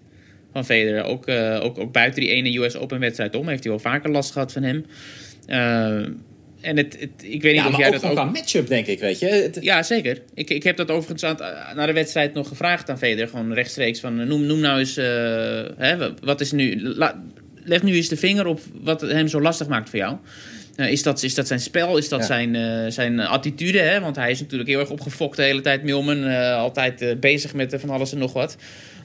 van 0.53 0.65
Federer. 0.65 1.03
Ook, 1.03 1.27
eh, 1.27 1.59
ook, 1.63 1.77
ook 1.79 1.91
buiten 1.91 2.21
die 2.21 2.29
ene 2.29 2.57
US 2.59 2.75
Open 2.75 2.99
wedstrijd 2.99 3.35
om... 3.35 3.47
heeft 3.47 3.63
hij 3.63 3.71
wel 3.71 3.81
vaker 3.81 4.09
last 4.11 4.31
gehad 4.31 4.51
van 4.51 4.63
hem. 4.63 4.85
Ehm, 5.45 6.11
en 6.61 6.77
het, 6.77 6.97
het, 6.99 7.09
ik 7.23 7.41
weet 7.41 7.53
niet 7.53 7.61
Ja, 7.61 7.65
of 7.65 7.71
maar 7.71 7.79
jij 7.79 7.87
ook 7.87 7.93
dat 7.93 8.03
ook... 8.03 8.11
qua 8.15 8.23
matchup, 8.25 8.67
denk 8.67 8.87
ik, 8.87 8.99
weet 8.99 9.19
je. 9.19 9.25
Het- 9.25 9.57
Ja, 9.61 9.83
zeker. 9.83 10.21
Ik, 10.33 10.49
ik 10.49 10.63
heb 10.63 10.77
dat 10.77 10.91
overigens 10.91 11.23
aan 11.23 11.35
het- 11.35 11.75
na 11.75 11.85
de 11.85 11.93
wedstrijd 11.93 12.33
nog 12.33 12.47
gevraagd 12.47 12.89
aan 12.89 12.97
Federer. 12.97 13.27
Gewoon 13.29 13.53
rechtstreeks 13.53 13.99
van 13.99 14.19
eh, 14.19 14.25
noem, 14.27 14.45
noem 14.45 14.59
nou 14.59 14.79
eens... 14.79 14.97
eh, 14.97 15.05
hè, 15.77 16.13
wat 16.21 16.41
is 16.41 16.51
nu... 16.51 16.81
la- 16.81 17.23
leg 17.63 17.83
nu 17.83 17.95
eens 17.95 18.07
de 18.09 18.17
vinger 18.17 18.45
op 18.45 18.59
wat 18.81 19.01
hem 19.01 19.27
zo 19.27 19.41
lastig 19.41 19.67
maakt 19.67 19.89
voor 19.89 19.99
jou. 19.99 20.17
Eh, 20.77 20.91
is, 20.91 21.03
dat, 21.03 21.23
is 21.23 21.35
dat 21.35 21.47
zijn 21.47 21.59
spel? 21.59 21.97
Is 21.97 22.09
dat 22.09 22.19
Ja. 22.19 22.25
zijn, 22.25 22.55
eh, 22.55 22.85
zijn 22.87 23.19
attitude? 23.19 23.79
Hè? 23.79 23.99
Want 23.99 24.15
hij 24.15 24.31
is 24.31 24.39
natuurlijk 24.39 24.69
heel 24.69 24.79
erg 24.79 24.89
opgefokt 24.89 25.35
de 25.37 25.43
hele 25.43 25.61
tijd. 25.61 25.83
Milman 25.83 26.23
eh, 26.25 26.57
altijd 26.57 27.19
bezig 27.19 27.53
met 27.53 27.75
van 27.79 27.89
alles 27.89 28.11
en 28.11 28.17
nog 28.17 28.33
wat. 28.33 28.55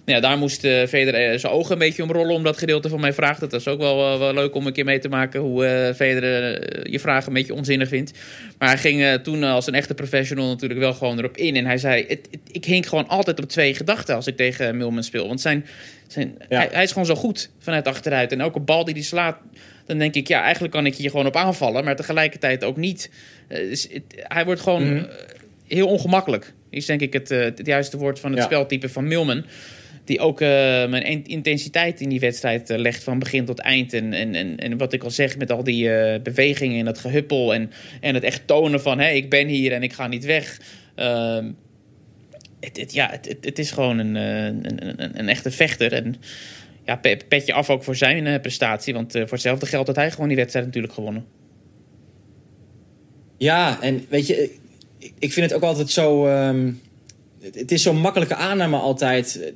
Nou 0.04 0.20
ja, 0.20 0.28
daar 0.28 0.38
moest 0.38 0.60
Federer 0.88 1.38
zijn 1.38 1.52
ogen 1.52 1.72
een 1.72 1.78
beetje 1.78 2.02
om 2.02 2.10
rollen 2.12 2.34
om 2.34 2.42
dat 2.42 2.58
gedeelte 2.58 2.88
van 2.88 3.00
mijn 3.00 3.14
vraag. 3.14 3.38
Dat 3.38 3.52
is 3.52 3.68
ook 3.68 3.78
wel, 3.78 4.18
wel 4.18 4.34
leuk 4.34 4.54
om 4.54 4.66
een 4.66 4.72
keer 4.72 4.84
mee 4.84 4.98
te 4.98 5.08
maken 5.08 5.40
hoe 5.40 5.92
Federer 5.96 6.90
je 6.90 6.98
vraag 7.00 7.26
een 7.26 7.32
beetje 7.32 7.54
onzinnig 7.54 7.88
vindt. 7.88 8.12
Maar 8.58 8.68
hij 8.68 8.78
ging 8.78 9.20
toen 9.22 9.42
als 9.42 9.66
een 9.66 9.74
echte 9.74 9.94
professional 9.94 10.48
natuurlijk 10.48 10.80
wel 10.80 10.94
gewoon 10.94 11.18
erop 11.18 11.36
in. 11.36 11.56
En 11.56 11.66
hij 11.66 11.78
zei, 11.78 12.04
het, 12.08 12.28
het- 12.30 12.40
ik 12.50 12.64
hink 12.64 12.86
gewoon 12.86 13.08
altijd 13.08 13.40
op 13.42 13.48
twee 13.48 13.74
gedachten 13.74 14.14
als 14.14 14.26
ik 14.26 14.36
tegen 14.36 14.76
Milman 14.76 15.02
speel. 15.02 15.26
Want 15.28 15.40
zijn, 15.40 15.66
zijn, 16.06 16.34
Ja. 16.48 16.56
hij, 16.58 16.68
hij 16.72 16.82
is 16.82 16.90
gewoon 16.92 17.06
zo 17.06 17.14
goed 17.14 17.50
vanuit 17.58 17.86
achteruit. 17.86 18.32
En 18.32 18.40
elke 18.40 18.60
bal 18.60 18.84
die 18.84 18.94
hij 18.94 19.02
slaat, 19.02 19.36
dan 19.92 20.00
denk 20.00 20.14
ik, 20.14 20.28
ja, 20.28 20.42
eigenlijk 20.42 20.72
kan 20.72 20.86
ik 20.86 20.94
hier 20.94 21.10
gewoon 21.10 21.26
op 21.26 21.36
aanvallen. 21.36 21.84
Maar 21.84 21.96
tegelijkertijd 21.96 22.64
ook 22.64 22.76
niet. 22.76 23.10
Eh, 23.48 23.58
dus 23.58 23.88
het- 23.92 24.02
hij 24.16 24.44
wordt 24.44 24.60
gewoon 24.60 24.94
Mhm. 24.94 25.04
eh, 25.04 25.10
heel 25.66 25.86
ongemakkelijk. 25.88 26.52
Is 26.70 26.86
denk 26.86 27.00
ik 27.00 27.12
het, 27.12 27.30
eh, 27.30 27.38
het 27.40 27.60
juiste 27.66 27.96
woord 27.98 28.20
van 28.20 28.30
het 28.30 28.38
Ja. 28.40 28.44
speltype 28.46 28.88
van 28.88 29.06
Milman. 29.08 29.44
Die 30.04 30.20
ook 30.20 30.40
mijn 30.40 31.02
in- 31.02 31.24
intensiteit 31.26 32.00
in 32.00 32.08
die 32.08 32.20
wedstrijd 32.20 32.68
legt 32.68 33.02
van 33.04 33.18
begin 33.18 33.44
tot 33.44 33.58
eind. 33.58 33.92
En, 33.92 34.12
en, 34.12 34.34
en, 34.34 34.56
en 34.56 34.76
wat 34.78 34.92
ik 34.92 35.02
al 35.02 35.10
zeg 35.10 35.38
met 35.38 35.52
al 35.52 35.64
die 35.64 35.88
bewegingen 36.20 36.78
en 36.78 36.84
dat 36.84 36.98
gehuppel. 36.98 37.54
En, 37.54 37.70
en 38.00 38.14
het 38.14 38.22
echt 38.24 38.46
tonen 38.46 38.80
van 38.80 38.98
hé, 39.00 39.08
ik 39.10 39.30
ben 39.30 39.46
hier 39.48 39.72
en 39.72 39.82
ik 39.82 39.92
ga 39.92 40.06
niet 40.06 40.24
weg. 40.24 40.60
Ehm, 40.94 41.50
het, 42.60 42.76
het, 42.76 42.92
ja, 42.92 43.08
het, 43.10 43.36
het, 43.40 43.58
is 43.58 43.70
gewoon 43.70 43.98
een, 43.98 44.14
een, 44.14 45.02
een, 45.02 45.18
een 45.18 45.28
echte 45.28 45.50
vechter. 45.50 45.92
En 45.92 46.14
ja, 46.84 46.96
pe- 46.96 47.18
petje 47.28 47.52
af 47.52 47.70
ook 47.70 47.82
voor 47.84 47.96
zijn 47.96 48.26
eh, 48.26 48.40
prestatie. 48.40 48.94
Want 48.94 49.14
eh, 49.14 49.20
voor 49.22 49.30
hetzelfde 49.32 49.66
geld 49.66 49.86
had 49.86 49.96
hij 49.96 50.10
gewoon 50.10 50.28
die 50.28 50.36
wedstrijd 50.36 50.66
natuurlijk 50.66 50.92
gewonnen. 50.94 51.24
Ja, 53.38 53.82
en 53.82 54.06
weet 54.08 54.26
je, 54.26 54.42
ik- 54.98 55.12
ik 55.18 55.32
vind 55.32 55.46
het 55.50 55.54
ook 55.54 55.62
altijd 55.68 55.90
zo. 55.90 56.26
ehm, 56.26 56.72
het, 57.52 57.72
is 57.72 57.82
zo'n 57.82 57.96
makkelijke 58.00 58.34
aanname 58.34 58.76
altijd. 58.76 59.40
Eh, 59.42 59.48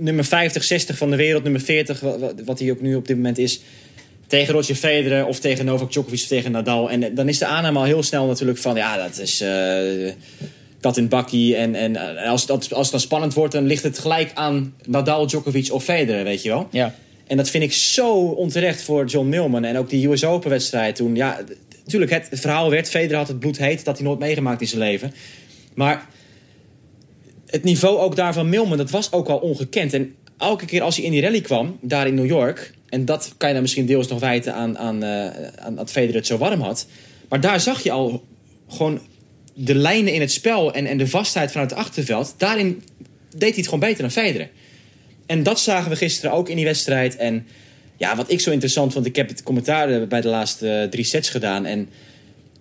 Nummer 0.00 0.24
50, 0.24 0.64
60 0.64 0.96
van 0.96 1.10
de 1.10 1.16
wereld, 1.16 1.42
nummer 1.42 1.60
40, 1.60 2.00
wa- 2.00 2.18
wa- 2.18 2.32
wat 2.44 2.58
hij 2.58 2.70
ook 2.70 2.80
nu 2.80 2.94
op 2.94 3.06
dit 3.06 3.16
moment 3.16 3.38
is. 3.38 3.60
Tegen 4.26 4.54
Roger 4.54 4.74
Federer 4.74 5.26
of 5.26 5.40
tegen 5.40 5.64
Novak 5.64 5.92
Djokovic 5.92 6.20
of 6.20 6.26
tegen 6.26 6.50
Nadal. 6.52 6.90
En 6.90 7.02
eh, 7.02 7.10
dan 7.14 7.28
is 7.28 7.38
de 7.38 7.46
aanname 7.46 7.78
al 7.78 7.84
heel 7.84 8.02
snel 8.02 8.26
natuurlijk 8.26 8.58
van 8.58 8.76
ja, 8.76 8.96
dat 8.96 9.18
is. 9.18 9.40
eh 9.40 10.12
kat 10.80 10.96
in 10.96 11.08
bakkie. 11.08 11.56
En, 11.56 11.74
en 11.74 12.16
als, 12.16 12.46
dat, 12.46 12.72
als 12.72 12.82
het 12.82 12.90
dan 12.90 13.00
spannend 13.00 13.34
wordt, 13.34 13.52
dan 13.52 13.66
ligt 13.66 13.82
het 13.82 13.98
gelijk 13.98 14.30
aan 14.34 14.74
Nadal, 14.86 15.26
Djokovic 15.26 15.72
of 15.72 15.84
Federer, 15.84 16.24
weet 16.24 16.42
je 16.42 16.48
wel. 16.48 16.68
Ja. 16.70 16.94
En 17.26 17.36
dat 17.36 17.50
vind 17.50 17.64
ik 17.64 17.72
zo 17.72 18.14
onterecht 18.18 18.82
voor 18.82 19.06
John 19.06 19.28
Millman. 19.28 19.64
En 19.64 19.78
ook 19.78 19.90
die 19.90 20.08
US 20.08 20.24
Open 20.24 20.50
wedstrijd 20.50 20.96
toen. 20.96 21.14
Ja, 21.14 21.40
natuurlijk, 21.84 22.10
het 22.10 22.40
verhaal 22.40 22.70
werd... 22.70 22.88
Federer 22.88 23.16
had 23.16 23.28
het 23.28 23.38
bloed 23.38 23.58
heet, 23.58 23.84
dat 23.84 23.96
hij 23.96 24.06
nooit 24.06 24.18
meegemaakt 24.18 24.60
in 24.60 24.66
zijn 24.66 24.80
leven. 24.80 25.12
Maar 25.74 26.06
het 27.46 27.64
niveau 27.64 27.98
ook 27.98 28.16
daar 28.16 28.32
van 28.32 28.48
Millman, 28.48 28.76
dat 28.76 28.90
was 28.90 29.12
ook 29.12 29.28
al 29.28 29.38
ongekend. 29.38 29.92
En 29.92 30.14
elke 30.38 30.64
keer 30.64 30.82
als 30.82 30.96
hij 30.96 31.04
in 31.04 31.10
die 31.10 31.22
rally 31.22 31.40
kwam, 31.40 31.78
daar 31.80 32.06
in 32.06 32.14
New 32.14 32.26
York... 32.26 32.72
en 32.88 33.04
dat 33.04 33.34
kan 33.36 33.48
je 33.48 33.54
dan 33.54 33.62
misschien 33.62 33.86
deels 33.86 34.08
nog 34.08 34.20
wijten 34.20 34.54
aan, 34.54 34.78
aan, 34.78 35.02
eh, 35.02 35.26
aan 35.56 35.74
dat 35.74 35.90
Federer 35.90 36.16
het 36.16 36.26
zo 36.26 36.38
warm 36.38 36.60
had... 36.60 36.86
maar 37.28 37.40
daar 37.40 37.60
zag 37.60 37.82
je 37.82 37.90
al 37.90 38.24
gewoon 38.68 39.00
de 39.60 39.74
lijnen 39.74 40.12
in 40.12 40.20
het 40.20 40.32
spel... 40.32 40.72
en, 40.72 40.86
en 40.86 40.98
de 40.98 41.08
vastheid 41.08 41.50
vanuit 41.50 41.70
het 41.70 41.78
achterveld. 41.78 42.34
Daarin 42.36 42.82
deed 43.30 43.40
hij 43.40 43.50
het 43.56 43.64
gewoon 43.64 43.80
beter 43.80 44.02
dan 44.02 44.10
Federer. 44.10 44.48
En 45.26 45.42
dat 45.42 45.60
zagen 45.60 45.90
we 45.90 45.96
gisteren 45.96 46.32
ook 46.32 46.48
in 46.48 46.56
die 46.56 46.64
wedstrijd. 46.64 47.16
En 47.16 47.46
ja, 47.96 48.16
wat 48.16 48.30
ik 48.30 48.40
zo 48.40 48.50
interessant 48.50 48.92
vond, 48.92 49.06
ik 49.06 49.16
heb 49.16 49.28
het 49.28 49.42
commentaar 49.42 49.90
eh, 49.90 50.08
bij 50.08 50.20
de 50.20 50.28
laatste 50.28 50.70
eh, 50.70 50.88
drie 50.88 51.04
sets 51.04 51.28
gedaan. 51.28 51.66
En 51.66 51.88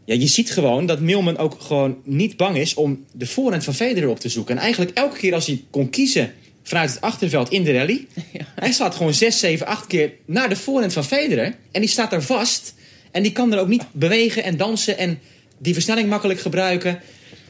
ja, 0.05 0.13
je 0.13 0.27
ziet 0.27 0.51
gewoon 0.51 0.85
dat 0.85 0.99
Milman 0.99 1.37
ook 1.37 1.55
gewoon 1.59 1.97
niet 2.03 2.37
bang 2.37 2.57
is 2.57 2.73
om 2.73 3.05
de 3.11 3.25
voorhand 3.25 3.63
van 3.63 3.73
Federer 3.73 4.09
op 4.09 4.19
te 4.19 4.29
zoeken. 4.29 4.55
En 4.55 4.61
eigenlijk 4.61 4.97
elke 4.97 5.17
keer 5.17 5.33
als 5.33 5.47
hij 5.47 5.63
kon 5.69 5.89
kiezen 5.89 6.33
vanuit 6.63 6.89
het 6.89 7.01
achterveld 7.01 7.49
in 7.49 7.63
de 7.63 7.73
rally, 7.73 8.07
hij 8.55 8.71
slaat 8.71 8.95
gewoon 8.95 9.13
6, 9.13 9.39
7, 9.39 9.67
8 9.67 9.87
keer 9.87 10.11
naar 10.25 10.49
de 10.49 10.55
voorhand 10.55 10.93
van 10.93 11.05
Federer. 11.05 11.55
En 11.71 11.81
die 11.81 11.89
staat 11.89 12.11
daar 12.11 12.23
vast. 12.23 12.73
En 13.11 13.23
die 13.23 13.31
kan 13.31 13.53
er 13.53 13.59
ook 13.59 13.67
niet 13.67 13.85
bewegen 13.91 14.43
en 14.43 14.57
dansen 14.57 14.97
en 14.97 15.19
die 15.57 15.73
versnelling 15.73 16.09
makkelijk 16.09 16.39
gebruiken. 16.39 16.99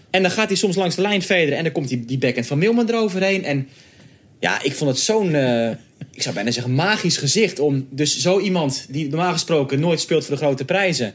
En 0.10 0.22
dan 0.22 0.32
gaat 0.32 0.48
hij 0.48 0.58
soms 0.58 0.76
langs 0.76 0.96
de 0.96 1.02
lijn 1.02 1.22
vederen 1.22 1.58
en 1.58 1.64
dan 1.64 1.74
komt 1.74 1.88
die, 1.88 2.06
die 2.06 2.18
backhand 2.18 2.48
van 2.48 2.58
Milman 2.58 2.90
eroverheen. 2.90 3.44
En 3.44 3.68
ja, 4.40 4.64
ik 4.64 4.74
vond 4.74 4.90
het 4.90 5.00
zo'n, 5.00 5.36
eh, 5.36 5.70
ik 6.14 6.22
zou 6.22 6.36
bijna 6.36 6.52
zeggen, 6.52 6.76
magisch 6.76 7.18
gezicht. 7.18 7.60
Om 7.60 7.88
dus 7.90 8.20
zo 8.20 8.40
iemand 8.40 8.86
die 8.90 9.10
normaal 9.10 9.32
gesproken 9.32 9.80
nooit 9.80 10.00
speelt 10.00 10.26
voor 10.26 10.36
de 10.36 10.42
grote 10.42 10.66
prijzen. 10.66 11.14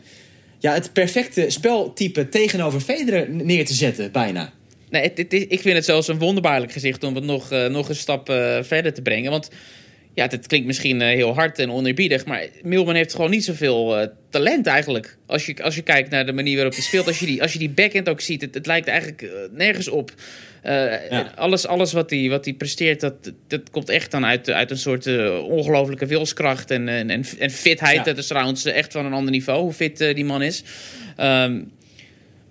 Ja, 0.58 0.72
het 0.74 0.92
perfecte 0.92 1.44
speltype 1.48 2.28
tegenover 2.28 2.80
Federer 2.80 3.30
neer 3.30 3.64
te 3.64 3.74
zetten, 3.74 4.12
bijna. 4.12 4.52
Nee, 4.90 5.02
het, 5.02 5.18
het 5.18 5.32
ik 5.32 5.60
vind 5.60 5.74
het 5.76 5.84
zelfs 5.84 6.08
een 6.08 6.18
wonderbaarlijk 6.18 6.72
gezicht 6.72 7.04
om 7.04 7.14
het 7.14 7.24
nog, 7.24 7.50
eh, 7.50 7.66
nog 7.66 7.88
een 7.88 7.94
stap 7.94 8.28
eh, 8.28 8.58
verder 8.62 8.94
te 8.94 9.02
brengen. 9.02 9.30
Want 9.30 9.50
ja, 10.14 10.26
het 10.26 10.46
klinkt 10.46 10.66
misschien 10.66 11.02
eh, 11.02 11.08
heel 11.08 11.34
hard 11.34 11.58
en 11.58 11.70
oneerbiedig, 11.70 12.24
maar 12.24 12.46
Milman 12.62 12.94
heeft 12.94 13.14
gewoon 13.14 13.30
niet 13.30 13.44
zoveel 13.44 13.98
eh, 13.98 14.06
talent 14.30 14.66
eigenlijk. 14.66 15.16
Als 15.26 15.46
je, 15.46 15.62
als 15.62 15.74
je 15.74 15.82
kijkt 15.82 16.10
naar 16.10 16.26
de 16.26 16.32
manier 16.32 16.54
waarop 16.54 16.72
hij 16.72 16.82
speelt, 16.82 17.06
als 17.06 17.18
je 17.18 17.26
die, 17.26 17.42
als 17.42 17.52
je 17.52 17.58
die 17.58 17.70
backhand 17.70 18.08
ook 18.08 18.20
ziet, 18.20 18.40
het, 18.40 18.54
het 18.54 18.66
lijkt 18.66 18.88
eigenlijk 18.88 19.22
eh, 19.22 19.30
nergens 19.52 19.88
op. 19.88 20.12
Alles, 21.34 21.66
alles 21.66 21.92
wat 21.92 22.10
hij 22.10 22.28
wat 22.28 22.44
hij 22.44 22.54
presteert, 22.54 23.00
dat, 23.00 23.32
dat 23.48 23.70
komt 23.70 23.88
echt 23.88 24.10
dan 24.10 24.24
uit, 24.24 24.50
uit 24.50 24.70
een 24.70 24.78
soort 24.78 25.06
ongelofelijke 25.40 26.06
wilskracht 26.06 26.70
en, 26.70 26.88
en, 26.88 27.10
en, 27.38 27.50
fitheid. 27.50 27.96
Ja. 27.96 28.02
Dat 28.02 28.18
is 28.18 28.26
trouwens 28.26 28.64
echt 28.64 28.92
van 28.92 29.06
een 29.06 29.12
ander 29.12 29.30
niveau, 29.30 29.62
hoe 29.62 29.72
fit 29.72 29.98
die 29.98 30.24
man 30.24 30.42
is. 30.42 30.62
Ehm, 31.16 31.60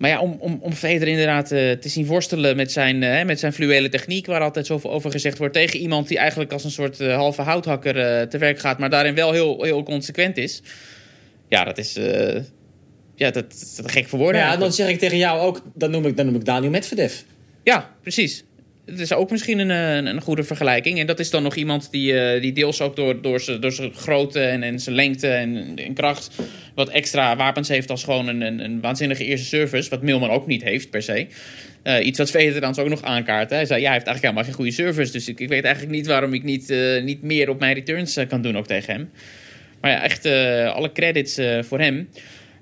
maar 0.02 0.10
ja, 0.10 0.20
om, 0.20 0.38
om, 0.40 0.60
om 0.62 0.74
Federer 0.74 1.08
inderdaad 1.08 1.52
eh, 1.52 1.72
te 1.72 1.90
zien 1.90 2.06
worstelen 2.06 2.56
met 2.56 2.72
zijn, 2.72 3.04
eh, 3.04 3.26
met 3.26 3.40
zijn 3.40 3.54
fluwele 3.54 3.90
techniek... 3.90 4.26
waar 4.26 4.42
altijd 4.42 4.66
zoveel 4.66 4.92
over 4.92 5.12
gezegd 5.12 5.38
wordt... 5.38 5.54
tegen 5.54 5.80
iemand 5.80 6.08
die 6.08 6.18
eigenlijk 6.18 6.52
als 6.52 6.64
een 6.64 6.72
soort 6.72 7.00
eh, 7.00 7.16
halve 7.16 7.42
houthakker 7.42 8.28
te 8.28 8.38
werk 8.38 8.60
gaat... 8.60 8.80
maar 8.80 8.90
daarin 8.90 9.16
wel 9.16 9.32
heel, 9.32 9.64
heel 9.64 9.84
consequent 9.84 10.38
is. 10.38 10.62
Ja, 11.48 11.64
dat 11.64 11.78
is... 11.78 12.00
ja, 13.16 13.32
dat, 13.32 13.82
gek 13.86 14.08
voor 14.08 14.20
woorden 14.20 14.42
Ja, 14.42 14.58
dan 14.58 14.74
zeg 14.74 14.90
ik 14.90 15.00
tegen 15.00 15.18
jou 15.18 15.40
ook, 15.40 15.62
dan 15.74 15.92
noem 15.92 16.06
ik, 16.06 16.18
dan 16.18 16.26
noem 16.26 16.36
ik 16.36 16.46
Daniel 16.46 16.72
Medvedev. 16.72 17.14
Ja, 17.64 17.96
precies. 18.02 18.44
Het 18.92 19.00
is 19.00 19.14
ook 19.14 19.32
misschien 19.32 19.60
een, 19.60 20.06
een, 20.06 20.22
goede 20.22 20.44
vergelijking. 20.44 21.00
En 21.00 21.08
dat 21.08 21.20
is 21.20 21.30
dan 21.30 21.44
nog 21.44 21.56
iemand 21.56 21.92
die, 21.92 22.20
eh, 22.20 22.42
die 22.42 22.52
deels 22.54 22.82
ook 22.82 22.96
door, 22.96 23.22
door, 23.22 23.40
zijn, 23.40 23.62
door 23.62 23.72
grootte 23.96 24.40
en, 24.40 24.64
en 24.64 24.80
zijn 24.80 24.96
lengte 24.96 25.28
en, 25.28 25.94
kracht... 25.94 26.36
wat 26.76 26.90
extra 26.90 27.36
wapens 27.36 27.68
heeft 27.68 27.90
als 27.90 28.04
gewoon 28.04 28.28
een, 28.28 28.42
een, 28.42 28.64
een 28.64 28.82
waanzinnige 28.82 29.26
eerste 29.26 29.46
service. 29.46 29.90
Wat 29.90 30.02
Milman 30.02 30.30
ook 30.30 30.48
niet 30.48 30.64
heeft 30.64 30.90
per 30.90 31.02
se. 31.02 31.28
Eh, 31.84 32.06
iets 32.06 32.18
wat 32.18 32.32
dan 32.62 32.78
ook 32.78 32.90
nog 32.90 33.02
aankaart. 33.02 33.50
Hè. 33.50 33.56
Hij 33.56 33.66
zei, 33.66 33.80
ja, 33.80 33.86
hij 33.86 33.96
heeft 33.96 34.08
eigenlijk 34.08 34.22
helemaal 34.22 34.44
geen 34.44 34.54
goede 34.54 34.72
service. 34.72 35.12
Dus 35.12 35.28
ik, 35.28 35.40
ik 35.40 35.50
weet 35.50 35.64
eigenlijk 35.64 35.96
niet 35.96 36.08
waarom 36.08 36.34
ik 36.34 36.44
niet, 36.44 36.70
eh, 36.70 37.04
niet 37.04 37.22
meer 37.22 37.50
op 37.50 37.60
mijn 37.60 37.74
returns 37.74 38.18
kan 38.28 38.42
doen 38.42 38.58
ook 38.58 38.68
tegen 38.68 38.94
hem. 38.94 39.10
Maar 39.82 39.92
ja, 39.92 40.04
echt 40.04 40.26
alle 40.76 40.92
credits 40.92 41.40
voor 41.62 41.80
hem. 41.80 42.10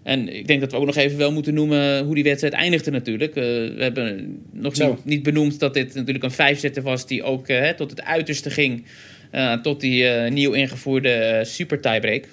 En 0.04 0.36
ik 0.36 0.48
denk 0.48 0.60
dat 0.62 0.72
we 0.72 0.78
ook 0.78 0.86
nog 0.86 0.96
even 0.96 1.18
wel 1.18 1.32
moeten 1.32 1.54
noemen 1.54 2.04
hoe 2.06 2.16
die 2.16 2.24
wedstrijd 2.24 2.54
eindigde 2.54 2.92
natuurlijk. 2.92 3.36
Eh, 3.36 3.44
we 3.44 3.76
hebben 3.78 4.38
nog 4.52 4.76
Zo. 4.76 4.88
niet, 4.90 5.06
niet 5.06 5.24
benoemd 5.24 5.60
dat 5.60 5.74
dit 5.74 5.94
natuurlijk 5.96 6.24
een 6.24 6.32
vijfzetter 6.32 6.84
was... 6.84 7.08
die 7.08 7.24
ook 7.24 7.48
eh, 7.48 7.60
hè, 7.60 7.74
tot 7.74 7.90
het 7.90 8.04
uiterste 8.04 8.50
ging. 8.50 8.86
eh, 9.32 9.54
tot 9.54 9.82
die 9.82 10.06
nieuw 10.10 10.52
ingevoerde 10.52 11.42
super 11.46 11.82
tiebreak. 11.82 12.26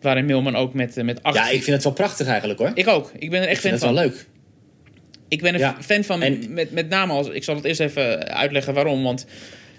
Waarin 0.00 0.24
Milman 0.24 0.56
ook 0.56 0.74
met, 0.74 1.02
met 1.02 1.22
acht... 1.22 1.36
Ja, 1.36 1.44
ik 1.48 1.62
vind 1.62 1.66
het 1.76 1.84
wel 1.84 1.92
prachtig 1.92 2.26
eigenlijk 2.26 2.58
hoor. 2.58 2.70
Ik 2.74 2.88
ook. 2.88 3.12
Ik 3.18 3.30
ben 3.30 3.40
er 3.42 3.48
echt 3.48 3.64
Ik 3.64 3.70
vind 3.70 3.78
fan 3.80 3.88
het 3.88 3.96
van. 3.96 4.04
wel 4.04 4.04
leuk. 4.04 4.26
Ik 5.28 5.40
ben 5.42 5.54
een 5.54 5.60
Ja. 5.60 5.76
fan 5.80 6.04
van, 6.04 6.22
En- 6.22 6.42
met, 6.52 6.70
met 6.72 6.88
name 6.88 7.12
als... 7.12 7.28
Ik 7.28 7.44
zal 7.44 7.54
het 7.54 7.64
eerst 7.64 7.80
even 7.80 8.28
uitleggen 8.28 8.74
waarom, 8.74 9.02
want... 9.02 9.26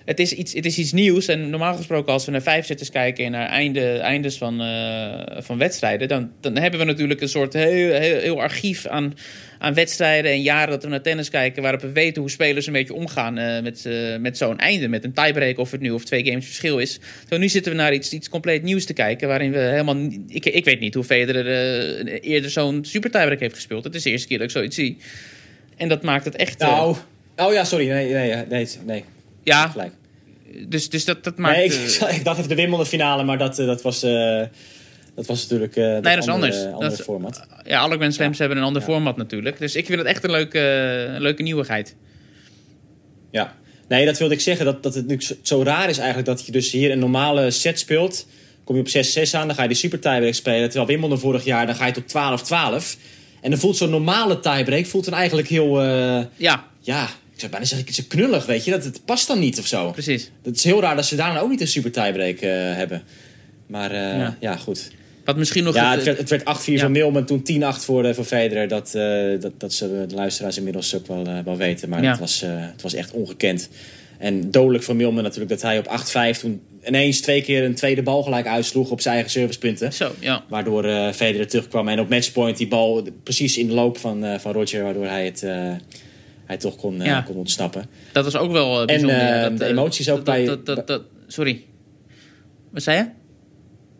Het 0.08 0.20
is, 0.20 0.34
iets, 0.34 0.54
het 0.54 0.66
is 0.66 0.78
iets 0.78 0.92
nieuws 0.92 1.28
en 1.28 1.50
normaal 1.50 1.76
gesproken 1.76 2.14
als 2.14 2.26
we 2.26 2.32
naar 2.32 2.42
vijfzetters 2.42 2.90
kijken... 2.90 3.26
en 3.26 3.32
naar 3.32 3.48
einde, 3.48 3.98
eindes 3.98 4.38
van, 4.38 4.62
eh, 4.62 5.42
van 5.42 5.58
wedstrijden... 5.58 6.08
Dan, 6.08 6.32
dan 6.42 6.58
hebben 6.58 6.80
we 6.80 6.86
natuurlijk 6.86 7.22
een 7.22 7.30
soort 7.30 7.54
heel, 7.54 7.94
heel, 7.94 8.20
heel 8.20 8.42
archief 8.42 8.86
aan, 8.86 9.14
aan 9.60 9.74
wedstrijden 9.74 10.32
en 10.32 10.42
jaren... 10.42 10.70
dat 10.70 10.84
we 10.84 10.90
naar 10.90 11.02
tennis 11.02 11.30
kijken 11.30 11.62
waarop 11.62 11.82
we 11.82 11.92
weten 11.92 12.22
hoe 12.22 12.32
spelers 12.32 12.68
een 12.68 12.74
beetje 12.74 12.94
omgaan... 12.94 13.38
eh, 13.38 13.64
met, 13.64 13.86
eh, 13.86 14.18
met 14.20 14.38
zo'n 14.38 14.58
einde, 14.58 14.88
met 14.88 15.04
een 15.04 15.14
tiebreak 15.14 15.58
of 15.58 15.72
het 15.72 15.82
nu 15.82 15.92
of 15.92 16.04
twee 16.04 16.26
games 16.26 16.46
verschil 16.46 16.80
is. 16.80 17.00
Zo, 17.30 17.38
nu 17.38 17.50
zitten 17.50 17.72
we 17.72 17.78
naar 17.78 17.94
iets, 17.94 18.14
iets 18.14 18.30
compleet 18.30 18.64
nieuws 18.64 18.86
te 18.86 18.94
kijken... 18.94 19.28
waarin 19.28 19.52
we 19.52 19.60
helemaal... 19.60 19.98
Ik, 20.28 20.46
ik 20.46 20.66
weet 20.66 20.80
niet 20.80 20.94
hoe 20.94 21.04
Federer 21.04 21.46
eerder 22.22 22.50
zo'n 22.50 22.86
super 22.86 23.12
tiebreak 23.12 23.40
heeft 23.40 23.56
gespeeld. 23.56 23.84
Het 23.84 23.96
is 23.96 24.04
de 24.04 24.10
eerste 24.10 24.28
keer 24.28 24.38
dat 24.38 24.48
ik 24.48 24.54
zoiets 24.54 24.76
zie. 24.76 24.98
En 25.78 25.88
dat 25.88 26.04
maakt 26.04 26.26
het 26.26 26.36
echt... 26.36 26.60
Nou, 26.60 26.96
oh 27.36 27.54
ja, 27.54 27.64
sorry. 27.64 27.90
Nee, 27.90 28.14
nee, 28.14 28.46
nee, 28.50 28.68
nee. 28.86 29.04
Ja, 29.48 29.68
Gelijk. 29.68 29.92
dus, 30.68 30.90
dus 30.90 31.06
dat, 31.06 31.24
dat 31.24 31.38
maakt... 31.38 31.56
Nee, 31.58 31.66
ik, 31.66 31.72
eh, 32.02 32.16
ik 32.18 32.24
dacht 32.24 32.38
even 32.38 32.50
de 32.50 32.56
Wimbledon 32.56 32.86
finale, 32.86 33.24
maar 33.24 33.38
dat, 33.38 33.60
eh, 33.60 33.66
dat 33.66 33.82
was... 33.82 34.04
eh, 34.04 34.42
dat 35.16 35.26
was 35.26 35.42
natuurlijk 35.42 35.76
dat, 35.76 35.84
Nee, 36.04 36.16
dat 36.16 36.24
is 36.24 36.30
andere, 36.30 36.34
anders. 36.54 36.56
andere 36.74 36.90
Dat 36.90 37.00
is- 37.00 37.06
format. 37.06 37.48
ja, 37.64 37.80
alle 37.80 37.96
Grand 37.96 38.14
Slams 38.14 38.38
hebben 38.40 38.58
een 38.58 38.64
ander 38.64 38.82
format 38.82 39.18
natuurlijk. 39.18 39.60
Dus 39.60 39.76
ik 39.76 39.86
vind 39.86 39.98
het 40.00 40.08
echt 40.08 40.24
een 40.24 40.32
leuke, 40.32 40.60
een 41.16 41.22
leuke 41.22 41.44
nieuwigheid. 41.44 41.96
Ja. 43.32 43.56
Nee, 43.88 44.06
dat 44.06 44.18
wilde 44.18 44.34
ik 44.34 44.40
zeggen. 44.42 44.66
Dat, 44.66 44.84
dat 44.84 44.94
het 44.96 45.08
nu 45.08 45.20
zo, 45.42 45.64
raar 45.64 45.90
is 45.90 45.98
eigenlijk 45.98 46.28
dat 46.28 46.46
je 46.46 46.52
dus 46.52 46.72
hier 46.72 46.92
een 46.92 47.00
normale 47.00 47.52
set 47.52 47.80
speelt. 47.80 48.28
Kom 48.64 48.76
je 48.76 48.82
op 48.82 49.28
6-6 49.28 49.32
aan, 49.32 49.48
dan 49.48 49.56
ga 49.56 49.64
je 49.64 49.70
de 49.70 49.76
super 49.76 50.00
tiebreak 50.00 50.34
spelen. 50.34 50.64
Terwijl 50.70 50.86
Wimbledon 50.88 51.20
vorig 51.20 51.44
jaar, 51.44 51.66
dan 51.66 51.76
ga 51.76 51.86
je 51.86 51.92
tot 51.92 52.14
12-12. 52.96 53.00
En 53.42 53.50
dan 53.50 53.60
voelt 53.60 53.78
zo'n 53.78 53.90
normale 53.90 54.40
tiebreak 54.40 54.86
voelt 54.86 55.06
dan 55.06 55.14
eigenlijk 55.14 55.48
heel... 55.48 55.82
Ja, 56.36 56.64
ja, 56.80 57.10
zou 57.40 57.52
bijna 57.52 57.66
zeggen, 57.66 57.88
het 57.88 57.98
is 57.98 58.08
knullig, 58.08 58.46
weet 58.46 58.66
je. 58.66 58.72
Dat, 58.72 58.84
het 58.84 59.06
past 59.06 59.28
dan 59.28 59.40
niet 59.40 59.60
of 59.60 59.66
zo. 59.68 59.92
precies. 59.92 60.32
Het 60.44 60.56
is 60.56 60.64
heel 60.64 60.82
raar 60.82 60.96
dat 60.96 61.06
ze 61.06 61.16
daar 61.16 61.34
dan 61.34 61.44
ook 61.44 61.50
niet 61.50 61.62
een 61.62 61.68
super 61.68 61.92
tiebreak 61.92 62.38
eh, 62.40 62.50
hebben. 62.52 63.02
Maar 63.68 63.92
eh, 63.92 63.98
Ja. 64.18 64.38
ja. 64.40 64.56
goed. 64.58 64.92
Wat 65.26 65.38
misschien 65.38 65.64
nog... 65.64 65.76
Ja, 65.76 65.86
het- 65.90 65.96
het 65.96 66.06
werd, 66.06 66.18
het 66.18 66.30
werd 66.30 66.44
8-4 66.44 66.74
Ja. 66.74 66.80
voor 66.80 66.92
Milman, 66.92 67.26
toen 67.26 67.44
10-8 67.44 67.84
voor, 67.86 68.06
eh, 68.06 68.14
voor 68.14 68.24
Federer. 68.26 68.68
Dat, 68.68 68.92
dat, 69.42 69.52
dat 69.60 69.74
zullen 69.74 70.10
de 70.10 70.16
luisteraars 70.16 70.58
inmiddels 70.58 70.96
ook 70.96 71.08
wel, 71.08 71.28
wel 71.46 71.58
weten. 71.58 71.90
Maar 71.90 72.04
Ja. 72.04 72.10
het, 72.10 72.20
was, 72.20 72.42
het 72.46 72.82
was 72.82 72.94
echt 72.94 73.12
ongekend. 73.12 73.70
En 74.18 74.52
dodelijk 74.52 74.84
voor 74.84 74.96
Milman 74.96 75.24
natuurlijk 75.24 75.50
dat 75.50 75.62
hij 75.62 75.78
op 75.80 75.88
8-5 75.88 76.40
toen 76.40 76.62
ineens 76.88 77.20
twee 77.22 77.42
keer 77.42 77.64
een 77.64 77.76
tweede 77.76 78.02
bal 78.04 78.24
gelijk 78.24 78.48
uitsloeg 78.48 78.90
op 78.90 79.02
zijn 79.02 79.14
eigen 79.14 79.32
servicepunten. 79.32 79.94
Zo, 79.94 80.12
ja. 80.20 80.44
Waardoor 80.50 80.86
eh 80.86 81.12
Federer 81.12 81.48
terugkwam 81.48 81.88
en 81.88 82.00
op 82.00 82.10
matchpoint 82.10 82.58
die 82.58 82.68
bal 82.68 83.08
precies 83.24 83.58
in 83.58 83.68
de 83.68 83.74
loop 83.74 83.98
van, 83.98 84.26
van 84.40 84.52
Roger, 84.54 84.84
waardoor 84.84 85.06
hij 85.06 85.26
het 85.26 85.44
hij 86.48 86.58
toch 86.58 86.76
kon, 86.76 87.02
eh, 87.02 87.06
Ja. 87.08 87.22
kon 87.22 87.36
ontsnappen. 87.36 87.86
Dat 88.12 88.24
was 88.24 88.36
ook 88.36 88.52
wel 88.52 88.80
eh, 88.82 88.86
bijzonder. 88.86 89.16
eh, 89.18 89.28
ja, 89.28 89.50
dat, 89.50 89.58
de 89.58 89.64
eh, 89.64 89.70
emoties 89.70 90.10
ook 90.10 90.24
bij- 90.24 90.46
dat- 90.46 90.66
dat- 90.66 90.88
dat- 90.88 91.04
sorry. 91.28 91.64
Wat 92.72 92.84
zei 92.84 92.98
je? 92.98 93.06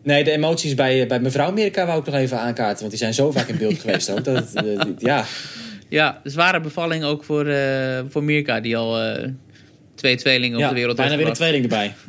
Nee, 0.02 0.24
de 0.24 0.30
emoties 0.30 0.74
bij, 0.74 1.06
bij 1.06 1.20
mevrouw 1.20 1.46
Amerika 1.46 1.86
wou 1.86 2.00
ik 2.00 2.06
nog 2.06 2.14
even 2.14 2.38
aankaarten, 2.38 2.78
want 2.78 2.90
die 2.90 2.98
zijn 2.98 3.14
zo 3.14 3.30
vaak 3.30 3.48
in 3.48 3.58
beeld 3.58 3.78
geweest 3.82 4.10
ook. 4.10 4.24
Dat, 4.24 4.36
het, 4.36 4.54
eh, 4.64 4.80
ja, 4.98 5.24
Ja, 5.90 6.20
zware 6.24 6.60
bevalling 6.60 7.04
ook 7.04 7.24
voor, 7.24 7.46
eh, 7.46 8.00
voor 8.08 8.24
Mirka, 8.24 8.60
die 8.60 8.76
al 8.76 9.00
eh, 9.02 9.28
twee 9.94 10.16
tweelingen 10.16 10.62
op 10.62 10.68
de 10.68 10.74
wereld 10.74 10.96
bijna 10.96 11.10
heeft 11.10 11.22
weer 11.22 11.30
een 11.30 11.36
tweeling 11.36 11.62
erbij. 11.62 11.94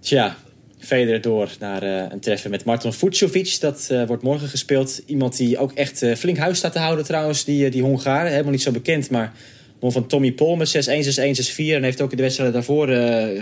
Tja, 0.00 0.36
Federer 0.84 1.20
door 1.20 1.48
naar 1.58 1.82
eh, 1.82 2.04
een 2.08 2.20
treffen 2.20 2.50
met 2.50 2.64
Martin 2.64 2.92
Fucsovic. 2.92 3.56
Dat 3.60 3.86
eh, 3.90 4.06
wordt 4.06 4.22
morgen 4.22 4.48
gespeeld. 4.48 5.02
Iemand 5.06 5.36
die 5.36 5.58
ook 5.58 5.72
echt 5.72 6.02
eh, 6.02 6.14
flink 6.14 6.36
huis 6.36 6.58
staat 6.58 6.72
te 6.72 6.78
houden 6.78 7.04
trouwens, 7.04 7.44
die, 7.44 7.70
die 7.70 7.82
Hongaar. 7.82 8.26
Helemaal 8.26 8.50
niet 8.50 8.62
zo 8.62 8.70
bekend, 8.70 9.10
maar 9.10 9.32
won 9.80 9.92
van 9.92 10.06
Tommy 10.06 10.32
Paul 10.32 10.56
met 10.56 10.88
6-1, 10.88 10.90
6-1, 10.90 11.52
6-4. 11.52 11.56
En 11.56 11.82
heeft 11.82 12.00
ook 12.00 12.10
in 12.10 12.16
de 12.16 12.22
wedstrijden 12.22 12.54
daarvoor 12.54 12.88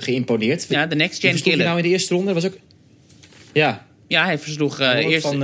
geïmponeerd. 0.02 0.66
Ja, 0.68 0.86
de 0.86 0.94
next 0.94 1.20
gen 1.20 1.42
killer. 1.42 1.64
nou 1.64 1.76
in 1.76 1.82
de 1.82 1.88
eerste 1.88 2.14
ronde? 2.14 2.32
Was 2.32 2.46
ook... 2.46 2.58
Ja, 3.52 3.86
Ja, 4.08 4.24
hij 4.24 4.38
versloeg 4.38 4.80
eerst... 4.80 5.26
van... 5.26 5.38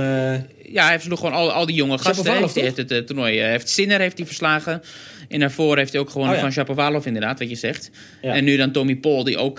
Ja, 0.71 0.85
hij 0.85 0.95
versloeg 0.95 1.19
gewoon 1.19 1.33
al, 1.33 1.51
al 1.51 1.65
die 1.65 1.75
jonge 1.75 1.97
gasten. 1.97 2.37
Heeft, 2.37 2.55
heeft 2.55 2.77
het 2.77 3.07
toernooi. 3.07 3.39
heeft 3.39 3.69
Sinner 3.69 3.99
heeft 3.99 4.17
hij 4.17 4.27
verslagen. 4.27 4.81
En 5.29 5.39
daarvoor 5.39 5.77
heeft 5.77 5.91
hij 5.91 6.01
ook 6.01 6.09
gewonnen 6.09 6.35
Oh, 6.35 6.41
ja. 6.41 6.43
van 6.43 6.53
Shapovalov, 6.53 7.05
inderdaad, 7.05 7.39
wat 7.39 7.49
je 7.49 7.55
zegt. 7.55 7.91
Ja. 8.21 8.33
En 8.33 8.43
nu 8.43 8.57
dan 8.57 8.71
Tommy 8.71 8.95
Paul, 8.95 9.23
die 9.23 9.37
ook 9.37 9.57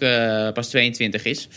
pas 0.54 0.68
22 0.68 1.24
is. 1.24 1.48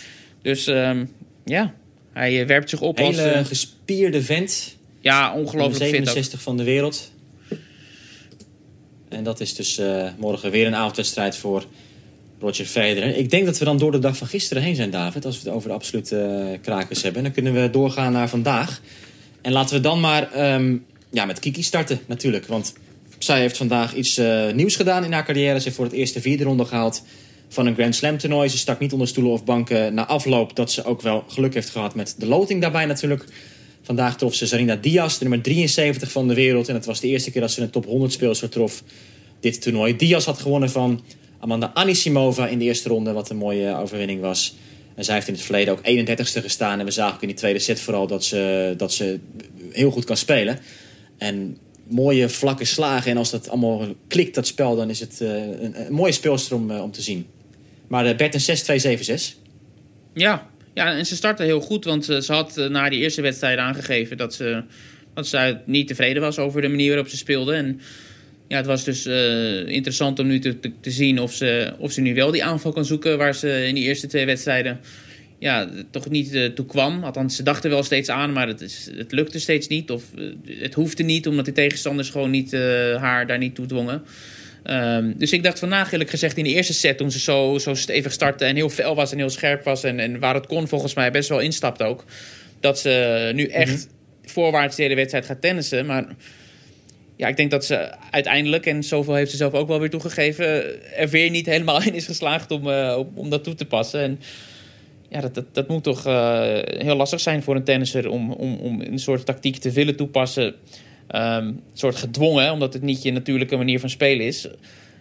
Dus 0.44 0.68
ehm, 0.68 1.06
ja, 1.46 1.74
hij 2.14 2.41
eh, 2.41 2.48
werpt 2.48 2.70
zich 2.70 2.82
op 2.82 3.00
als... 3.00 3.16
hele 3.16 3.30
eh, 3.30 3.46
gespierde 3.46 4.22
vent. 4.22 4.78
ja, 5.00 5.34
ongelooflijk 5.34 5.76
fit 5.76 6.00
ook. 6.00 6.06
67 6.06 6.41
van 6.41 6.58
de 6.58 6.64
wereld. 6.64 7.12
En 9.10 9.24
dat 9.24 9.39
is 9.39 9.56
dus 9.56 9.78
eh, 9.78 10.08
morgen 10.18 10.52
weer 10.52 10.68
een 10.68 10.76
avondwedstrijd 10.76 11.38
voor 11.38 11.66
Roger 12.39 12.66
Federer. 12.66 13.18
Ik 13.18 13.30
denk 13.30 13.46
dat 13.46 13.58
we 13.58 13.66
dan 13.66 13.78
door 13.78 13.91
de 13.91 14.00
dag 14.00 14.18
van 14.18 14.28
gisteren 14.28 14.64
heen 14.64 14.76
zijn, 14.76 14.89
David. 14.89 15.26
Als 15.26 15.41
we 15.41 15.48
het 15.48 15.58
over 15.58 15.70
de 15.70 15.76
absolute 15.76 16.60
krakers 16.62 17.04
hebben. 17.04 17.24
Dan 17.24 17.32
kunnen 17.32 17.54
we 17.54 17.70
doorgaan 17.70 18.12
naar 18.12 18.30
vandaag. 18.30 18.82
En 19.41 19.52
laten 19.52 19.76
we 19.76 19.82
dan 19.82 20.00
maar 20.00 20.32
ehm, 20.32 20.78
ja, 21.12 21.26
met 21.26 21.39
Kiki 21.39 21.64
starten, 21.64 22.00
natuurlijk. 22.06 22.46
Want 22.46 22.74
zij 23.18 23.39
heeft 23.39 23.58
vandaag 23.58 23.96
iets 23.96 24.22
nieuws 24.54 24.76
gedaan 24.76 25.04
in 25.04 25.12
haar 25.12 25.26
carrière. 25.26 25.58
Ze 25.58 25.64
heeft 25.64 25.76
voor 25.76 25.86
het 25.86 25.94
eerst 25.94 26.14
de 26.14 26.22
vierde 26.22 26.44
ronde 26.44 26.66
gehaald 26.66 27.04
van 27.54 27.66
een 27.66 27.74
Grand 27.74 27.95
Slam 27.95 28.18
toernooi. 28.18 28.49
Ze 28.49 28.58
stak 28.58 28.80
niet 28.80 28.93
onder 28.93 29.08
stoelen 29.08 29.34
of 29.34 29.43
banken 29.43 29.93
na 29.93 30.06
afloop. 30.06 30.56
Dat 30.56 30.72
ze 30.72 30.84
ook 30.84 31.01
wel 31.01 31.24
geluk 31.28 31.54
heeft 31.54 31.70
gehad 31.70 31.95
met 31.95 32.16
de 32.18 32.28
loting 32.28 32.62
daarbij 32.62 32.86
natuurlijk. 32.86 33.26
Vandaag 33.82 34.18
trof 34.18 34.36
ze 34.36 34.47
Sarina 34.47 34.76
Diaz, 34.76 35.18
de 35.18 35.24
nummer 35.24 35.41
73 35.41 36.12
van 36.12 36.28
de 36.28 36.34
wereld. 36.34 36.68
En 36.68 36.76
het 36.76 36.86
was 36.86 36.99
de 36.99 37.08
eerste 37.08 37.32
keer 37.32 37.41
dat 37.41 37.51
ze 37.51 37.62
een 37.62 37.70
top 37.70 37.86
100 37.86 38.12
speelster 38.12 38.49
trof 38.49 38.84
dit 39.39 39.62
toernooi. 39.62 39.95
Diaz 39.95 40.26
had 40.26 40.39
gewonnen 40.39 40.70
van 40.70 41.01
Amanda 41.39 41.72
Anisimova 41.74 42.47
in 42.47 42.60
de 42.60 42.66
eerste 42.66 42.89
ronde, 42.89 43.12
wat 43.12 43.30
een 43.30 43.38
mooie 43.38 43.78
overwinning 43.78 44.22
was. 44.22 44.56
En 44.95 45.04
zij 45.04 45.16
heeft 45.16 45.28
in 45.28 45.34
het 45.34 45.43
verleden 45.43 45.74
ook 45.74 45.80
31ste 45.80 46.41
gestaan. 46.41 46.80
En 46.80 46.86
we 46.86 46.91
zagen 46.91 47.16
ook 47.16 47.22
in 47.22 47.28
die 47.28 47.38
tweede 47.38 47.60
set 47.60 47.80
vooral 47.80 48.08
dat 48.08 48.24
ze, 48.24 48.74
dat 48.78 48.93
ze 48.93 49.20
heel 49.72 49.91
goed 49.91 50.06
kan 50.06 50.18
spelen. 50.18 50.60
En 51.18 51.58
mooie 51.88 52.30
vlakke 52.30 52.66
slagen. 52.66 53.12
En 53.12 53.18
als 53.18 53.30
dat 53.30 53.49
allemaal 53.49 53.86
klikt, 54.08 54.36
dat 54.36 54.47
spel, 54.47 54.76
dan 54.76 54.89
is 54.89 54.99
het 54.99 55.20
uh, 55.22 55.34
een, 55.36 55.76
mooie 55.89 56.12
speelster 56.12 56.56
om, 56.56 56.72
uh, 56.72 56.82
om 56.82 56.91
te 56.91 57.01
zien. 57.01 57.26
Maar 57.94 58.08
uh, 58.08 58.16
Bert 58.16 59.36
6-2-7-6. 59.36 59.38
Ja. 60.14 60.50
ja, 60.74 60.98
en 60.98 61.06
ze 61.06 61.16
startte 61.16 61.44
heel 61.44 61.62
goed. 61.62 61.86
Want 61.86 62.06
ze 62.06 62.24
had 62.28 62.56
na 62.70 62.89
die 62.89 63.00
eerste 63.00 63.22
wedstrijd 63.22 63.58
aangegeven 63.58 64.18
dat 64.18 64.34
ze, 64.34 64.64
dat 65.14 65.28
ze 65.28 65.58
niet 65.66 65.88
tevreden 65.88 66.22
was 66.22 66.39
over 66.39 66.62
de 66.62 66.68
manier 66.68 66.88
waarop 66.88 67.08
ze 67.08 67.18
speelde. 67.18 67.54
En 67.54 67.82
ja, 68.48 68.58
het 68.58 68.66
was 68.66 68.84
dus 68.84 69.06
interessant 69.66 70.20
om 70.20 70.28
nu 70.28 70.39
te, 70.39 70.60
te, 70.82 70.91
zien 70.91 71.20
of 71.20 71.34
ze, 71.34 71.74
of 71.78 71.91
ze 71.91 72.02
nu 72.02 72.16
wel 72.16 72.32
die 72.32 72.44
aanval 72.44 72.72
kan 72.72 72.86
zoeken... 72.86 73.18
waar 73.18 73.36
ze 73.36 73.66
in 73.68 73.76
die 73.76 73.84
eerste 73.84 74.08
twee 74.08 74.26
wedstrijden 74.26 74.80
ja, 75.39 75.70
toch 75.89 76.10
niet 76.10 76.56
toe 76.56 76.66
kwam. 76.66 77.04
Althans, 77.04 77.36
ze 77.36 77.44
dachten 77.44 77.70
wel 77.70 77.84
steeds 77.84 78.10
aan, 78.10 78.34
maar 78.34 78.48
het, 78.48 78.62
is, 78.62 78.89
het 78.96 79.12
lukte 79.12 79.39
steeds 79.39 79.68
niet. 79.68 79.91
Of 79.91 80.04
het 80.46 80.74
hoefde 80.74 81.04
niet, 81.04 81.28
omdat 81.28 81.46
die 81.46 81.54
tegenstanders 81.54 82.10
gewoon 82.10 82.32
niet, 82.32 82.52
haar 82.98 83.28
daar 83.28 83.38
niet 83.38 83.56
toe 83.56 83.66
dwongen. 83.66 84.04
Um, 84.66 85.18
dus 85.18 85.32
ik 85.32 85.43
dacht 85.43 85.59
vandaag 85.59 85.91
eerlijk 85.91 86.09
gezegd 86.09 86.38
in 86.38 86.43
de 86.43 86.49
eerste 86.49 86.74
set, 86.74 86.97
toen 86.97 87.11
ze 87.11 87.20
zo, 87.20 87.57
zo 87.57 87.74
stevig 87.74 88.11
startte 88.11 88.45
en 88.45 88.55
heel 88.55 88.70
fel 88.70 88.95
was 88.95 89.11
en 89.11 89.18
heel 89.18 89.30
scherp 89.30 89.64
was 89.64 89.84
en, 89.84 89.99
en 89.99 90.20
waar 90.20 90.34
het 90.34 90.47
kon 90.47 90.68
volgens 90.68 90.93
mij 90.93 91.11
best 91.11 91.30
wel 91.30 91.39
instapt 91.39 91.82
ook. 91.82 92.05
Dat 92.59 92.80
ze 92.80 93.32
nu 93.34 93.45
echt 93.45 93.72
mm 93.72 93.78
-hmm. 93.78 94.30
voorwaarts 94.30 94.76
de 94.76 94.84
hele 94.84 94.95
wedstrijd 94.95 95.26
gaat 95.26 95.41
tennissen. 95.41 95.86
Maar 95.86 96.05
ja, 97.16 97.28
ik 97.28 97.38
denk 97.38 97.51
dat 97.51 97.66
ze 97.66 97.95
uiteindelijk, 98.11 98.66
en 98.66 98.84
zoveel 98.84 99.14
heeft 99.14 99.32
ze 99.32 99.38
zelf 99.38 99.53
ook 99.53 99.68
wel 99.68 99.80
weer 99.80 99.89
toegegeven, 99.89 100.45
er 100.95 101.09
weer 101.09 101.30
niet 101.30 101.45
helemaal 101.45 101.84
in 101.84 101.93
is 101.93 102.05
geslaagd 102.05 102.51
om, 102.51 102.68
om, 102.70 103.11
om 103.16 103.30
dat 103.30 103.43
toe 103.43 103.55
te 103.55 103.66
passen. 103.66 104.01
En, 104.01 104.20
ja, 105.09 105.22
dat, 105.22 105.36
dat, 105.36 105.45
dat 105.51 105.68
moet 105.68 105.84
toch 105.84 106.07
uh, 106.07 106.59
heel 106.64 106.95
lastig 106.95 107.20
zijn 107.20 107.43
voor 107.43 107.55
een 107.55 107.64
tennisser 107.64 108.09
om, 108.09 108.32
om, 108.32 108.55
om 108.55 108.82
een 108.82 108.99
soort 108.99 109.26
tactiek 109.26 109.57
te 109.57 109.72
willen 109.72 109.95
toepassen. 109.95 110.55
Um, 111.16 111.61
soort 111.74 111.95
gedwongen, 111.95 112.51
omdat 112.51 112.74
het 112.74 112.82
niet 112.82 113.03
je 113.03 113.11
natuurlijke 113.11 113.55
manier 113.55 113.80
van 113.80 113.89
spelen 113.89 114.26
is. 114.26 114.47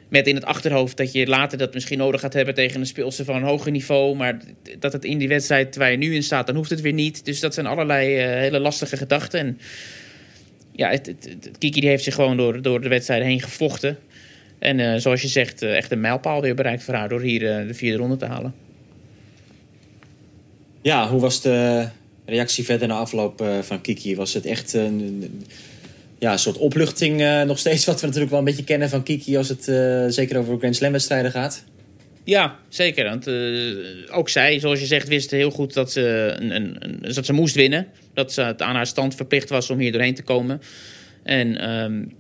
Met 0.09 0.27
in 0.27 0.35
het 0.35 0.45
achterhoofd 0.45 0.97
dat 0.97 1.13
je 1.13 1.27
later 1.27 1.59
dat 1.59 1.75
misschien 1.75 1.99
nodig 1.99 2.21
gaat 2.21 2.33
hebben 2.33 2.55
tegen 2.55 2.81
een 2.81 2.87
speelster 2.87 3.25
van 3.25 3.37
een 3.37 3.43
hoger 3.43 3.71
niveau. 3.71 4.17
Maar 4.17 4.41
dat 4.79 4.93
het 4.93 5.05
in 5.05 5.19
die 5.19 5.29
wedstrijd 5.29 5.77
waar 5.77 5.91
je 5.91 5.97
nu 5.97 6.15
in 6.15 6.23
staat, 6.23 6.47
dan 6.47 6.57
hoeft 6.57 6.71
het 6.71 6.81
weer 6.81 6.93
niet. 6.93 7.25
Dus 7.25 7.41
dat 7.41 7.55
zijn 7.55 7.67
allerlei 7.67 8.17
uh, 8.17 8.25
hele 8.25 8.59
lastige 8.59 8.97
gedachten. 8.97 9.41
En 9.41 9.59
ja, 10.73 10.91
het, 10.91 11.15
Kiki 11.59 11.81
die 11.81 11.89
heeft 11.89 12.05
zich 12.05 12.15
gewoon 12.15 12.37
door, 12.37 12.63
door 12.63 12.81
de 12.81 12.89
wedstrijd 12.89 13.23
heen 13.23 13.41
gevochten. 13.41 13.99
En 14.59 14.79
uh, 14.79 14.97
zoals 14.97 15.23
je 15.23 15.29
zegt, 15.29 15.63
echt 15.63 15.91
een 15.91 16.01
mijlpaal 16.01 16.41
weer 16.41 16.55
bereikt 16.55 16.83
voor 16.83 16.95
haar 16.95 17.09
door 17.09 17.21
hier 17.21 17.67
de 17.67 17.75
vierde 17.75 17.99
ronde 17.99 18.17
te 18.17 18.27
halen. 18.27 18.55
Ja, 20.83 21.09
hoe 21.09 21.21
was 21.21 21.43
de 21.43 21.89
reactie 22.25 22.65
verder 22.65 22.89
na 22.89 22.95
afloop 22.95 23.45
van 23.61 23.81
Kiki? 23.81 24.17
Was 24.17 24.35
het 24.35 24.47
echt 24.47 24.73
een, 24.73 25.45
ja, 26.23 26.33
een 26.33 26.39
soort 26.39 26.59
opluchting 26.59 27.21
uh, 27.21 27.43
nog 27.43 27.59
steeds... 27.59 27.85
wat 27.85 28.01
we 28.01 28.07
natuurlijk 28.07 28.31
wel 28.31 28.39
een 28.39 28.45
beetje 28.45 28.65
kennen 28.65 28.89
van 28.89 29.03
Kiki... 29.03 29.37
als 29.37 29.49
het 29.49 29.69
uh, 29.69 30.05
zeker 30.09 30.39
over 30.39 30.59
Grand 30.59 30.77
Slam 30.77 30.93
wedstrijden 30.93 31.31
gaat? 31.31 31.65
Ja, 32.25 32.59
zeker. 32.69 33.05
Want 33.05 33.29
ook 34.11 34.29
zij, 34.29 34.61
zoals 34.61 34.81
je 34.81 34.87
zegt, 34.87 35.09
wist 35.09 35.31
heel 35.31 35.51
goed 35.51 35.75
dat 35.75 35.93
ze, 35.93 36.35
een, 36.39 36.55
een, 36.55 36.77
een, 36.79 37.15
dat 37.15 37.27
ze 37.27 37.33
moest 37.33 37.55
winnen. 37.55 37.87
Dat 38.15 38.33
ze 38.33 38.59
aan 38.59 38.75
haar 38.75 38.87
stand 38.87 39.15
verplicht 39.15 39.49
was 39.49 39.71
om 39.71 39.79
hier 39.79 39.93
doorheen 39.93 40.15
te 40.15 40.23
komen. 40.23 40.61
En 41.23 41.71
um, 41.71 42.13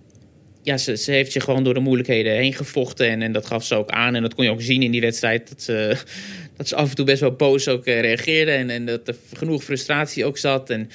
ja, 0.62 0.76
ze, 0.76 0.96
ze, 0.96 1.10
heeft 1.10 1.32
zich 1.32 1.44
gewoon 1.44 1.64
door 1.64 1.74
de 1.74 1.80
moeilijkheden 1.80 2.32
heen 2.32 2.54
gevochten. 2.54 3.08
En, 3.08 3.22
en 3.22 3.32
dat 3.32 3.46
gaf 3.46 3.64
ze 3.64 3.74
ook 3.74 3.90
aan. 3.90 4.14
En 4.14 4.22
dat 4.22 4.34
kon 4.34 4.44
je 4.44 4.50
ook 4.50 4.62
zien 4.62 4.82
in 4.82 4.90
die 4.90 5.00
wedstrijd. 5.00 5.48
Dat 5.48 5.62
ze, 5.62 5.96
dat 6.56 6.68
ze 6.68 6.76
af 6.76 6.90
en 6.90 6.96
toe 6.96 7.06
best 7.06 7.20
wel 7.20 7.32
boos 7.32 7.68
ook 7.68 7.84
reageerde. 7.84 8.50
En, 8.50 8.70
en 8.70 8.86
dat 8.86 9.08
er 9.08 9.16
genoeg 9.32 9.64
frustratie 9.64 10.24
ook 10.24 10.38
zat. 10.38 10.70
En 10.70 10.90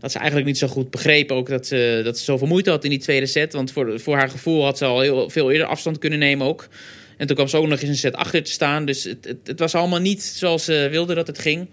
dat 0.00 0.12
ze 0.12 0.18
eigenlijk 0.18 0.46
niet 0.46 0.58
zo 0.58 0.66
goed 0.66 0.90
begreep 0.90 1.30
ook 1.30 1.48
dat 1.48 1.66
ze, 1.66 2.00
dat 2.04 2.18
ze 2.18 2.24
zoveel 2.24 2.46
moeite 2.46 2.70
had 2.70 2.84
in 2.84 2.90
die 2.90 2.98
tweede 2.98 3.26
set. 3.26 3.52
Want 3.52 3.72
voor, 3.72 4.00
voor 4.00 4.16
haar 4.16 4.30
gevoel 4.30 4.64
had 4.64 4.78
ze 4.78 4.84
al 4.84 5.00
heel 5.00 5.30
veel 5.30 5.50
eerder 5.50 5.66
afstand 5.66 5.98
kunnen 5.98 6.18
nemen 6.18 6.46
ook. 6.46 6.68
En 7.16 7.26
toen 7.26 7.36
kwam 7.36 7.48
ze 7.48 7.56
ook 7.56 7.66
nog 7.66 7.80
eens 7.80 7.88
een 7.88 7.96
set 7.96 8.14
achter 8.14 8.42
te 8.42 8.50
staan. 8.50 8.84
Dus 8.84 9.04
het, 9.04 9.24
het, 9.24 9.38
het 9.44 9.58
was 9.58 9.74
allemaal 9.74 10.00
niet 10.00 10.22
zoals 10.22 10.64
ze 10.64 10.88
wilde 10.90 11.14
dat 11.14 11.26
het 11.26 11.38
ging. 11.38 11.68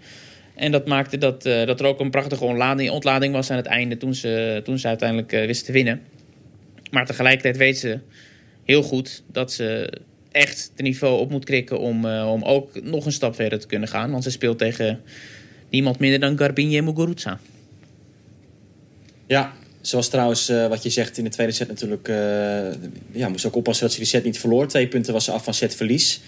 En 0.54 0.72
dat 0.72 0.86
maakte 0.86 1.18
dat, 1.18 1.46
uh, 1.46 1.66
dat 1.66 1.80
er 1.80 1.86
ook 1.86 2.00
een 2.00 2.10
prachtige 2.10 2.44
ontlading, 2.44 2.90
ontlading 2.90 3.32
was 3.32 3.50
aan 3.50 3.56
het 3.56 3.66
einde 3.66 3.96
toen 3.96 4.14
ze, 4.14 4.60
toen 4.64 4.78
ze 4.78 4.86
uiteindelijk 4.86 5.32
uh, 5.32 5.46
wist 5.46 5.64
te 5.64 5.72
winnen. 5.72 6.02
Maar 6.90 7.06
tegelijkertijd 7.06 7.56
weet 7.56 7.78
ze 7.78 7.98
heel 8.64 8.82
goed 8.82 9.22
dat 9.32 9.52
ze 9.52 9.92
echt 10.30 10.70
het 10.72 10.82
niveau 10.82 11.20
op 11.20 11.30
moet 11.30 11.44
krikken 11.44 11.78
om, 11.78 12.04
uh, 12.04 12.30
om 12.32 12.42
ook 12.42 12.82
nog 12.82 13.06
een 13.06 13.12
stap 13.12 13.34
verder 13.34 13.58
te 13.58 13.66
kunnen 13.66 13.88
gaan. 13.88 14.10
Want 14.10 14.22
ze 14.22 14.30
speelt 14.30 14.58
tegen 14.58 15.00
niemand 15.70 15.98
minder 15.98 16.20
dan 16.20 16.38
Garbine 16.38 16.82
Muguruza. 16.82 17.40
Ja, 19.28 19.52
zoals 19.80 20.08
trouwens 20.08 20.50
uh, 20.50 20.66
wat 20.66 20.82
je 20.82 20.90
zegt 20.90 21.18
in 21.18 21.24
de 21.24 21.30
tweede 21.30 21.52
set 21.52 21.68
natuurlijk... 21.68 22.08
Uh, 22.08 22.16
ja, 23.12 23.28
moest 23.28 23.46
ook 23.46 23.56
oppassen 23.56 23.84
dat 23.84 23.94
ze 23.94 24.00
die 24.00 24.08
set 24.08 24.24
niet 24.24 24.38
verloor. 24.38 24.66
Twee 24.66 24.88
punten 24.88 25.12
was 25.12 25.24
ze 25.24 25.32
af 25.32 25.44
van 25.44 25.54
setverlies. 25.54 26.20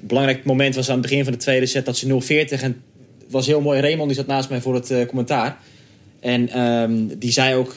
Belangrijk 0.00 0.44
moment 0.44 0.74
was 0.74 0.88
aan 0.88 0.98
het 0.98 1.02
begin 1.02 1.24
van 1.24 1.32
de 1.32 1.38
tweede 1.38 1.66
set 1.66 1.84
dat 1.84 1.96
ze 1.96 2.46
0-40... 2.58 2.62
en 2.62 2.82
was 3.28 3.46
heel 3.46 3.60
mooi, 3.60 3.80
Raymond 3.80 4.08
die 4.08 4.16
zat 4.16 4.26
naast 4.26 4.48
mij 4.48 4.60
voor 4.60 4.74
het 4.74 4.90
uh, 4.90 5.06
commentaar. 5.06 5.58
En 6.20 6.60
um, 6.60 7.18
die 7.18 7.32
zei 7.32 7.54
ook, 7.54 7.76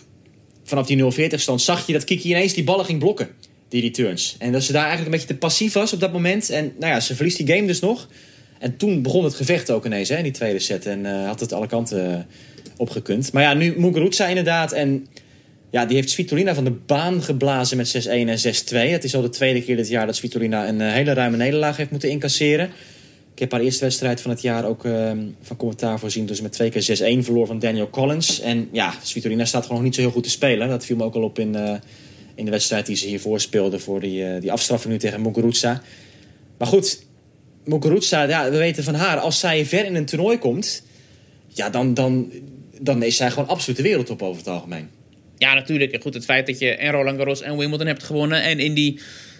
vanaf 0.63 0.88
die 0.88 1.30
0-40 1.32 1.34
stand 1.36 1.61
zag 1.61 1.88
je 1.88 1.93
dat 1.93 2.03
Kiki 2.03 2.30
ineens 2.30 2.53
die 2.53 2.63
ballen 2.63 2.86
ging 2.86 2.99
blokken 2.99 3.28
die 3.69 3.82
returns. 3.82 4.36
En 4.39 4.51
dat 4.51 4.63
ze 4.63 4.71
daar 4.71 4.86
eigenlijk 4.88 5.11
een 5.11 5.19
beetje 5.19 5.34
te 5.34 5.39
passief 5.39 5.73
was 5.73 5.93
op 5.93 5.99
dat 5.99 6.13
moment. 6.13 6.49
En 6.49 6.73
nou 6.80 6.93
ja, 6.93 6.99
ze 6.99 7.15
verliest 7.15 7.38
die 7.38 7.47
game 7.47 7.67
dus 7.67 7.80
nog. 7.80 8.07
En 8.59 8.78
toen 8.78 9.01
begon 9.01 9.23
het 9.23 9.34
gevecht 9.34 9.71
ook 9.71 9.86
ineens 9.86 10.09
hè, 10.09 10.17
in 10.17 10.23
die 10.23 10.32
tweede 10.32 10.59
set. 10.59 10.86
En 10.86 11.26
had 11.26 11.39
het 11.39 11.53
alle 11.53 11.67
kanten 11.67 12.28
opgekund. 12.78 13.34
Maar 13.34 13.43
ja, 13.43 13.53
nu 13.53 13.73
Muguruza 13.78 14.28
inderdaad. 14.28 14.71
En 14.71 15.07
ja, 15.69 15.86
die 15.86 15.95
heeft 15.95 16.09
Svitolina 16.09 16.55
van 16.55 16.63
de 16.63 16.71
baan 16.71 17.21
geblazen 17.21 17.78
met 17.78 18.07
6-1 18.07 18.09
en 18.09 18.38
6-2. 18.38 18.91
Het 18.91 19.03
is 19.03 19.15
al 19.15 19.21
de 19.21 19.30
tweede 19.30 19.63
keer 19.63 19.76
dit 19.76 19.88
jaar 19.88 20.05
dat 20.05 20.15
Svitolina 20.15 20.67
een 20.67 20.80
uh, 20.80 20.91
hele 20.91 21.13
ruime 21.13 21.38
nederlaag 21.38 21.78
heeft 21.78 21.91
moeten 21.91 22.09
incasseren. 22.09 22.69
Ik 23.34 23.39
heb 23.39 23.51
haar 23.51 23.61
eerste 23.61 23.84
wedstrijd 23.84 24.21
van 24.21 24.32
het 24.32 24.41
jaar 24.41 24.65
ook 24.65 24.86
uh, 24.86 25.11
van 25.41 25.57
commentaar 25.57 25.99
voorzien. 25.99 26.26
Dus 26.26 26.41
met 26.41 26.51
twee 26.51 26.69
keer 26.69 27.19
6-1 27.19 27.23
verloor 27.23 27.47
van 27.47 27.59
Daniel 27.59 27.89
Collins. 27.89 28.39
En 28.39 28.69
ja, 28.71 28.93
Svitolina 29.03 29.45
staat 29.45 29.61
gewoon 29.61 29.78
nog 29.78 29.86
niet 29.86 29.95
zo 29.95 30.01
heel 30.01 30.11
goed 30.11 30.23
te 30.23 30.30
spelen. 30.30 30.69
Dat 30.69 30.86
viel 30.86 30.95
me 30.95 31.03
ook 31.03 31.15
al 31.15 31.23
op 31.23 31.39
in, 31.39 31.55
uh, 31.55 31.73
in 32.36 32.45
de 32.45 32.51
wedstrijd 32.51 32.86
die 32.86 32.95
ze 32.95 33.07
hiervoor 33.07 33.39
speelde. 33.39 33.80
Voor 33.80 33.99
die, 33.99 34.21
uh, 34.21 34.41
die 34.41 34.51
afstraffing 34.51 34.93
nu 34.93 34.99
tegen 34.99 35.21
Muguruza. 35.21 35.82
Maar 36.57 36.67
goed, 36.67 37.05
Muguruza, 37.63 38.23
ja, 38.23 38.49
we 38.49 38.57
weten 38.57 38.84
van 38.84 38.95
haar. 38.95 39.17
Als 39.17 39.39
zij 39.39 39.65
ver 39.65 39.86
in 39.86 39.95
een 39.95 40.05
toernooi 40.05 40.38
komt, 40.38 40.84
ja, 41.47 41.69
dan, 41.69 41.93
dan, 41.93 42.32
dan 42.82 43.03
is 43.03 43.15
zij 43.15 43.32
gewoon 43.32 43.47
absoluut 43.47 43.78
de 43.78 43.84
wereldtop 43.84 44.21
over 44.21 44.38
het 44.38 44.47
algemeen. 44.47 44.89
Ja, 45.38 45.53
natuurlijk. 45.53 45.91
En 45.91 46.01
goed, 46.01 46.13
het 46.13 46.26
feit 46.26 46.47
dat 46.47 46.59
je 46.59 46.76
en 46.76 46.91
Roland 46.91 47.17
Garros 47.17 47.41
en 47.41 47.57
Wimbledon 47.57 47.88
hebt 47.88 48.03
gewonnen. 48.03 48.41
En 48.41 48.59
in 48.59 48.73
die 48.73 48.99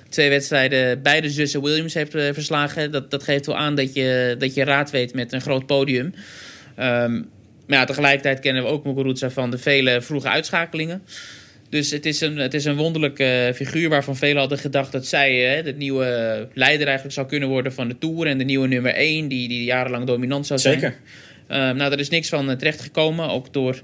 twee 0.10 0.30
wedstrijden 0.30 1.02
beide 1.02 1.30
zussen 1.30 1.62
Williams 1.62 1.94
heeft 1.94 2.16
uh, 2.16 2.34
verslagen. 2.34 2.92
Dat, 2.92 3.12
dat 3.12 3.24
geeft 3.24 3.46
wel 3.46 3.58
aan 3.58 3.76
dat 3.76 3.94
je, 3.94 4.36
dat 4.40 4.54
je 4.54 4.64
raad 4.64 4.92
weet 4.92 5.14
met 5.14 5.34
een 5.34 5.42
groot 5.42 5.66
podium. 5.66 6.14
Um, 6.80 7.30
maar 7.68 7.78
ja, 7.78 7.86
tegelijkertijd 7.86 8.40
kennen 8.40 8.64
we 8.64 8.70
ook 8.70 8.86
Muguruza 8.86 9.30
van 9.30 9.52
de 9.52 9.58
vele 9.58 10.02
vroege 10.02 10.28
uitschakelingen. 10.28 11.04
Dus 11.70 11.92
het 11.92 12.06
is 12.06 12.22
een, 12.22 12.38
het 12.38 12.54
is 12.54 12.66
een 12.66 12.76
wonderlijke 12.76 13.52
figuur 13.56 13.90
waarvan 13.90 14.16
velen 14.16 14.38
hadden 14.38 14.58
gedacht 14.58 14.92
dat 14.92 15.06
zij 15.06 15.58
uh, 15.58 15.64
de 15.64 15.74
nieuwe 15.74 16.48
leider 16.54 16.86
eigenlijk 16.86 17.16
zou 17.16 17.28
kunnen 17.28 17.50
worden 17.50 17.74
van 17.74 17.88
de 17.88 17.98
Tour. 17.98 18.28
En 18.28 18.38
de 18.38 18.44
nieuwe 18.44 18.68
nummer 18.68 18.94
1 18.94 19.28
die, 19.28 19.48
die 19.48 19.64
jarenlang 19.64 20.06
dominant 20.06 20.48
zou 20.48 20.60
zijn. 20.60 20.80
Zeker. 20.80 20.98
Um, 21.48 21.76
nou, 21.76 21.92
er 21.92 22.00
is 22.00 22.10
niks 22.10 22.30
van 22.30 22.58
terecht 22.58 22.82
gekomen. 22.82 23.30
Ook 23.30 23.54
door 23.54 23.82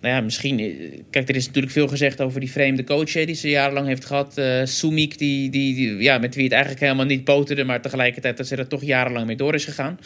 nou 0.00 0.14
ja, 0.14 0.20
misschien... 0.20 0.56
Kijk, 1.10 1.28
er 1.28 1.36
is 1.36 1.46
natuurlijk 1.46 1.72
veel 1.72 1.88
gezegd 1.88 2.20
over 2.20 2.40
die 2.40 2.50
vreemde 2.50 2.84
coach 2.84 3.12
die 3.12 3.34
ze 3.34 3.48
jarenlang 3.48 3.86
heeft 3.86 4.04
gehad. 4.04 4.38
Uh, 4.38 4.60
Sumik, 4.64 5.18
die, 5.18 5.50
die, 5.50 5.74
die, 5.74 5.96
ja, 5.96 6.18
met 6.18 6.34
wie 6.34 6.44
het 6.44 6.52
eigenlijk 6.52 6.82
helemaal 6.82 7.04
niet 7.04 7.24
boterde... 7.24 7.64
maar 7.64 7.80
tegelijkertijd 7.80 8.36
dat 8.36 8.46
ze 8.46 8.56
er 8.56 8.66
toch 8.66 8.82
jarenlang 8.82 9.26
mee 9.26 9.36
door 9.36 9.54
is 9.54 9.64
gegaan. 9.64 9.98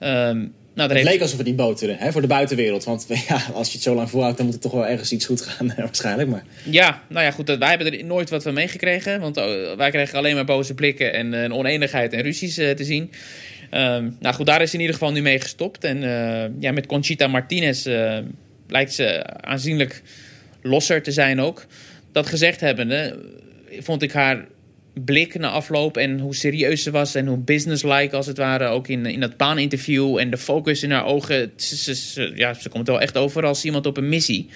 Um, 0.00 0.52
nou, 0.74 0.88
het 0.88 0.92
heeft... 0.92 1.10
leek 1.10 1.20
alsof 1.20 1.38
het 1.38 1.46
niet 1.46 1.56
boterde 1.56 1.94
hè, 1.98 2.12
voor 2.12 2.20
de 2.20 2.26
buitenwereld. 2.26 2.84
Want 2.84 3.06
ja, 3.28 3.42
als 3.52 3.66
je 3.66 3.74
het 3.74 3.82
zo 3.82 3.94
lang 3.94 4.10
volhoudt, 4.10 4.36
dan 4.36 4.44
moet 4.46 4.54
het 4.54 4.62
toch 4.62 4.72
wel 4.72 4.86
ergens 4.86 5.12
iets 5.12 5.26
goed 5.26 5.40
gaan 5.40 5.74
waarschijnlijk. 5.76 6.28
Maar... 6.28 6.44
Ja, 6.62 7.02
nou 7.08 7.24
ja, 7.24 7.30
goed. 7.30 7.56
Wij 7.58 7.68
hebben 7.68 7.92
er 7.92 8.04
nooit 8.04 8.30
wat 8.30 8.42
van 8.42 8.54
meegekregen. 8.54 9.20
Want 9.20 9.36
uh, 9.36 9.44
wij 9.76 9.90
kregen 9.90 10.18
alleen 10.18 10.34
maar 10.34 10.44
boze 10.44 10.74
blikken 10.74 11.12
en 11.12 11.52
oneenigheid 11.52 12.12
en 12.12 12.22
ruzies 12.22 12.58
uh, 12.58 12.70
te 12.70 12.84
zien. 12.84 13.10
Um, 13.74 14.16
nou 14.20 14.34
goed, 14.34 14.46
daar 14.46 14.62
is 14.62 14.74
in 14.74 14.80
ieder 14.80 14.94
geval 14.94 15.12
nu 15.12 15.22
mee 15.22 15.40
gestopt. 15.40 15.84
En 15.84 16.00
ja, 16.58 16.72
met 16.72 16.86
Conchita 16.86 17.26
Martinez 17.26 17.84
lijkt 18.68 18.92
ze 18.92 19.24
aanzienlijk 19.40 20.02
losser 20.62 21.02
te 21.02 21.12
zijn 21.12 21.40
ook. 21.40 21.66
Dat 22.12 22.26
gezegd 22.26 22.60
hebbende, 22.60 23.18
vond 23.80 24.02
ik 24.02 24.12
haar 24.12 24.46
blik 25.04 25.38
na 25.38 25.48
afloop 25.48 25.96
en 25.96 26.18
hoe 26.18 26.34
serieus 26.34 26.82
ze 26.82 26.90
was 26.90 27.14
en 27.14 27.26
hoe 27.26 27.38
businesslike 27.38 28.16
als 28.16 28.26
het 28.26 28.36
ware 28.36 28.66
ook 28.66 28.88
in, 28.88 29.06
in 29.06 29.20
dat 29.20 29.36
baaninterview 29.36 30.18
en 30.18 30.30
de 30.30 30.38
focus 30.38 30.82
in 30.82 30.90
haar 30.90 31.04
ogen. 31.04 31.52
Ze, 31.56 32.32
ja, 32.34 32.54
ze 32.54 32.68
komt 32.68 32.86
wel 32.86 33.00
echt 33.00 33.16
over 33.16 33.44
als 33.44 33.64
iemand 33.64 33.86
op 33.86 33.96
een 33.96 34.08
missie. 34.08 34.48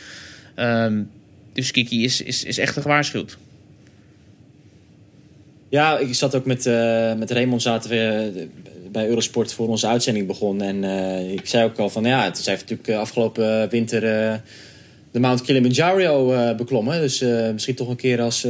Um, 0.56 1.10
dus 1.52 1.70
Kiki 1.70 2.04
is, 2.04 2.22
is, 2.22 2.44
is 2.44 2.58
echt 2.58 2.76
gewaarschuwd. 2.76 3.38
Ja, 5.68 5.98
ik 5.98 6.14
zat 6.14 6.34
ook 6.34 6.44
met, 6.44 6.66
eh, 6.66 7.14
met 7.14 7.30
Raymond 7.30 7.62
zaten 7.62 7.90
we 7.90 8.32
eh, 8.36 8.42
bij 8.92 9.08
Eurosport 9.08 9.52
voor 9.52 9.68
onze 9.68 9.86
uitzending 9.86 10.26
begon. 10.26 10.62
En 10.62 10.84
eh, 10.84 11.32
ik 11.32 11.46
zei 11.46 11.64
ook 11.64 11.78
al 11.78 11.90
van 11.90 12.04
ja, 12.04 12.24
het 12.24 12.46
heeft 12.46 12.60
natuurlijk 12.60 12.88
eh, 12.88 12.98
afgelopen 12.98 13.68
winter 13.68 14.04
eh, 14.04 14.34
de 15.10 15.20
Mount 15.20 15.42
Kilimanjaro 15.42 16.32
eh, 16.32 16.56
beklommen. 16.56 17.00
Dus 17.00 17.24
misschien 17.52 17.74
toch 17.74 17.88
een 17.88 17.96
keer 17.96 18.20
als 18.20 18.42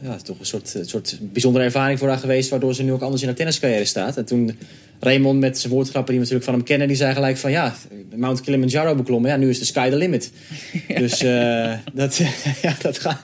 ja, 0.00 0.16
toch 0.22 0.38
een 0.38 0.46
soort, 0.46 0.78
soort 0.82 1.18
bijzondere 1.20 1.64
ervaring 1.64 1.98
voor 1.98 2.08
haar 2.08 2.18
geweest. 2.18 2.50
Waardoor 2.50 2.74
ze 2.74 2.82
nu 2.82 2.92
ook 2.92 3.02
anders 3.02 3.22
in 3.22 3.28
haar 3.28 3.36
tenniscarrière 3.36 3.84
staat. 3.84 4.16
En 4.16 4.24
toen 4.24 4.58
Raymond 5.00 5.40
met 5.40 5.58
zijn 5.58 5.72
woordgrappen 5.72 6.14
die 6.14 6.22
we 6.22 6.26
natuurlijk 6.28 6.50
van 6.50 6.54
hem 6.54 6.64
kennen, 6.64 6.88
die 6.88 6.96
zei 6.96 7.14
gelijk 7.14 7.36
van 7.36 7.50
ja, 7.50 7.74
Mount 8.14 8.40
Kilimanjaro 8.40 8.94
beklommen. 8.94 9.30
Ja, 9.30 9.36
nu 9.36 9.48
is 9.48 9.58
de 9.58 9.64
sky 9.64 9.90
the 9.90 9.96
limit. 9.96 10.32
Dus 11.02 11.18
dat, 11.92 12.16
ja, 12.62 12.76
dat, 12.82 12.98
ga, 12.98 13.20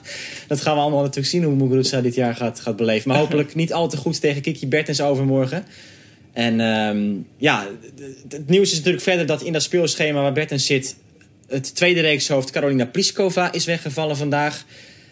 dat 0.47 0.61
gaan 0.61 0.75
we 0.75 0.81
allemaal 0.81 1.01
natuurlijk 1.01 1.27
zien 1.27 1.43
hoe 1.43 1.55
Muguruza 1.55 2.01
dit 2.01 2.15
jaar 2.15 2.35
gaat, 2.35 2.59
gaat 2.59 2.75
beleven. 2.75 3.09
Maar 3.09 3.19
hopelijk 3.19 3.55
niet 3.55 3.73
al 3.73 3.87
te 3.87 3.97
goed 3.97 4.21
tegen 4.21 4.41
Kiki 4.41 4.67
Bertens 4.67 5.01
overmorgen. 5.01 5.65
En 6.33 6.59
ehm, 6.59 7.09
ja, 7.37 7.67
het 8.29 8.47
nieuws 8.47 8.71
is 8.71 8.77
natuurlijk 8.77 9.03
verder 9.03 9.25
dat 9.25 9.41
in 9.41 9.53
dat 9.53 9.63
speelschema 9.63 10.21
waar 10.21 10.33
Bertens 10.33 10.65
zit... 10.65 10.95
het 11.47 11.75
tweede 11.75 12.01
reekshoofd 12.01 12.51
Carolina 12.51 12.85
Pliskova 12.85 13.51
is 13.51 13.65
weggevallen 13.65 14.17
vandaag. 14.17 14.65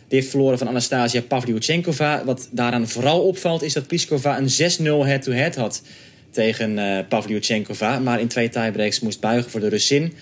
Die 0.08 0.20
heeft 0.20 0.30
verloren 0.30 0.58
van 0.58 0.68
Anastasia 0.68 1.22
Pavlyuchenkova. 1.22 2.26
Wat 2.26 2.50
daaraan 2.52 2.88
vooral 2.88 3.22
opvalt 3.22 3.62
is 3.62 3.74
dat 3.74 3.88
Pliskova 3.88 4.38
een 4.38 4.72
6-0 4.80 4.84
head-to-head 5.08 5.56
had 5.56 5.82
tegen 6.30 6.78
eh 6.78 7.08
Pavlyuchenkova. 7.10 8.00
Maar 8.00 8.20
in 8.20 8.28
twee 8.28 8.50
tiebreaks 8.50 9.00
moest 9.00 9.20
buigen 9.20 9.52
voor 9.52 9.60
de 9.60 9.70
Russin. 9.70 10.14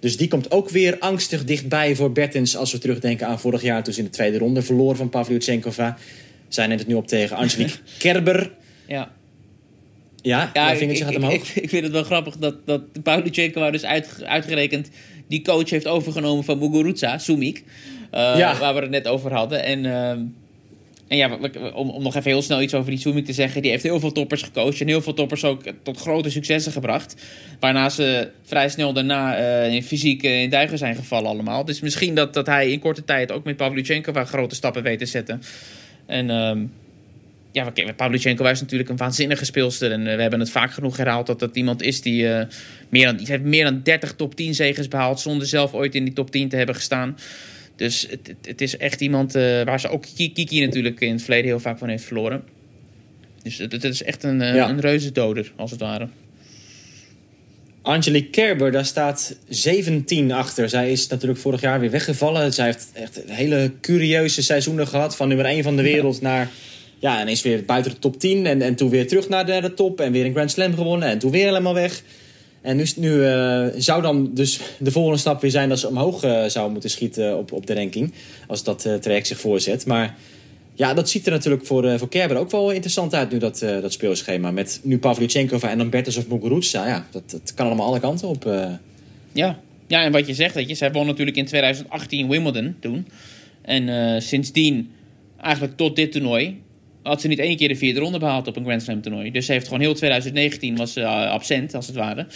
Dus 0.00 0.16
die 0.16 0.28
komt 0.28 0.50
ook 0.50 0.68
weer 0.68 0.98
angstig 0.98 1.44
dichtbij 1.44 1.94
voor 1.94 2.12
Bertens... 2.12 2.56
als 2.56 2.72
we 2.72 2.78
terugdenken 2.78 3.26
aan 3.26 3.40
vorig 3.40 3.62
jaar 3.62 3.82
toen 3.82 3.92
ze 3.92 3.98
in 3.98 4.04
de 4.04 4.12
tweede 4.12 4.38
ronde 4.38 4.62
verloor 4.62 4.96
van 4.96 5.08
Pavlyuchenkova. 5.08 5.98
Zij 6.48 6.66
neemt 6.66 6.80
het 6.80 6.88
nu 6.88 6.94
op 6.94 7.08
tegen 7.08 7.36
Angelique 7.36 7.78
Kerber... 7.98 8.50
Ja. 8.86 9.15
Ja, 10.26 10.50
Ja, 10.54 10.70
ik, 10.70 10.78
vingertje 10.78 11.04
ik, 11.04 11.10
gaat 11.10 11.22
omhoog. 11.22 11.34
ik, 11.34 11.62
ik 11.62 11.68
vind 11.68 11.82
het 11.82 11.92
wel 11.92 12.02
grappig 12.02 12.36
dat, 12.36 12.66
dat 12.66 13.02
Pavlyuchenkova 13.02 13.70
dus 13.70 13.84
uit, 13.84 14.22
uitgerekend 14.24 14.90
die 15.28 15.42
coach 15.42 15.70
heeft 15.70 15.86
overgenomen 15.86 16.44
van 16.44 16.58
Muguruza, 16.58 17.18
Sumik. 17.18 17.64
eh, 18.10 18.34
Ja. 18.36 18.58
Waar 18.58 18.74
we 18.74 18.80
het 18.80 18.90
net 18.90 19.08
over 19.08 19.32
hadden. 19.32 19.64
En, 19.64 19.84
ehm, 19.86 20.20
en 21.08 21.16
ja, 21.16 21.38
om, 21.74 21.90
om 21.90 22.02
nog 22.02 22.14
even 22.14 22.30
heel 22.30 22.42
snel 22.42 22.62
iets 22.62 22.74
over 22.74 22.90
die 22.90 23.00
Sumik 23.00 23.24
te 23.24 23.32
zeggen. 23.32 23.62
Die 23.62 23.70
heeft 23.70 23.82
heel 23.82 24.00
veel 24.00 24.12
toppers 24.12 24.42
gecoacht. 24.42 24.80
En 24.80 24.86
heel 24.86 25.02
veel 25.02 25.14
toppers 25.14 25.44
ook 25.44 25.62
tot 25.82 25.98
grote 25.98 26.30
successen 26.30 26.72
gebracht. 26.72 27.16
Waarna 27.60 27.88
ze 27.88 28.30
vrij 28.42 28.68
snel 28.68 28.92
daarna 28.92 29.36
eh, 29.36 29.74
in 29.74 29.82
fysiek 29.82 30.22
eh, 30.22 30.42
in 30.42 30.50
duigen 30.50 30.78
zijn 30.78 30.94
gevallen 30.94 31.30
allemaal. 31.30 31.64
Dus 31.64 31.80
misschien 31.80 32.14
dat, 32.14 32.34
dat 32.34 32.46
hij 32.46 32.70
in 32.70 32.78
korte 32.80 33.04
tijd 33.04 33.32
ook 33.32 33.44
met 33.44 33.56
Pavlyuchenkova 33.56 34.24
grote 34.24 34.54
stappen 34.54 34.82
weet 34.82 34.98
te 34.98 35.06
zetten. 35.06 35.42
En... 36.06 36.30
ja, 37.56 37.92
Pavlyuchenkova 37.96 38.50
is 38.50 38.60
natuurlijk 38.60 38.90
een 38.90 38.96
waanzinnige 38.96 39.44
speelster. 39.44 39.92
En 39.92 40.06
eh, 40.06 40.14
we 40.14 40.20
hebben 40.20 40.40
het 40.40 40.50
vaak 40.50 40.72
genoeg 40.72 40.96
herhaald 40.96 41.26
dat 41.26 41.38
dat 41.38 41.56
iemand 41.56 41.82
is 41.82 42.00
die, 42.00 42.28
eh, 42.32 42.46
meer, 42.88 43.06
dan, 43.06 43.26
heeft 43.26 43.42
meer 43.42 43.64
dan 43.64 43.80
30 43.82 44.14
top 44.14 44.34
10 44.34 44.54
zegens 44.54 44.88
behaald. 44.88 45.20
zonder 45.20 45.46
zelf 45.46 45.72
ooit 45.74 45.94
in 45.94 46.04
die 46.04 46.12
top 46.12 46.30
10 46.30 46.48
te 46.48 46.56
hebben 46.56 46.74
gestaan. 46.74 47.16
Dus 47.76 48.06
het, 48.10 48.34
het, 48.46 48.60
is 48.60 48.76
echt 48.76 49.00
iemand 49.00 49.34
eh, 49.34 49.42
waar 49.62 49.80
ze 49.80 49.88
ook 49.88 50.04
Ki- 50.16 50.32
Kiki 50.32 50.64
natuurlijk 50.64 51.00
in 51.00 51.12
het 51.12 51.22
verleden 51.22 51.46
heel 51.46 51.60
vaak 51.60 51.78
van 51.78 51.88
heeft 51.88 52.04
verloren. 52.04 52.42
Dus 53.42 53.58
het, 53.58 53.72
het 53.72 53.84
is 53.84 54.02
echt 54.02 54.22
een, 54.22 54.40
Ja. 54.40 54.68
een 54.68 54.80
reuze 54.80 55.12
doder, 55.12 55.52
als 55.56 55.70
het 55.70 55.80
ware. 55.80 56.08
Angelique 57.82 58.30
Kerber, 58.30 58.72
daar 58.72 58.84
staat 58.84 59.36
17 59.48 60.32
achter. 60.32 60.68
Zij 60.68 60.92
is 60.92 61.06
natuurlijk 61.06 61.40
vorig 61.40 61.60
jaar 61.60 61.80
weer 61.80 61.90
weggevallen. 61.90 62.52
Zij 62.52 62.64
heeft 62.64 62.88
echt 62.92 63.20
hele 63.26 63.72
curieuze 63.80 64.42
seizoenen 64.42 64.86
gehad. 64.86 65.16
Van 65.16 65.28
nummer 65.28 65.46
1 65.46 65.62
van 65.62 65.76
de 65.76 65.82
wereld 65.82 66.20
naar... 66.20 66.50
Ja, 66.98 67.22
ineens 67.22 67.42
weer 67.42 67.64
buiten 67.64 67.92
de 67.92 67.98
top 67.98 68.20
10. 68.20 68.46
En, 68.46 68.62
en 68.62 68.74
toen 68.74 68.90
weer 68.90 69.08
terug 69.08 69.28
naar 69.28 69.46
de, 69.46 69.60
de 69.60 69.74
top. 69.74 70.00
En 70.00 70.12
weer 70.12 70.24
een 70.24 70.32
Grand 70.32 70.50
Slam 70.50 70.74
gewonnen. 70.74 71.08
En 71.08 71.18
toen 71.18 71.30
weer 71.30 71.44
helemaal 71.44 71.74
weg. 71.74 72.02
En 72.66 72.76
nu, 72.76 72.86
nu 72.96 73.24
eh, 73.24 73.66
zou 73.76 74.02
dan 74.02 74.30
dus 74.34 74.60
de 74.78 74.90
volgende 74.90 75.18
stap 75.18 75.40
weer 75.40 75.50
zijn... 75.50 75.68
dat 75.68 75.78
ze 75.78 75.88
omhoog 75.88 76.22
eh, 76.22 76.44
zou 76.44 76.70
moeten 76.70 76.90
schieten 76.90 77.38
op, 77.38 77.52
op 77.52 77.66
de 77.66 77.74
ranking. 77.74 78.12
Als 78.46 78.64
dat 78.64 78.84
eh, 78.84 78.94
traject 78.94 79.26
zich 79.26 79.40
voorzet. 79.40 79.86
Maar 79.86 80.16
ja, 80.74 80.94
dat 80.94 81.08
ziet 81.08 81.26
er 81.26 81.32
natuurlijk 81.32 81.66
voor, 81.66 81.98
voor 81.98 82.08
Kerber 82.08 82.36
ook 82.36 82.50
wel 82.50 82.70
interessant 82.70 83.14
uit 83.14 83.30
nu, 83.30 83.38
dat, 83.38 83.58
dat 83.58 83.92
speelschema. 83.92 84.50
Met 84.50 84.80
nu 84.82 84.98
Pavlyuchenkova 84.98 85.70
en 85.70 85.78
dan 85.78 85.90
Bertens 85.90 86.16
of 86.16 86.28
Muguruza. 86.28 86.86
Ja, 86.86 87.06
dat, 87.10 87.30
dat 87.30 87.54
kan 87.54 87.66
allemaal 87.66 87.86
alle 87.86 88.00
kanten 88.00 88.28
op. 88.28 88.44
Ja. 89.32 89.58
ja, 89.86 90.02
en 90.02 90.12
wat 90.12 90.26
je 90.26 90.34
zegt, 90.34 90.54
weet 90.54 90.68
je, 90.68 90.74
zij 90.74 90.92
won 90.92 91.06
natuurlijk 91.06 91.36
in 91.36 91.46
2018 91.46 92.28
Wimbledon 92.28 92.76
toen. 92.80 93.06
En 93.62 94.22
sindsdien, 94.22 94.90
eigenlijk 95.40 95.76
tot 95.76 95.96
dit 95.96 96.12
toernooi, 96.12 96.60
had 97.06 97.20
ze 97.20 97.28
niet 97.28 97.38
één 97.38 97.56
keer 97.56 97.68
de 97.68 97.76
vierde 97.76 98.00
ronde 98.00 98.18
behaald 98.18 98.46
op 98.46 98.56
een 98.56 98.64
Grand 98.64 98.82
Slam 98.82 99.00
toernooi. 99.00 99.30
Dus 99.30 99.46
ze 99.46 99.52
heeft 99.52 99.64
gewoon 99.66 99.80
heel 99.80 99.94
2019 99.94 100.76
was 100.76 100.92
ze 100.92 101.00
eh, 101.00 101.30
absent, 101.30 101.74
als 101.74 101.86
het 101.86 101.96
ware, 101.96 102.26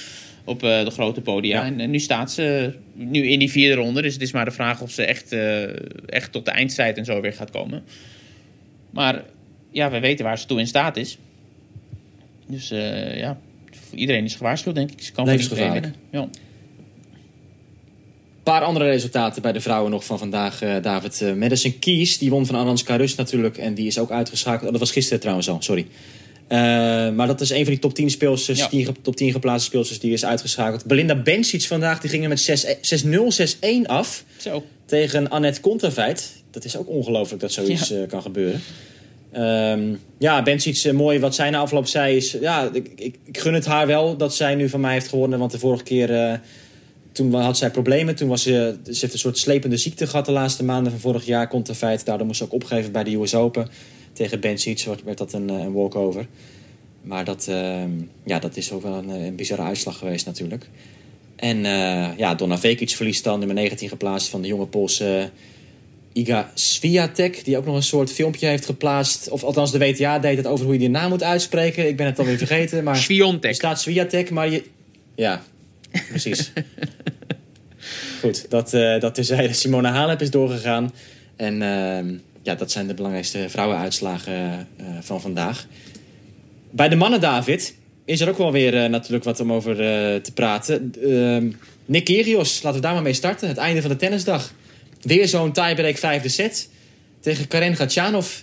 op 0.45 0.63
eh, 0.63 0.85
de 0.85 0.91
grote 0.91 1.21
podia. 1.21 1.61
Ja. 1.61 1.67
En, 1.67 1.81
en 1.81 1.91
nu 1.91 1.99
staat 1.99 2.33
ze 2.33 2.75
nu 2.95 3.27
in 3.27 3.39
die 3.39 3.51
vierde 3.51 3.75
ronde. 3.75 4.03
Dus 4.03 4.13
het 4.13 4.23
is 4.23 4.33
maar 4.33 4.45
de 4.45 4.51
vraag 4.51 4.81
of 4.81 4.91
ze 4.91 5.05
echt, 5.05 5.33
eh, 5.33 5.63
echt 6.07 6.33
tot 6.33 6.45
de 6.45 6.51
eindstrijd 6.51 6.97
en 6.97 7.05
zo 7.05 7.21
weer 7.21 7.33
gaat 7.33 7.51
komen. 7.51 7.83
Maar 8.91 9.23
ja, 9.71 9.91
we 9.91 10.01
weten 10.01 10.25
waar 10.25 10.39
ze 10.39 10.47
toe 10.47 10.59
in 10.59 10.67
staat 10.67 10.97
is. 10.97 11.19
Dus 12.47 12.71
eh, 12.71 13.19
ja, 13.19 13.39
iedereen 13.95 14.25
is 14.25 14.35
gewaarschuwd, 14.35 14.75
denk 14.75 14.91
ik. 14.91 15.03
Ze 15.03 15.13
kan 15.13 15.27
van 15.27 15.39
iedereen 15.39 15.73
winnen. 15.73 15.95
Ja. 16.11 16.29
Paar 18.51 18.63
andere 18.65 18.85
resultaten 18.85 19.43
bij 19.43 19.53
de 19.53 19.61
vrouwen 19.61 19.91
nog 19.91 20.05
van 20.05 20.19
vandaag, 20.19 20.63
eh, 20.63 20.75
David. 20.83 21.23
Eh, 21.23 21.33
Madison 21.33 21.79
Keys, 21.79 22.19
die 22.19 22.31
won 22.31 22.47
van 22.47 22.55
Aranska 22.57 22.97
Rus 22.97 23.15
natuurlijk. 23.15 23.57
En 23.59 23.75
die 23.75 23.87
is 23.87 23.99
ook 23.99 24.11
uitgeschakeld. 24.11 24.65
Oh, 24.65 24.71
dat 24.71 24.81
was 24.81 24.91
gisteren 24.91 25.21
trouwens 25.21 25.49
al, 25.49 25.57
sorry. 25.63 25.87
Eh, 26.49 26.59
maar 27.11 27.27
dat 27.27 27.41
is 27.41 27.51
een 27.51 27.57
van 27.63 27.73
die 27.73 27.79
top 27.79 27.95
10 27.95 28.11
speelsters, 28.11 28.59
Ja. 28.59 28.69
10 28.69 28.85
ge- 28.85 28.93
top 29.03 29.17
10 29.17 29.33
geplaatste 29.33 29.67
speelsters, 29.69 29.99
die 30.01 30.13
is 30.13 30.25
uitgeschakeld. 30.25 30.85
Belinda 30.85 31.15
Bencic 31.23 31.63
vandaag, 31.63 32.01
die 32.01 32.11
ging 32.11 32.23
er 32.23 32.29
met 32.29 32.41
6 32.41 32.67
6-0, 32.81 33.33
6-1 33.33 33.87
af 33.87 34.25
Zo. 34.37 34.65
tegen 34.85 35.29
Annette 35.31 35.61
Kontaveit. 35.61 36.33
Dat 36.51 36.65
is 36.65 36.77
ook 36.77 36.89
ongelooflijk 36.89 37.41
dat 37.43 37.53
zoiets 37.53 37.93
kan 38.09 38.23
gebeuren. 38.23 38.61
Ehm, 39.33 39.95
ja, 40.19 40.43
Bencic, 40.43 40.77
eh, 40.85 40.93
mooi 40.93 41.19
wat 41.19 41.35
zij 41.35 41.51
na 41.51 41.59
afloop 41.59 41.87
zei 41.87 42.17
is... 42.17 42.37
Ja, 42.41 42.71
ik, 42.73 42.89
ik, 42.97 43.15
ik 43.25 43.39
gun 43.39 43.55
het 43.55 43.67
haar 43.67 43.87
wel 43.87 44.17
dat 44.17 44.35
zij 44.35 44.55
nu 44.55 44.69
van 44.69 44.81
mij 44.81 44.93
heeft 44.93 45.09
gewonnen. 45.09 45.39
Want 45.39 45.51
de 45.51 45.59
vorige 45.59 45.83
keer, 45.85 46.41
toen 47.13 47.35
had 47.35 47.57
zij 47.57 47.71
problemen. 47.71 48.15
Toen 48.15 48.29
was 48.29 48.43
ze, 48.43 48.79
ze 48.85 48.99
heeft 49.01 49.13
een 49.13 49.19
soort 49.19 49.39
slepende 49.39 49.77
ziekte 49.77 50.07
gehad 50.07 50.27
de 50.27 50.33
laatste 50.33 50.65
maanden 50.65 50.93
van 50.93 51.01
vorig 51.01 51.27
jaar. 51.27 51.49
Kontaveit, 51.49 52.05
daardoor 52.05 52.27
moest 52.27 52.39
ze 52.39 52.45
ook 52.45 52.53
opgeven 52.53 52.93
bij 52.93 53.05
de 53.05 53.15
US 53.15 53.35
Open. 53.35 53.69
Tegen 54.13 54.41
Bencic 54.41 54.85
werd, 54.85 55.03
werd 55.03 55.19
dat 55.19 55.33
een, 55.33 55.51
eh, 55.51 55.59
een 55.59 55.73
walkover. 55.73 56.27
Maar 57.03 57.25
dat, 57.25 57.47
ehm, 57.49 57.91
ja, 58.25 58.39
dat 58.39 58.57
is 58.57 58.73
ook 58.73 58.83
wel 58.83 58.95
een, 58.95 59.11
eh, 59.11 59.25
een 59.25 59.37
bizarre 59.37 59.63
uitslag 59.63 59.99
geweest 59.99 60.27
natuurlijk. 60.27 60.69
En 61.37 61.65
eh, 61.65 62.09
ja, 62.17 62.35
Donna 62.35 62.59
Vekic 62.59 62.91
verliest 62.91 63.25
dan 63.25 63.39
nummer 63.39 63.57
19 63.57 63.89
geplaatst 63.89 64.29
van 64.29 64.43
de 64.43 64.49
jonge 64.49 64.67
Poolse 64.67 65.31
Iga 66.13 66.51
Swiatek. 66.55 67.45
Die 67.45 67.57
ook 67.57 67.65
nog 67.65 67.75
een 67.75 67.83
soort 67.83 68.13
filmpje 68.13 68.47
heeft 68.47 68.65
geplaatst. 68.65 69.29
Of 69.29 69.45
althans 69.45 69.73
de 69.73 69.79
WTA 69.79 70.19
deed 70.19 70.37
het 70.37 70.47
over 70.47 70.65
hoe 70.65 70.75
je 70.75 70.81
die 70.81 70.91
naam 70.91 71.09
moet 71.09 71.23
uitspreken. 71.23 71.89
Ik 71.89 71.97
ben 71.97 72.07
het 72.07 72.19
alweer 72.19 72.39
vergeten. 72.39 72.85
Maar 72.85 72.95
er 72.95 73.01
Sviontek. 73.01 73.55
staat 73.55 73.81
Swiatek, 73.81 74.31
maar 74.31 74.51
je... 74.51 74.65
Ja, 75.15 75.43
precies. 76.09 76.53
Goed, 78.21 78.51
dat, 78.51 78.75
eh 78.75 79.01
dat 79.01 79.15
terzijde. 79.15 79.53
Simona 79.53 79.93
Halep 79.93 80.21
is 80.21 80.31
doorgegaan. 80.31 80.93
En 81.37 81.63
ehm, 81.63 82.15
ja, 82.43 82.55
dat 82.55 82.71
zijn 82.71 82.87
de 82.87 82.95
belangrijkste 82.95 83.49
vrouwenuitslagen 83.49 84.69
eh, 84.77 84.87
van 85.01 85.21
vandaag. 85.21 85.67
Bij 86.71 86.89
de 86.89 86.97
mannen, 86.97 87.21
David, 87.21 87.75
is 88.05 88.21
er 88.21 88.29
ook 88.29 88.39
wel 88.39 88.53
weer 88.53 88.83
eh, 88.83 88.91
natuurlijk 88.91 89.25
wat 89.25 89.41
om 89.41 89.53
over 89.53 89.77
te 90.23 90.33
praten. 90.35 90.95
Ehm 91.03 91.51
Nick 91.91 92.05
Kyrgios, 92.05 92.63
laten 92.63 92.81
we 92.81 92.87
daar 92.87 92.95
maar 92.95 93.03
mee 93.03 93.13
starten. 93.13 93.49
Het 93.49 93.57
einde 93.57 93.81
van 93.81 93.91
de 93.91 93.97
tennisdag. 93.97 94.53
Weer 95.01 95.29
zo'n 95.29 95.53
tiebreak 95.53 95.97
vijfde 95.97 96.29
set 96.29 96.69
tegen 97.21 97.49
Karen 97.49 97.77
Gatchanov. 97.77 98.43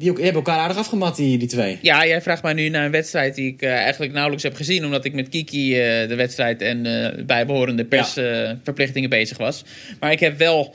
Die, 0.00 0.10
ook, 0.10 0.16
die 0.16 0.24
hebben 0.24 0.44
elkaar 0.44 0.60
aardig 0.60 0.76
afgemat, 0.76 1.16
die, 1.16 1.38
die 1.38 1.48
twee. 1.48 1.78
Ja, 1.82 2.06
jij 2.06 2.22
vraagt 2.22 2.42
mij 2.42 2.52
nu 2.52 2.68
naar 2.68 2.84
een 2.84 2.90
wedstrijd 2.90 3.34
die 3.34 3.52
ik 3.52 3.62
eh, 3.62 3.72
eigenlijk 3.72 4.12
nauwelijks 4.12 4.44
heb 4.44 4.54
gezien. 4.54 4.84
Omdat 4.84 5.04
ik 5.04 5.12
met 5.12 5.28
Kiki 5.28 5.74
eh, 5.74 6.08
de 6.08 6.14
wedstrijd 6.14 6.62
en 6.62 6.86
eh, 6.86 7.24
bijbehorende 7.24 7.84
persverplichtingen 7.84 9.10
bezig 9.10 9.38
was. 9.38 9.64
Maar 10.00 10.12
ik 10.12 10.20
heb 10.20 10.38
wel 10.38 10.74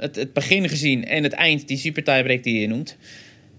het, 0.00 0.16
het 0.16 0.32
begin 0.32 0.68
gezien 0.68 1.04
en 1.06 1.22
het 1.22 1.32
eind, 1.32 1.68
die 1.68 1.76
super 1.76 2.04
tiebreak 2.04 2.42
die 2.42 2.60
je 2.60 2.68
noemt. 2.68 2.96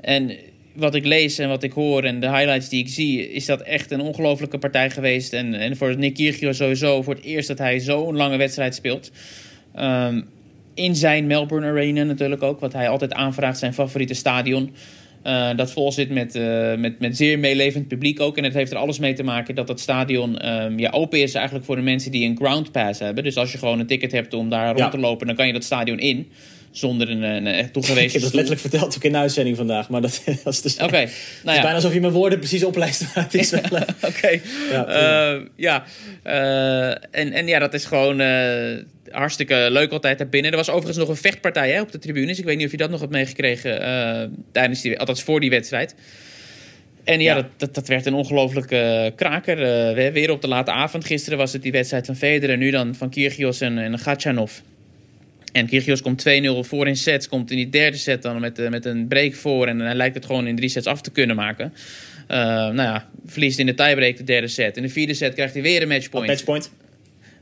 En 0.02 0.32
wat 0.74 0.96
ik 0.96 1.06
lees 1.06 1.38
en 1.38 1.50
wat 1.50 1.64
ik 1.64 1.72
hoor 1.72 2.04
en 2.04 2.20
de 2.20 2.30
highlights 2.30 2.70
die 2.70 2.84
ik 2.84 2.90
zie, 2.90 3.32
is 3.32 3.46
dat 3.46 3.62
echt 3.62 3.92
een 3.92 4.02
ongelofelijke 4.02 4.58
partij 4.58 4.90
geweest. 4.90 5.34
En, 5.34 5.54
en 5.54 5.78
voor 5.78 5.98
Nick 5.98 6.14
Kyrgios 6.14 6.58
sowieso 6.58 7.02
voor 7.02 7.16
het 7.16 7.24
eerst 7.24 7.48
dat 7.48 7.58
hij 7.58 7.80
zo'n 7.80 8.16
lange 8.16 8.38
wedstrijd 8.38 8.76
speelt. 8.76 9.12
Ehm, 9.76 10.22
in 10.80 10.96
zijn 10.96 11.28
Melbourne 11.28 11.68
Arena 11.68 12.04
natuurlijk 12.04 12.44
ook, 12.44 12.60
wat 12.60 12.74
hij 12.74 12.90
altijd 12.90 13.14
aanvraagt, 13.14 13.58
zijn 13.58 13.74
favoriete 13.74 14.14
stadion. 14.14 14.74
Eh, 15.22 15.50
dat 15.56 15.72
vol 15.72 15.92
zit 15.92 16.10
met, 16.10 16.36
eh, 16.36 16.76
met, 16.76 17.00
met 17.00 17.18
zeer 17.18 17.40
meelevend 17.40 17.88
publiek 17.88 18.20
ook. 18.20 18.38
En 18.38 18.44
het 18.44 18.54
heeft 18.54 18.72
er 18.72 18.78
alles 18.78 19.00
mee 19.00 19.14
te 19.14 19.24
maken 19.24 19.56
dat 19.56 19.68
dat 19.68 19.80
stadion 19.80 20.38
ehm, 20.38 20.80
ja, 20.80 20.90
open 20.90 21.22
is 21.22 21.34
eigenlijk 21.34 21.66
voor 21.66 21.76
de 21.76 21.82
mensen 21.82 22.12
die 22.12 22.30
een 22.30 22.38
ground 22.38 22.72
pass 22.72 23.00
hebben. 23.00 23.24
Dus 23.24 23.38
als 23.38 23.52
je 23.52 23.58
gewoon 23.58 23.80
een 23.80 23.88
ticket 23.88 24.12
hebt 24.12 24.34
om 24.34 24.50
daar 24.50 24.78
rond 24.78 24.92
te 24.92 25.00
lopen, 25.00 25.28
dan 25.28 25.36
kan 25.36 25.48
je 25.48 25.54
dat 25.54 25.64
stadion 25.64 26.00
in. 26.00 26.32
Zonder 26.72 27.10
een, 27.10 27.22
een 27.24 27.48
echt 27.48 27.66
Ik 27.68 27.74
toegewezen 27.74 28.12
heb 28.12 28.22
dat 28.22 28.34
letterlijk 28.34 28.62
verteld 28.62 28.96
ook 28.96 29.04
in 29.04 29.12
de 29.12 29.18
uitzending 29.18 29.58
vandaag. 29.58 29.90
Maar 29.90 30.02
dat, 30.02 30.22
dat 30.44 30.54
is 30.54 30.62
dus... 30.62 30.78
Oké, 30.78 30.98
Het 30.98 31.12
nou 31.44 31.50
is 31.50 31.56
ja. 31.56 31.62
bijna 31.62 31.74
alsof 31.76 31.94
je 31.94 32.00
mijn 32.02 32.14
woorden 32.14 32.40
precies 32.40 32.64
oplijst. 32.64 33.04
Is 33.32 33.52
eh, 33.54 33.62
Oké. 34.02 34.40
Ja. 34.72 34.86
Eh, 34.86 35.42
ja. 35.56 35.84
Eh, 36.24 36.90
en, 36.90 37.32
en 37.34 37.48
ja, 37.48 37.60
dat 37.60 37.74
is 37.74 37.86
gewoon 37.86 38.20
eh, 38.20 38.78
hartstikke 39.12 39.68
leuk 39.72 39.92
altijd 39.92 40.18
daar 40.18 40.30
binnen. 40.30 40.52
Er 40.52 40.58
was 40.58 40.70
overigens 40.70 40.98
nog 40.98 41.08
een 41.10 41.16
vechtpartij 41.16 41.72
hè, 41.72 41.82
op 41.82 41.92
de 41.92 42.00
tribunes. 42.00 42.40
Ik 42.40 42.46
weet 42.46 42.58
niet 42.58 42.66
of 42.66 42.72
je 42.72 42.78
dat 42.78 42.90
nog 42.90 43.00
hebt 43.00 43.12
meegekregen 43.12 43.82
eh, 43.82 44.28
tijdens 44.52 44.82
die, 44.82 45.00
althans 45.00 45.24
voor 45.24 45.40
die 45.40 45.50
wedstrijd. 45.50 45.96
En 47.04 47.22
ja, 47.22 47.36
Ja. 47.36 47.42
Dat, 47.42 47.46
dat, 47.58 47.76
dat 47.76 47.88
werd 47.88 48.06
een 48.06 48.14
ongelofelijke 48.14 48.78
eh, 48.78 49.12
kraker. 49.16 49.58
Eh, 49.58 49.96
we- 49.96 50.12
weer 50.12 50.32
op 50.32 50.42
de 50.42 50.48
late 50.48 50.72
avond. 50.72 51.06
Gisteren 51.06 51.38
was 51.38 51.54
het 51.54 51.62
die 51.62 51.72
wedstrijd 51.72 52.06
van 52.06 52.16
Federer. 52.16 52.58
Nu 52.58 52.72
dan 52.72 52.96
van 52.96 53.10
Kyrgios 53.10 53.62
en, 53.62 53.78
en 53.78 54.00
Gatchanov. 54.00 54.52
En 55.52 55.68
Kyrgios 55.68 56.02
komt 56.02 56.26
2-0 56.28 56.64
voor 56.64 56.88
in 56.88 56.96
sets. 56.98 57.28
Komt 57.28 57.52
in 57.52 57.58
die 57.58 57.70
derde 57.70 57.98
set 57.98 58.22
dan 58.22 58.40
met, 58.40 58.60
eh, 58.60 58.70
met 58.70 58.86
een 58.86 59.08
break 59.08 59.34
voor. 59.34 59.68
En 59.68 59.80
hij 59.80 59.96
lijkt 59.96 60.16
het 60.16 60.26
gewoon 60.26 60.48
in 60.48 60.56
drie 60.56 60.70
sets 60.70 60.86
af 60.88 61.02
te 61.02 61.12
kunnen 61.12 61.36
maken. 61.36 61.74
Eh, 62.28 62.38
nou 62.48 62.76
ja, 62.76 63.10
verliest 63.26 63.60
in 63.60 63.66
de 63.66 63.74
tiebreak 63.74 64.18
de 64.18 64.24
derde 64.24 64.48
set. 64.48 64.78
In 64.78 64.84
de 64.84 64.90
vierde 64.90 65.14
set 65.14 65.34
krijgt 65.34 65.54
hij 65.54 65.62
weer 65.64 65.82
een 65.82 65.88
matchpoint. 65.88 66.28
Matchpoint. 66.28 66.72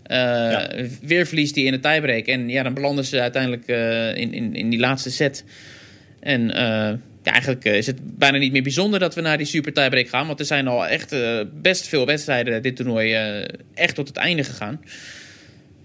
Eh, 0.04 0.58
Weer 1.02 1.26
verliest 1.26 1.56
hij 1.56 1.64
in 1.64 1.72
de 1.72 1.80
tiebreak. 1.80 2.26
En 2.26 2.50
ja, 2.50 2.64
dan 2.64 2.74
belanden 2.74 3.06
ze 3.06 3.22
uiteindelijk 3.22 3.68
eh, 3.68 4.16
in, 4.16 4.34
in, 4.34 4.56
in 4.56 4.70
die 4.70 4.80
laatste 4.80 5.12
set. 5.12 5.44
En 6.20 6.52
eh, 6.54 6.94
ja, 7.24 7.32
eigenlijk 7.32 7.66
is 7.66 7.88
het 7.88 8.18
bijna 8.18 8.38
niet 8.38 8.52
meer 8.52 8.64
bijzonder 8.64 9.00
dat 9.00 9.16
we 9.16 9.22
naar 9.22 9.38
die 9.38 9.46
super 9.46 9.74
tiebreak 9.74 10.08
gaan. 10.10 10.28
Want 10.28 10.40
er 10.40 10.46
zijn 10.46 10.68
al 10.68 10.88
echt 10.88 11.16
best 11.62 11.88
veel 11.88 12.06
wedstrijden 12.06 12.62
dit 12.62 12.76
toernooi 12.76 13.14
eh, 13.14 13.44
echt 13.74 13.96
tot 13.96 14.08
het 14.08 14.18
einde 14.18 14.44
gegaan. 14.44 14.82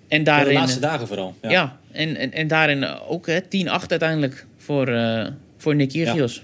En 0.09 0.19
Ja, 0.19 0.25
daarin, 0.25 0.49
de 0.49 0.53
laatste 0.61 0.81
dagen 0.81 1.07
vooral. 1.07 1.35
ja. 1.43 1.51
Ja. 1.51 1.81
En, 1.93 2.17
en, 2.17 2.33
en 2.33 2.47
daarin 2.47 2.85
ook 2.85 3.27
hè, 3.27 3.41
10-8 3.41 3.47
uiteindelijk 3.89 4.47
voor, 4.57 4.89
eh 4.89 5.27
voor 5.63 5.75
Nick 5.75 5.89
Kyrgios. 5.89 6.43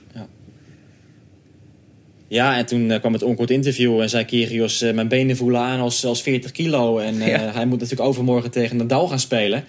Ja, 2.29 2.57
en 2.57 2.67
toen 2.67 2.91
eh, 2.91 3.01
kwam 3.01 3.13
het 3.13 3.23
onkort 3.23 3.51
interview 3.51 4.01
en 4.01 4.09
zei 4.09 4.25
Kyrgios... 4.25 4.81
eh, 4.81 4.95
mijn 4.95 5.09
benen 5.09 5.37
voelen 5.37 5.61
aan 5.61 5.81
als, 5.81 6.05
als 6.05 6.23
40 6.23 6.51
kilo. 6.51 6.99
En 6.99 7.15
Ja. 7.29 7.53
hij 7.53 7.67
moet 7.67 7.81
natuurlijk 7.81 8.09
overmorgen 8.09 8.51
tegen 8.51 8.77
Nadal 8.77 9.09
gaan 9.09 9.21
spelen. 9.21 9.65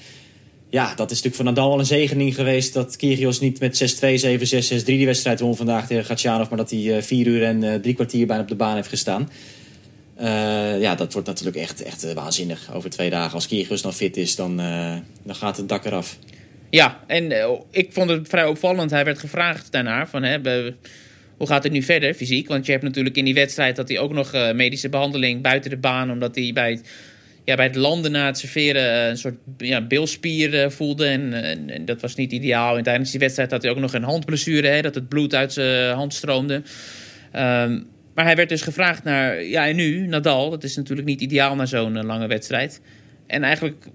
Ja, 0.69 0.85
dat 0.95 1.11
is 1.11 1.21
natuurlijk 1.21 1.35
voor 1.35 1.45
Nadal 1.45 1.69
wel 1.69 1.79
een 1.79 1.85
zegening 1.85 2.35
geweest... 2.35 2.73
dat 2.73 2.95
Kyrgios 2.95 3.39
niet 3.39 3.59
met 3.59 3.99
6-2, 4.75 4.79
7-6, 4.79 4.81
6-3 4.81 4.85
die 4.85 5.05
wedstrijd 5.05 5.39
won 5.39 5.55
vandaag 5.55 5.87
tegen 5.87 6.05
Gatchanov... 6.05 6.49
maar 6.49 6.57
dat 6.57 6.69
hij 6.69 7.03
vier 7.03 7.27
uur 7.27 7.43
en 7.43 7.81
drie 7.81 7.93
kwartier 7.93 8.27
bijna 8.27 8.41
op 8.41 8.47
de 8.47 8.55
baan 8.55 8.75
heeft 8.75 8.87
gestaan. 8.87 9.29
Eh, 10.19 10.81
ja, 10.81 10.95
dat 10.95 11.13
wordt 11.13 11.27
natuurlijk 11.27 11.57
echt, 11.57 11.83
echt 11.83 12.03
eh, 12.03 12.13
waanzinnig 12.13 12.73
over 12.73 12.89
twee 12.89 13.09
dagen. 13.09 13.33
Als 13.33 13.47
Kyrgios 13.47 13.81
dan 13.81 13.93
fit 13.93 14.17
is, 14.17 14.35
dan, 14.35 14.59
eh, 14.59 14.95
dan 15.23 15.35
gaat 15.35 15.57
het 15.57 15.69
dak 15.69 15.85
eraf. 15.85 16.17
Ja, 16.69 16.99
en 17.07 17.31
ik 17.71 17.93
vond 17.93 18.09
het 18.09 18.27
vrij 18.27 18.45
opvallend. 18.45 18.91
Hij 18.91 19.05
werd 19.05 19.19
gevraagd 19.19 19.71
daarna 19.71 20.07
van... 20.07 20.23
Hè, 20.23 20.39
hoe 21.37 21.47
gaat 21.47 21.63
het 21.63 21.71
nu 21.71 21.81
verder 21.81 22.13
fysiek? 22.13 22.47
Want 22.47 22.65
je 22.65 22.71
hebt 22.71 22.83
natuurlijk 22.83 23.15
in 23.15 23.25
die 23.25 23.33
wedstrijd... 23.33 23.75
dat 23.75 23.89
hij 23.89 23.99
ook 23.99 24.13
nog 24.13 24.31
medische 24.53 24.89
behandeling 24.89 25.41
buiten 25.41 25.69
de 25.69 25.77
baan... 25.77 26.11
omdat 26.11 26.35
hij 26.35 26.51
bij 26.53 26.71
het, 26.71 26.89
ja, 27.45 27.55
bij 27.55 27.65
het 27.65 27.75
landen 27.75 28.11
na 28.11 28.25
het 28.25 28.37
serveren... 28.37 29.09
een 29.09 29.17
soort 29.17 29.35
ja, 29.57 29.81
bilspier 29.81 30.71
voelde. 30.71 31.05
En, 31.05 31.33
en, 31.67 31.85
dat 31.85 32.01
was 32.01 32.15
niet 32.15 32.31
ideaal. 32.31 32.77
En 32.77 32.83
tijdens 32.83 33.11
die 33.11 33.19
wedstrijd 33.19 33.51
had 33.51 33.61
hij 33.61 33.71
ook 33.71 33.79
nog 33.79 33.93
een 33.93 34.03
handblessure... 34.03 34.67
Hè, 34.67 34.81
dat 34.81 34.95
het 34.95 35.09
bloed 35.09 35.35
uit 35.35 35.53
zijn 35.53 35.95
hand 35.95 36.13
stroomde. 36.13 36.61
Ehm, 37.31 37.79
maar 38.19 38.27
hij 38.27 38.37
werd 38.37 38.49
dus 38.49 38.61
gevraagd 38.61 39.03
naar... 39.03 39.43
Ja, 39.43 39.67
en 39.67 39.75
nu? 39.75 40.07
Nadal. 40.07 40.49
Dat 40.49 40.63
is 40.63 40.75
natuurlijk 40.75 41.07
niet 41.07 41.21
ideaal 41.21 41.55
na 41.55 41.65
zo'n 41.65 41.97
eh, 41.97 42.03
lange 42.03 42.27
wedstrijd. 42.27 42.81
En 43.27 43.43
eigenlijk 43.43 43.85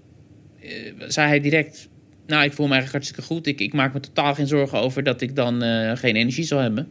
eh, 0.61 0.69
zei 1.07 1.27
hij 1.27 1.39
direct... 1.39 1.87
Nou, 2.27 2.43
ik 2.43 2.53
voel 2.53 2.67
me 2.67 2.73
eigenlijk 2.73 3.03
hartstikke 3.03 3.33
goed. 3.33 3.47
Ik, 3.47 3.59
ik 3.59 3.73
maak 3.73 3.93
me 3.93 3.99
totaal 3.99 4.33
geen 4.33 4.47
zorgen 4.47 4.79
over 4.79 5.03
dat 5.03 5.21
ik 5.21 5.35
dan 5.35 5.63
eh, 5.63 5.91
geen 5.95 6.15
energie 6.15 6.43
zal 6.43 6.59
hebben. 6.59 6.87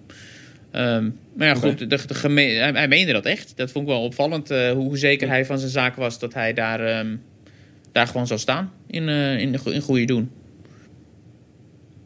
Ehm, 0.70 1.10
maar 1.36 1.46
ja, 1.46 1.54
goed, 1.54 1.78
de, 1.78 1.86
de 1.86 2.28
hij, 2.28 2.72
hij 2.72 2.88
meende 2.88 3.12
dat 3.12 3.26
echt. 3.26 3.52
Dat 3.56 3.70
vond 3.70 3.86
ik 3.86 3.90
wel 3.92 4.02
opvallend, 4.02 4.48
hoe 4.48 4.98
zeker 4.98 5.28
hij 5.28 5.44
van 5.44 5.58
zijn 5.58 5.70
zaak 5.70 5.96
was... 5.96 6.18
dat 6.18 6.34
hij 6.34 6.52
daar, 6.52 6.80
ehm, 6.80 7.16
daar 7.92 8.06
gewoon 8.06 8.26
zou 8.26 8.40
staan 8.40 8.72
in, 8.86 9.08
in, 9.08 9.58
in 9.64 9.80
goede 9.80 10.04
doen. 10.04 10.30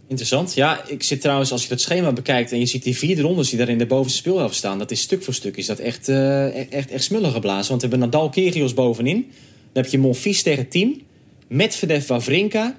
Interessant. 0.08 0.54
Ja, 0.54 0.84
ik 0.86 1.02
zit 1.02 1.20
trouwens, 1.20 1.52
als 1.52 1.62
je 1.62 1.68
dat 1.68 1.80
schema 1.80 2.12
bekijkt 2.12 2.52
en 2.52 2.58
je 2.58 2.66
ziet 2.66 2.82
die 2.82 2.96
vierde 2.96 3.22
rondes 3.22 3.48
die 3.48 3.58
daar 3.58 3.68
in 3.68 3.78
de 3.78 3.86
bovenste 3.86 4.18
speelhelft 4.18 4.54
staan, 4.54 4.78
dat 4.78 4.90
is 4.90 5.00
stuk 5.00 5.22
voor 5.22 5.34
stuk 5.34 5.56
is 5.56 5.66
dat 5.66 5.78
echt, 5.78 6.08
eh, 6.08 6.72
echt, 6.72 6.90
echt 6.90 7.04
smullen 7.04 7.32
geblazen. 7.32 7.68
Want 7.68 7.82
we 7.82 7.88
hebben 7.88 8.08
Nadal 8.08 8.28
Kyrgios 8.28 8.74
bovenin. 8.74 9.32
Dan 9.72 9.82
heb 9.82 9.92
je 9.92 9.98
Monfils 9.98 10.42
tegen 10.42 10.68
10, 10.68 11.02
Medvedev 11.48 12.06
Wawrinka, 12.06 12.76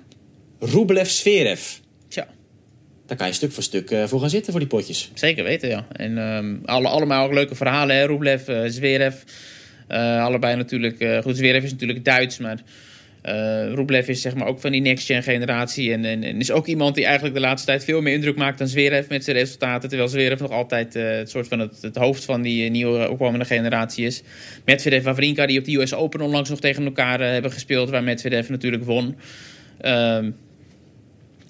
Rublev 0.59 1.09
Zverev. 1.09 1.61
Tja. 2.07 2.27
Daar 3.05 3.17
kan 3.17 3.27
je 3.27 3.34
stuk 3.34 3.51
voor 3.51 3.63
stuk 3.63 3.91
eh, 3.91 4.07
voor 4.07 4.19
gaan 4.19 4.30
zitten 4.30 4.51
voor 4.51 4.61
die 4.61 4.69
potjes. 4.69 5.11
Zeker 5.13 5.43
weten, 5.43 5.69
ja. 5.69 5.88
En 5.91 6.17
ehm, 6.17 6.55
alle, 6.65 6.88
allemaal 6.88 7.25
ook 7.25 7.34
leuke 7.34 7.55
verhalen, 7.55 7.95
hè. 7.95 8.05
Rublev, 8.05 8.47
eh 8.47 8.61
Zverev. 8.67 9.15
Allebei 10.19 10.55
natuurlijk... 10.55 11.23
goed, 11.23 11.38
Zverev 11.38 11.63
is 11.63 11.71
natuurlijk 11.71 12.05
Duits, 12.05 12.38
maar... 12.38 12.63
eh 13.30 13.73
Rublev 13.73 14.07
is 14.07 14.21
zeg 14.21 14.36
maar 14.36 14.47
ook 14.47 14.59
van 14.59 14.71
die 14.71 14.82
next-gen 14.82 15.23
generatie. 15.23 15.91
En, 15.93 16.05
en, 16.05 16.23
en 16.23 16.39
is 16.39 16.51
ook 16.51 16.67
iemand 16.67 16.95
die 16.95 17.05
eigenlijk 17.05 17.36
de 17.36 17.41
laatste 17.41 17.67
tijd 17.67 17.84
veel 17.84 18.01
meer 18.01 18.13
indruk 18.13 18.36
maakt 18.36 18.57
dan 18.57 18.67
Zverev 18.67 19.09
met 19.09 19.23
zijn 19.23 19.38
resultaten. 19.38 19.89
Terwijl 19.89 20.09
Zverev 20.09 20.39
nog 20.39 20.51
altijd 20.51 20.95
eh, 20.95 21.09
het 21.09 21.30
soort 21.30 21.47
van 21.47 21.59
het, 21.59 21.95
hoofd 21.95 22.25
van 22.25 22.41
die 22.41 22.63
eh, 22.63 22.71
nieuwe 22.71 23.09
opkomende 23.09 23.45
generatie 23.45 24.05
is. 24.05 24.23
Medvedev 24.65 25.03
Wawrinka, 25.03 25.45
die 25.45 25.59
op 25.59 25.65
de 25.65 25.75
US 25.75 25.93
Open 25.93 26.21
onlangs 26.21 26.49
nog 26.49 26.59
tegen 26.59 26.86
elkaar 26.86 27.19
hebben 27.19 27.51
gespeeld. 27.51 27.89
Waar 27.89 28.03
Medvedev 28.03 28.49
natuurlijk 28.49 28.84
won. 28.84 29.15
Ehm, 29.82 30.32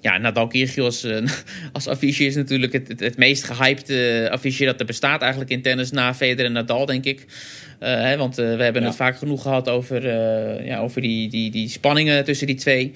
ja, 0.00 0.18
Nadal 0.18 0.46
Kyrgios 0.46 1.04
eh, 1.04 1.22
als 1.72 1.86
affiche 1.86 2.24
is 2.24 2.34
natuurlijk 2.34 2.72
het, 2.72 2.88
het, 2.88 3.00
het 3.00 3.16
meest 3.16 3.44
gehypte 3.44 4.28
affiche 4.32 4.64
dat 4.64 4.80
er 4.80 4.86
bestaat 4.86 5.20
eigenlijk 5.20 5.50
in 5.50 5.62
tennis 5.62 5.90
na 5.90 6.14
Federer 6.14 6.44
en 6.44 6.52
Nadal, 6.52 6.86
denk 6.86 7.04
ik. 7.04 7.26
Eh, 7.78 7.94
hè, 7.94 8.16
want 8.16 8.38
eh, 8.38 8.56
we 8.56 8.62
hebben 8.62 8.82
Ja. 8.82 8.88
het 8.88 8.96
vaak 8.96 9.16
genoeg 9.16 9.42
gehad 9.42 9.68
over, 9.68 10.08
eh, 10.08 10.66
ja, 10.66 10.78
over 10.78 11.00
die, 11.02 11.28
die, 11.28 11.50
die 11.50 11.68
spanningen 11.68 12.24
tussen 12.24 12.46
die 12.46 12.56
twee. 12.56 12.92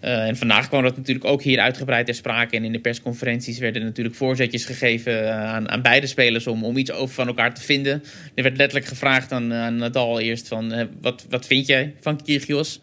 Eh, 0.00 0.26
en 0.26 0.36
vandaag 0.36 0.68
kwam 0.68 0.82
dat 0.82 0.96
natuurlijk 0.96 1.24
ook 1.26 1.42
hier 1.42 1.58
uitgebreid 1.60 2.06
ter 2.06 2.14
sprake. 2.14 2.56
En 2.56 2.64
in 2.64 2.72
de 2.72 2.78
persconferenties 2.78 3.58
werden 3.58 3.82
natuurlijk 3.84 4.16
voorzetjes 4.16 4.64
gegeven 4.64 5.24
eh, 5.28 5.44
aan, 5.44 5.68
aan 5.70 5.82
beide 5.82 6.06
spelers 6.06 6.46
om, 6.46 6.64
om 6.64 6.76
iets 6.76 6.92
over 6.92 7.14
van 7.14 7.26
elkaar 7.26 7.54
te 7.54 7.60
vinden. 7.60 8.02
Er 8.34 8.42
werd 8.42 8.56
letterlijk 8.56 8.86
gevraagd 8.88 9.32
aan, 9.32 9.52
aan 9.54 9.76
Nadal 9.76 10.20
eerst 10.20 10.48
van 10.48 10.72
eh, 10.72 10.86
wat, 11.00 11.26
wat 11.30 11.46
vind 11.46 11.66
jij 11.66 11.94
van 12.00 12.22
Kyrgios? 12.22 12.80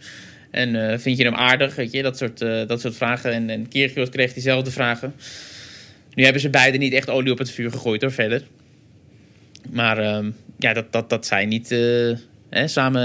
En 0.54 0.89
eh, 0.89 0.97
vind 0.97 1.18
je 1.18 1.24
hem 1.24 1.34
aardig? 1.36 1.76
Weet 1.76 1.91
je, 1.91 2.01
dat 2.01 2.18
soort, 2.18 2.41
eh, 2.41 2.68
dat 2.68 2.82
soort 2.82 2.95
vragen. 2.95 3.32
En, 3.32 3.49
en 3.49 3.68
kreeg 3.68 4.34
diezelfde 4.34 4.72
vragen. 4.72 5.14
Nu 6.14 6.24
hebben 6.24 6.41
ze 6.41 6.49
beide 6.49 6.78
niet 6.78 6.93
echt 6.93 7.10
olie 7.10 7.32
op 7.32 7.38
het 7.38 7.51
vuur 7.51 7.72
gegooid 7.72 8.01
hoor, 8.01 8.12
verder. 8.12 8.43
Maar 9.72 9.97
ehm, 9.97 10.32
ja, 10.58 10.74
dat, 10.74 10.91
dat, 10.91 11.10
dat 11.10 11.26
zij 11.26 11.45
niet 11.45 11.72
eh, 11.72 11.80
hè, 12.49 12.68
samen 12.68 13.01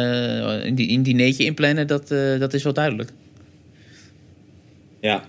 eh, 0.60 0.66
een, 0.66 0.74
di- 0.74 0.94
een 0.94 1.02
dinertje 1.02 1.44
inplannen, 1.44 1.86
dat, 1.86 2.08
dat 2.38 2.54
is 2.54 2.62
wel 2.62 2.72
duidelijk. 2.72 3.10
Ja. 5.00 5.24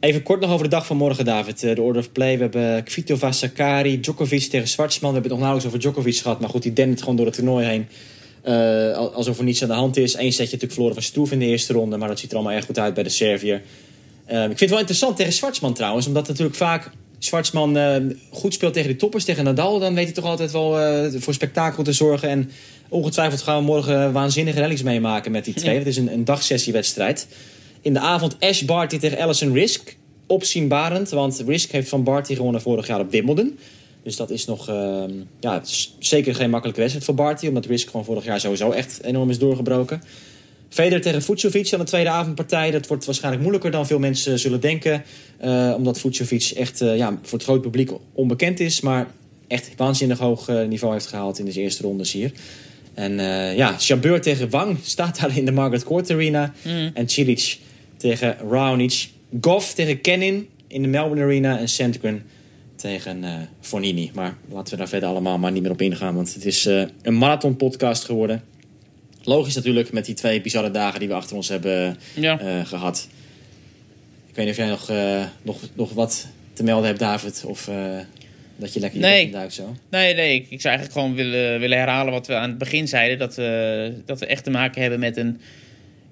Even 0.00 0.22
kort 0.22 0.40
nog 0.40 0.50
over 0.50 0.64
de 0.64 0.70
dag 0.70 0.86
van 0.86 0.96
morgen, 0.96 1.24
David. 1.24 1.60
De 1.60 1.82
order 1.82 2.02
of 2.02 2.12
play. 2.12 2.36
We 2.36 2.42
hebben 2.42 2.84
Kvitova, 2.84 3.32
Sakari, 3.32 4.00
Djokovic 4.00 4.42
tegen 4.42 4.68
Zwartsman. 4.68 5.12
We 5.12 5.20
hebben 5.20 5.32
het 5.32 5.40
nog 5.40 5.48
nauwelijks 5.50 5.66
over 5.66 5.78
Djokovic 5.78 6.16
gehad. 6.22 6.40
Maar 6.40 6.48
goed, 6.48 6.62
die 6.62 6.72
dendert 6.72 7.00
gewoon 7.00 7.16
door 7.16 7.26
het 7.26 7.34
toernooi 7.34 7.66
heen. 7.66 7.86
Al- 8.44 9.12
alsof 9.12 9.38
er 9.38 9.44
niets 9.44 9.62
aan 9.62 9.68
de 9.68 9.74
hand 9.74 9.96
is. 9.96 10.14
Eén 10.14 10.32
setje 10.32 10.42
natuurlijk 10.42 10.72
verloren 10.72 10.94
van 10.94 11.02
Stroef 11.02 11.32
in 11.32 11.38
de 11.38 11.46
eerste 11.46 11.72
ronde. 11.72 11.96
Maar 11.96 12.08
dat 12.08 12.18
ziet 12.18 12.30
er 12.30 12.36
allemaal 12.36 12.54
erg 12.54 12.64
goed 12.64 12.78
uit 12.78 12.94
bij 12.94 13.02
de 13.02 13.08
Servier. 13.08 13.62
Eh, 14.24 14.40
ik 14.40 14.46
vind 14.46 14.60
het 14.60 14.70
wel 14.70 14.78
interessant 14.78 15.16
tegen 15.16 15.32
Zwartsman 15.32 15.74
trouwens. 15.74 16.06
Omdat 16.06 16.28
natuurlijk 16.28 16.56
vaak 16.56 16.90
Zwartsman 17.18 17.76
eh, 17.76 17.96
goed 18.30 18.54
speelt 18.54 18.72
tegen 18.72 18.90
de 18.90 18.96
toppers. 18.96 19.24
Tegen 19.24 19.44
Nadal. 19.44 19.78
Dan 19.78 19.94
weet 19.94 20.04
hij 20.04 20.14
toch 20.14 20.24
altijd 20.24 20.50
wel 20.50 20.80
eh, 20.80 21.12
voor 21.20 21.34
spektakel 21.34 21.82
te 21.82 21.92
zorgen. 21.92 22.28
En 22.28 22.50
ongetwijfeld 22.88 23.42
gaan 23.42 23.58
we 23.58 23.64
morgen 23.64 24.12
waanzinnige 24.12 24.60
rallies 24.60 24.82
meemaken 24.82 25.32
met 25.32 25.44
die 25.44 25.54
twee. 25.54 25.78
Het 25.78 25.86
is 25.86 25.96
een, 25.96 26.12
een 26.12 26.24
dagsessiewedstrijd. 26.24 27.26
In 27.80 27.92
de 27.92 28.00
avond 28.00 28.36
Ash 28.40 28.62
Barty 28.62 28.98
tegen 28.98 29.18
Alison 29.18 29.52
Risk. 29.52 29.96
Opzienbarend, 30.26 31.10
want 31.10 31.42
Risk 31.46 31.70
heeft 31.70 31.88
van 31.88 32.04
Barty 32.04 32.34
gewonnen 32.34 32.60
vorig 32.60 32.86
jaar 32.86 33.00
op 33.00 33.10
Wimbledon. 33.10 33.58
Dus 34.04 34.16
dat 34.16 34.30
is 34.30 34.44
nog 34.44 34.68
ehm, 34.68 35.10
ja, 35.40 35.54
het 35.54 35.66
is 35.66 35.96
zeker 35.98 36.34
geen 36.34 36.50
makkelijke 36.50 36.80
wedstrijd 36.80 37.06
voor 37.06 37.24
Barty. 37.24 37.46
Omdat 37.46 37.66
Risk 37.66 37.86
gewoon 37.90 38.04
vorig 38.04 38.24
jaar 38.24 38.40
sowieso 38.40 38.70
echt 38.70 39.02
enorm 39.02 39.30
is 39.30 39.38
doorgebroken. 39.38 40.02
Federer 40.68 41.00
tegen 41.00 41.22
Vucevic 41.22 41.72
aan 41.72 41.78
de 41.78 41.84
tweede 41.84 42.10
avondpartij. 42.10 42.70
Dat 42.70 42.86
wordt 42.86 43.04
waarschijnlijk 43.04 43.42
moeilijker 43.42 43.70
dan 43.70 43.86
veel 43.86 43.98
mensen 43.98 44.38
zullen 44.38 44.60
denken. 44.60 45.04
eh, 45.38 45.74
omdat 45.76 46.00
Vucevic 46.00 46.52
echt 46.56 46.80
eh, 46.80 46.96
ja, 46.96 47.18
voor 47.22 47.38
het 47.38 47.42
groot 47.46 47.60
publiek 47.60 47.90
onbekend 48.12 48.60
is. 48.60 48.80
Maar 48.80 49.06
echt 49.48 49.70
waanzinnig 49.76 50.18
hoog 50.18 50.48
eh, 50.48 50.66
niveau 50.66 50.92
heeft 50.92 51.06
gehaald 51.06 51.38
in 51.38 51.44
de 51.44 51.52
eerste 51.52 51.82
rondes 51.82 52.12
hier. 52.12 52.32
En 52.94 53.12
ja, 53.56 53.76
Jabeur 53.78 54.20
tegen 54.20 54.50
Wang 54.50 54.78
staat 54.82 55.20
daar 55.20 55.36
in 55.36 55.44
de 55.44 55.52
Margaret 55.52 55.84
Court 55.84 56.10
Arena. 56.10 56.52
En 56.94 57.08
Cilic 57.08 57.58
tegen 57.96 58.36
Raonic. 58.50 59.08
Goff 59.40 59.74
tegen 59.74 60.00
Kenin 60.00 60.48
in 60.66 60.82
de 60.82 60.88
Melbourne 60.88 61.22
Arena. 61.24 61.58
En 61.58 61.68
Sandgren 61.68 62.22
tegen 62.90 63.24
eh 63.24 63.32
Fornini. 63.60 64.10
Maar 64.14 64.36
laten 64.48 64.72
we 64.72 64.78
daar 64.78 64.88
verder 64.88 65.08
allemaal 65.08 65.38
maar 65.38 65.52
niet 65.52 65.62
meer 65.62 65.70
op 65.70 65.80
ingaan. 65.80 66.14
Want 66.14 66.34
het 66.34 66.44
is 66.44 66.66
eh, 66.66 66.82
een 67.02 67.18
marathon 67.18 67.56
podcast 67.56 68.04
geworden. 68.04 68.42
Logisch 69.22 69.54
natuurlijk 69.54 69.92
met 69.92 70.04
die 70.04 70.14
twee 70.14 70.40
bizarre 70.40 70.70
dagen 70.70 70.98
die 71.00 71.08
we 71.08 71.14
achter 71.14 71.36
ons 71.36 71.48
hebben 71.48 71.96
Ja. 72.14 72.38
eh, 72.40 72.66
gehad. 72.66 73.08
Ik 74.28 74.34
weet 74.34 74.44
niet 74.46 74.54
of 74.54 74.60
jij 74.60 74.68
nog, 74.68 74.90
nog, 75.42 75.60
nog 75.74 75.92
wat 75.92 76.26
te 76.52 76.62
melden 76.64 76.86
hebt, 76.86 76.98
David. 76.98 77.44
Of 77.46 77.70
dat 78.56 78.74
je 78.74 78.80
lekker 78.80 79.00
Nee. 79.00 79.30
duikt 79.30 79.52
zo. 79.52 79.76
Nee, 79.90 80.14
nee, 80.14 80.34
ik, 80.34 80.46
ik 80.50 80.60
zou 80.60 80.74
eigenlijk 80.76 80.92
gewoon 80.92 81.14
willen, 81.14 81.60
willen 81.60 81.78
herhalen 81.78 82.12
wat 82.12 82.26
we 82.26 82.34
aan 82.34 82.48
het 82.48 82.58
begin 82.58 82.88
zeiden. 82.88 83.18
Dat 83.18 83.34
we, 83.34 83.92
dat 84.04 84.20
we 84.20 84.26
echt 84.26 84.44
te 84.44 84.50
maken 84.50 84.80
hebben 84.80 85.00
met 85.00 85.16
een, 85.16 85.40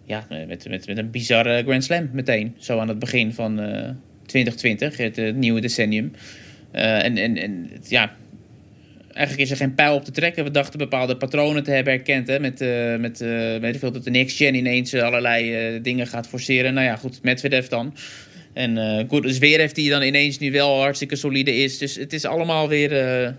ja, 0.05 0.27
met, 0.29 0.69
met, 0.69 0.87
met 0.87 0.99
een 0.99 1.11
bizarre 1.11 1.63
Grand 1.63 1.85
Slam 1.85 2.09
meteen. 2.13 2.55
Zo 2.59 2.79
aan 2.79 2.89
het 2.89 2.99
begin 2.99 3.33
van 3.35 3.61
eh 3.61 3.91
2020, 4.27 4.97
het, 4.97 5.37
nieuwe 5.37 5.61
decennium. 5.61 6.13
Eh, 6.73 7.05
en, 7.05 7.17
en, 7.17 7.37
en 7.37 7.71
ja, 7.89 8.17
eigenlijk 9.13 9.45
is 9.45 9.51
er 9.51 9.57
geen 9.57 9.75
pijl 9.75 9.95
op 9.95 10.05
te 10.05 10.11
trekken. 10.11 10.45
We 10.45 10.51
dachten 10.51 10.79
bepaalde 10.79 11.17
patronen 11.17 11.63
te 11.65 11.71
hebben 11.71 11.93
herkend. 11.93 12.29
Hè, 12.29 12.41
met, 12.41 12.61
eh, 12.61 12.97
met 12.97 13.21
eh, 13.21 13.57
weet 13.57 13.79
veel, 13.79 13.93
dat 13.93 14.05
de 14.05 14.11
next 14.11 14.37
gen 14.37 14.55
ineens 14.55 14.95
allerlei 14.95 15.81
dingen 15.83 16.07
gaat 16.07 16.29
forceren. 16.29 16.75
Nou 16.75 16.87
ja, 16.87 16.97
goed, 16.97 17.23
Medvedev 17.23 17.67
dan. 17.67 17.95
En 18.53 18.79
eh 18.79 19.05
goed, 19.09 19.23
dus 19.23 19.39
weer 19.39 19.59
heeft 19.59 19.77
hij 19.77 19.89
dan 19.89 20.03
ineens 20.03 20.39
nu 20.39 20.53
wel 20.53 20.81
hartstikke 20.81 21.17
solide 21.17 21.57
is. 21.57 21.79
Dus 21.79 21.95
het 21.95 22.13
is 22.13 22.25
allemaal 22.25 22.69
weer 22.69 23.35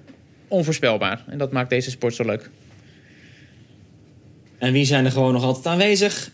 onvoorspelbaar. 0.47 1.23
En 1.27 1.37
dat 1.37 1.51
maakt 1.51 1.69
deze 1.69 1.89
sport 1.89 2.15
zo 2.15 2.25
leuk. 2.25 2.49
En 4.57 4.73
wie 4.73 4.85
zijn 4.85 5.05
er 5.05 5.11
gewoon 5.11 5.33
nog 5.33 5.43
altijd 5.43 5.65
aanwezig? 5.65 6.31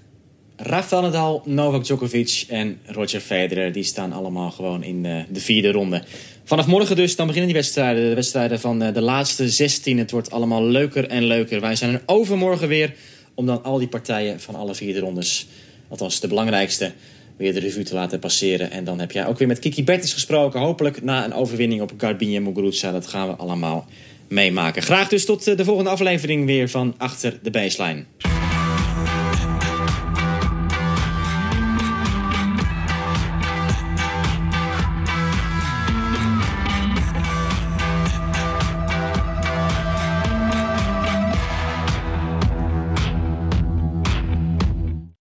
Rafael 0.55 1.01
Nadal, 1.01 1.41
Novak 1.45 1.83
Djokovic 1.83 2.45
en 2.49 2.79
Roger 2.85 3.19
Federer. 3.19 3.71
Die 3.71 3.83
staan 3.83 4.13
allemaal 4.13 4.51
gewoon 4.51 4.83
in 4.83 5.01
de 5.29 5.39
vierde 5.39 5.71
ronde. 5.71 6.03
Vanaf 6.49 6.67
morgen 6.67 6.95
dus, 6.95 7.15
dan 7.15 7.27
beginnen 7.27 7.51
die 7.51 7.61
wedstrijden. 7.61 8.09
De 8.09 8.15
wedstrijden 8.15 8.59
van 8.59 8.81
eh, 8.81 8.93
de 8.93 9.01
laatste 9.01 9.49
16. 9.49 9.97
Het 9.97 10.11
wordt 10.11 10.31
allemaal 10.31 10.63
leuker 10.63 11.07
en 11.07 11.23
leuker. 11.23 11.61
Wij 11.61 11.75
zijn 11.75 11.93
er 11.93 12.01
overmorgen 12.05 12.67
weer 12.67 12.93
om 13.33 13.45
dan 13.45 13.63
al 13.63 13.77
die 13.77 13.87
partijen 13.87 14.39
van 14.39 14.55
alle 14.55 14.75
vierde 14.75 14.99
rondes... 14.99 15.47
althans 15.87 16.19
de 16.19 16.27
belangrijkste, 16.27 16.91
weer 17.37 17.53
de 17.53 17.59
revue 17.59 17.83
te 17.83 17.93
laten 17.93 18.19
passeren. 18.19 18.71
En 18.71 18.83
dan 18.83 18.99
heb 18.99 19.11
jij 19.11 19.25
ook 19.27 19.37
weer 19.37 19.47
met 19.47 19.59
Kiki 19.59 19.83
Bertens 19.83 20.13
gesproken. 20.13 20.59
Hopelijk 20.59 21.03
na 21.03 21.25
een 21.25 21.33
overwinning 21.33 21.81
op 21.81 21.91
Garbine 21.97 22.39
Muguruza. 22.39 22.91
Dat 22.91 23.07
gaan 23.07 23.27
we 23.27 23.35
allemaal 23.35 23.85
meemaken. 24.27 24.81
Graag 24.81 25.07
dus 25.07 25.25
tot 25.25 25.47
eh, 25.47 25.57
de 25.57 25.65
volgende 25.65 25.89
aflevering 25.89 26.45
weer 26.45 26.69
van 26.69 26.95
Achter 26.97 27.39
de 27.41 27.51
Baseline. 27.51 28.03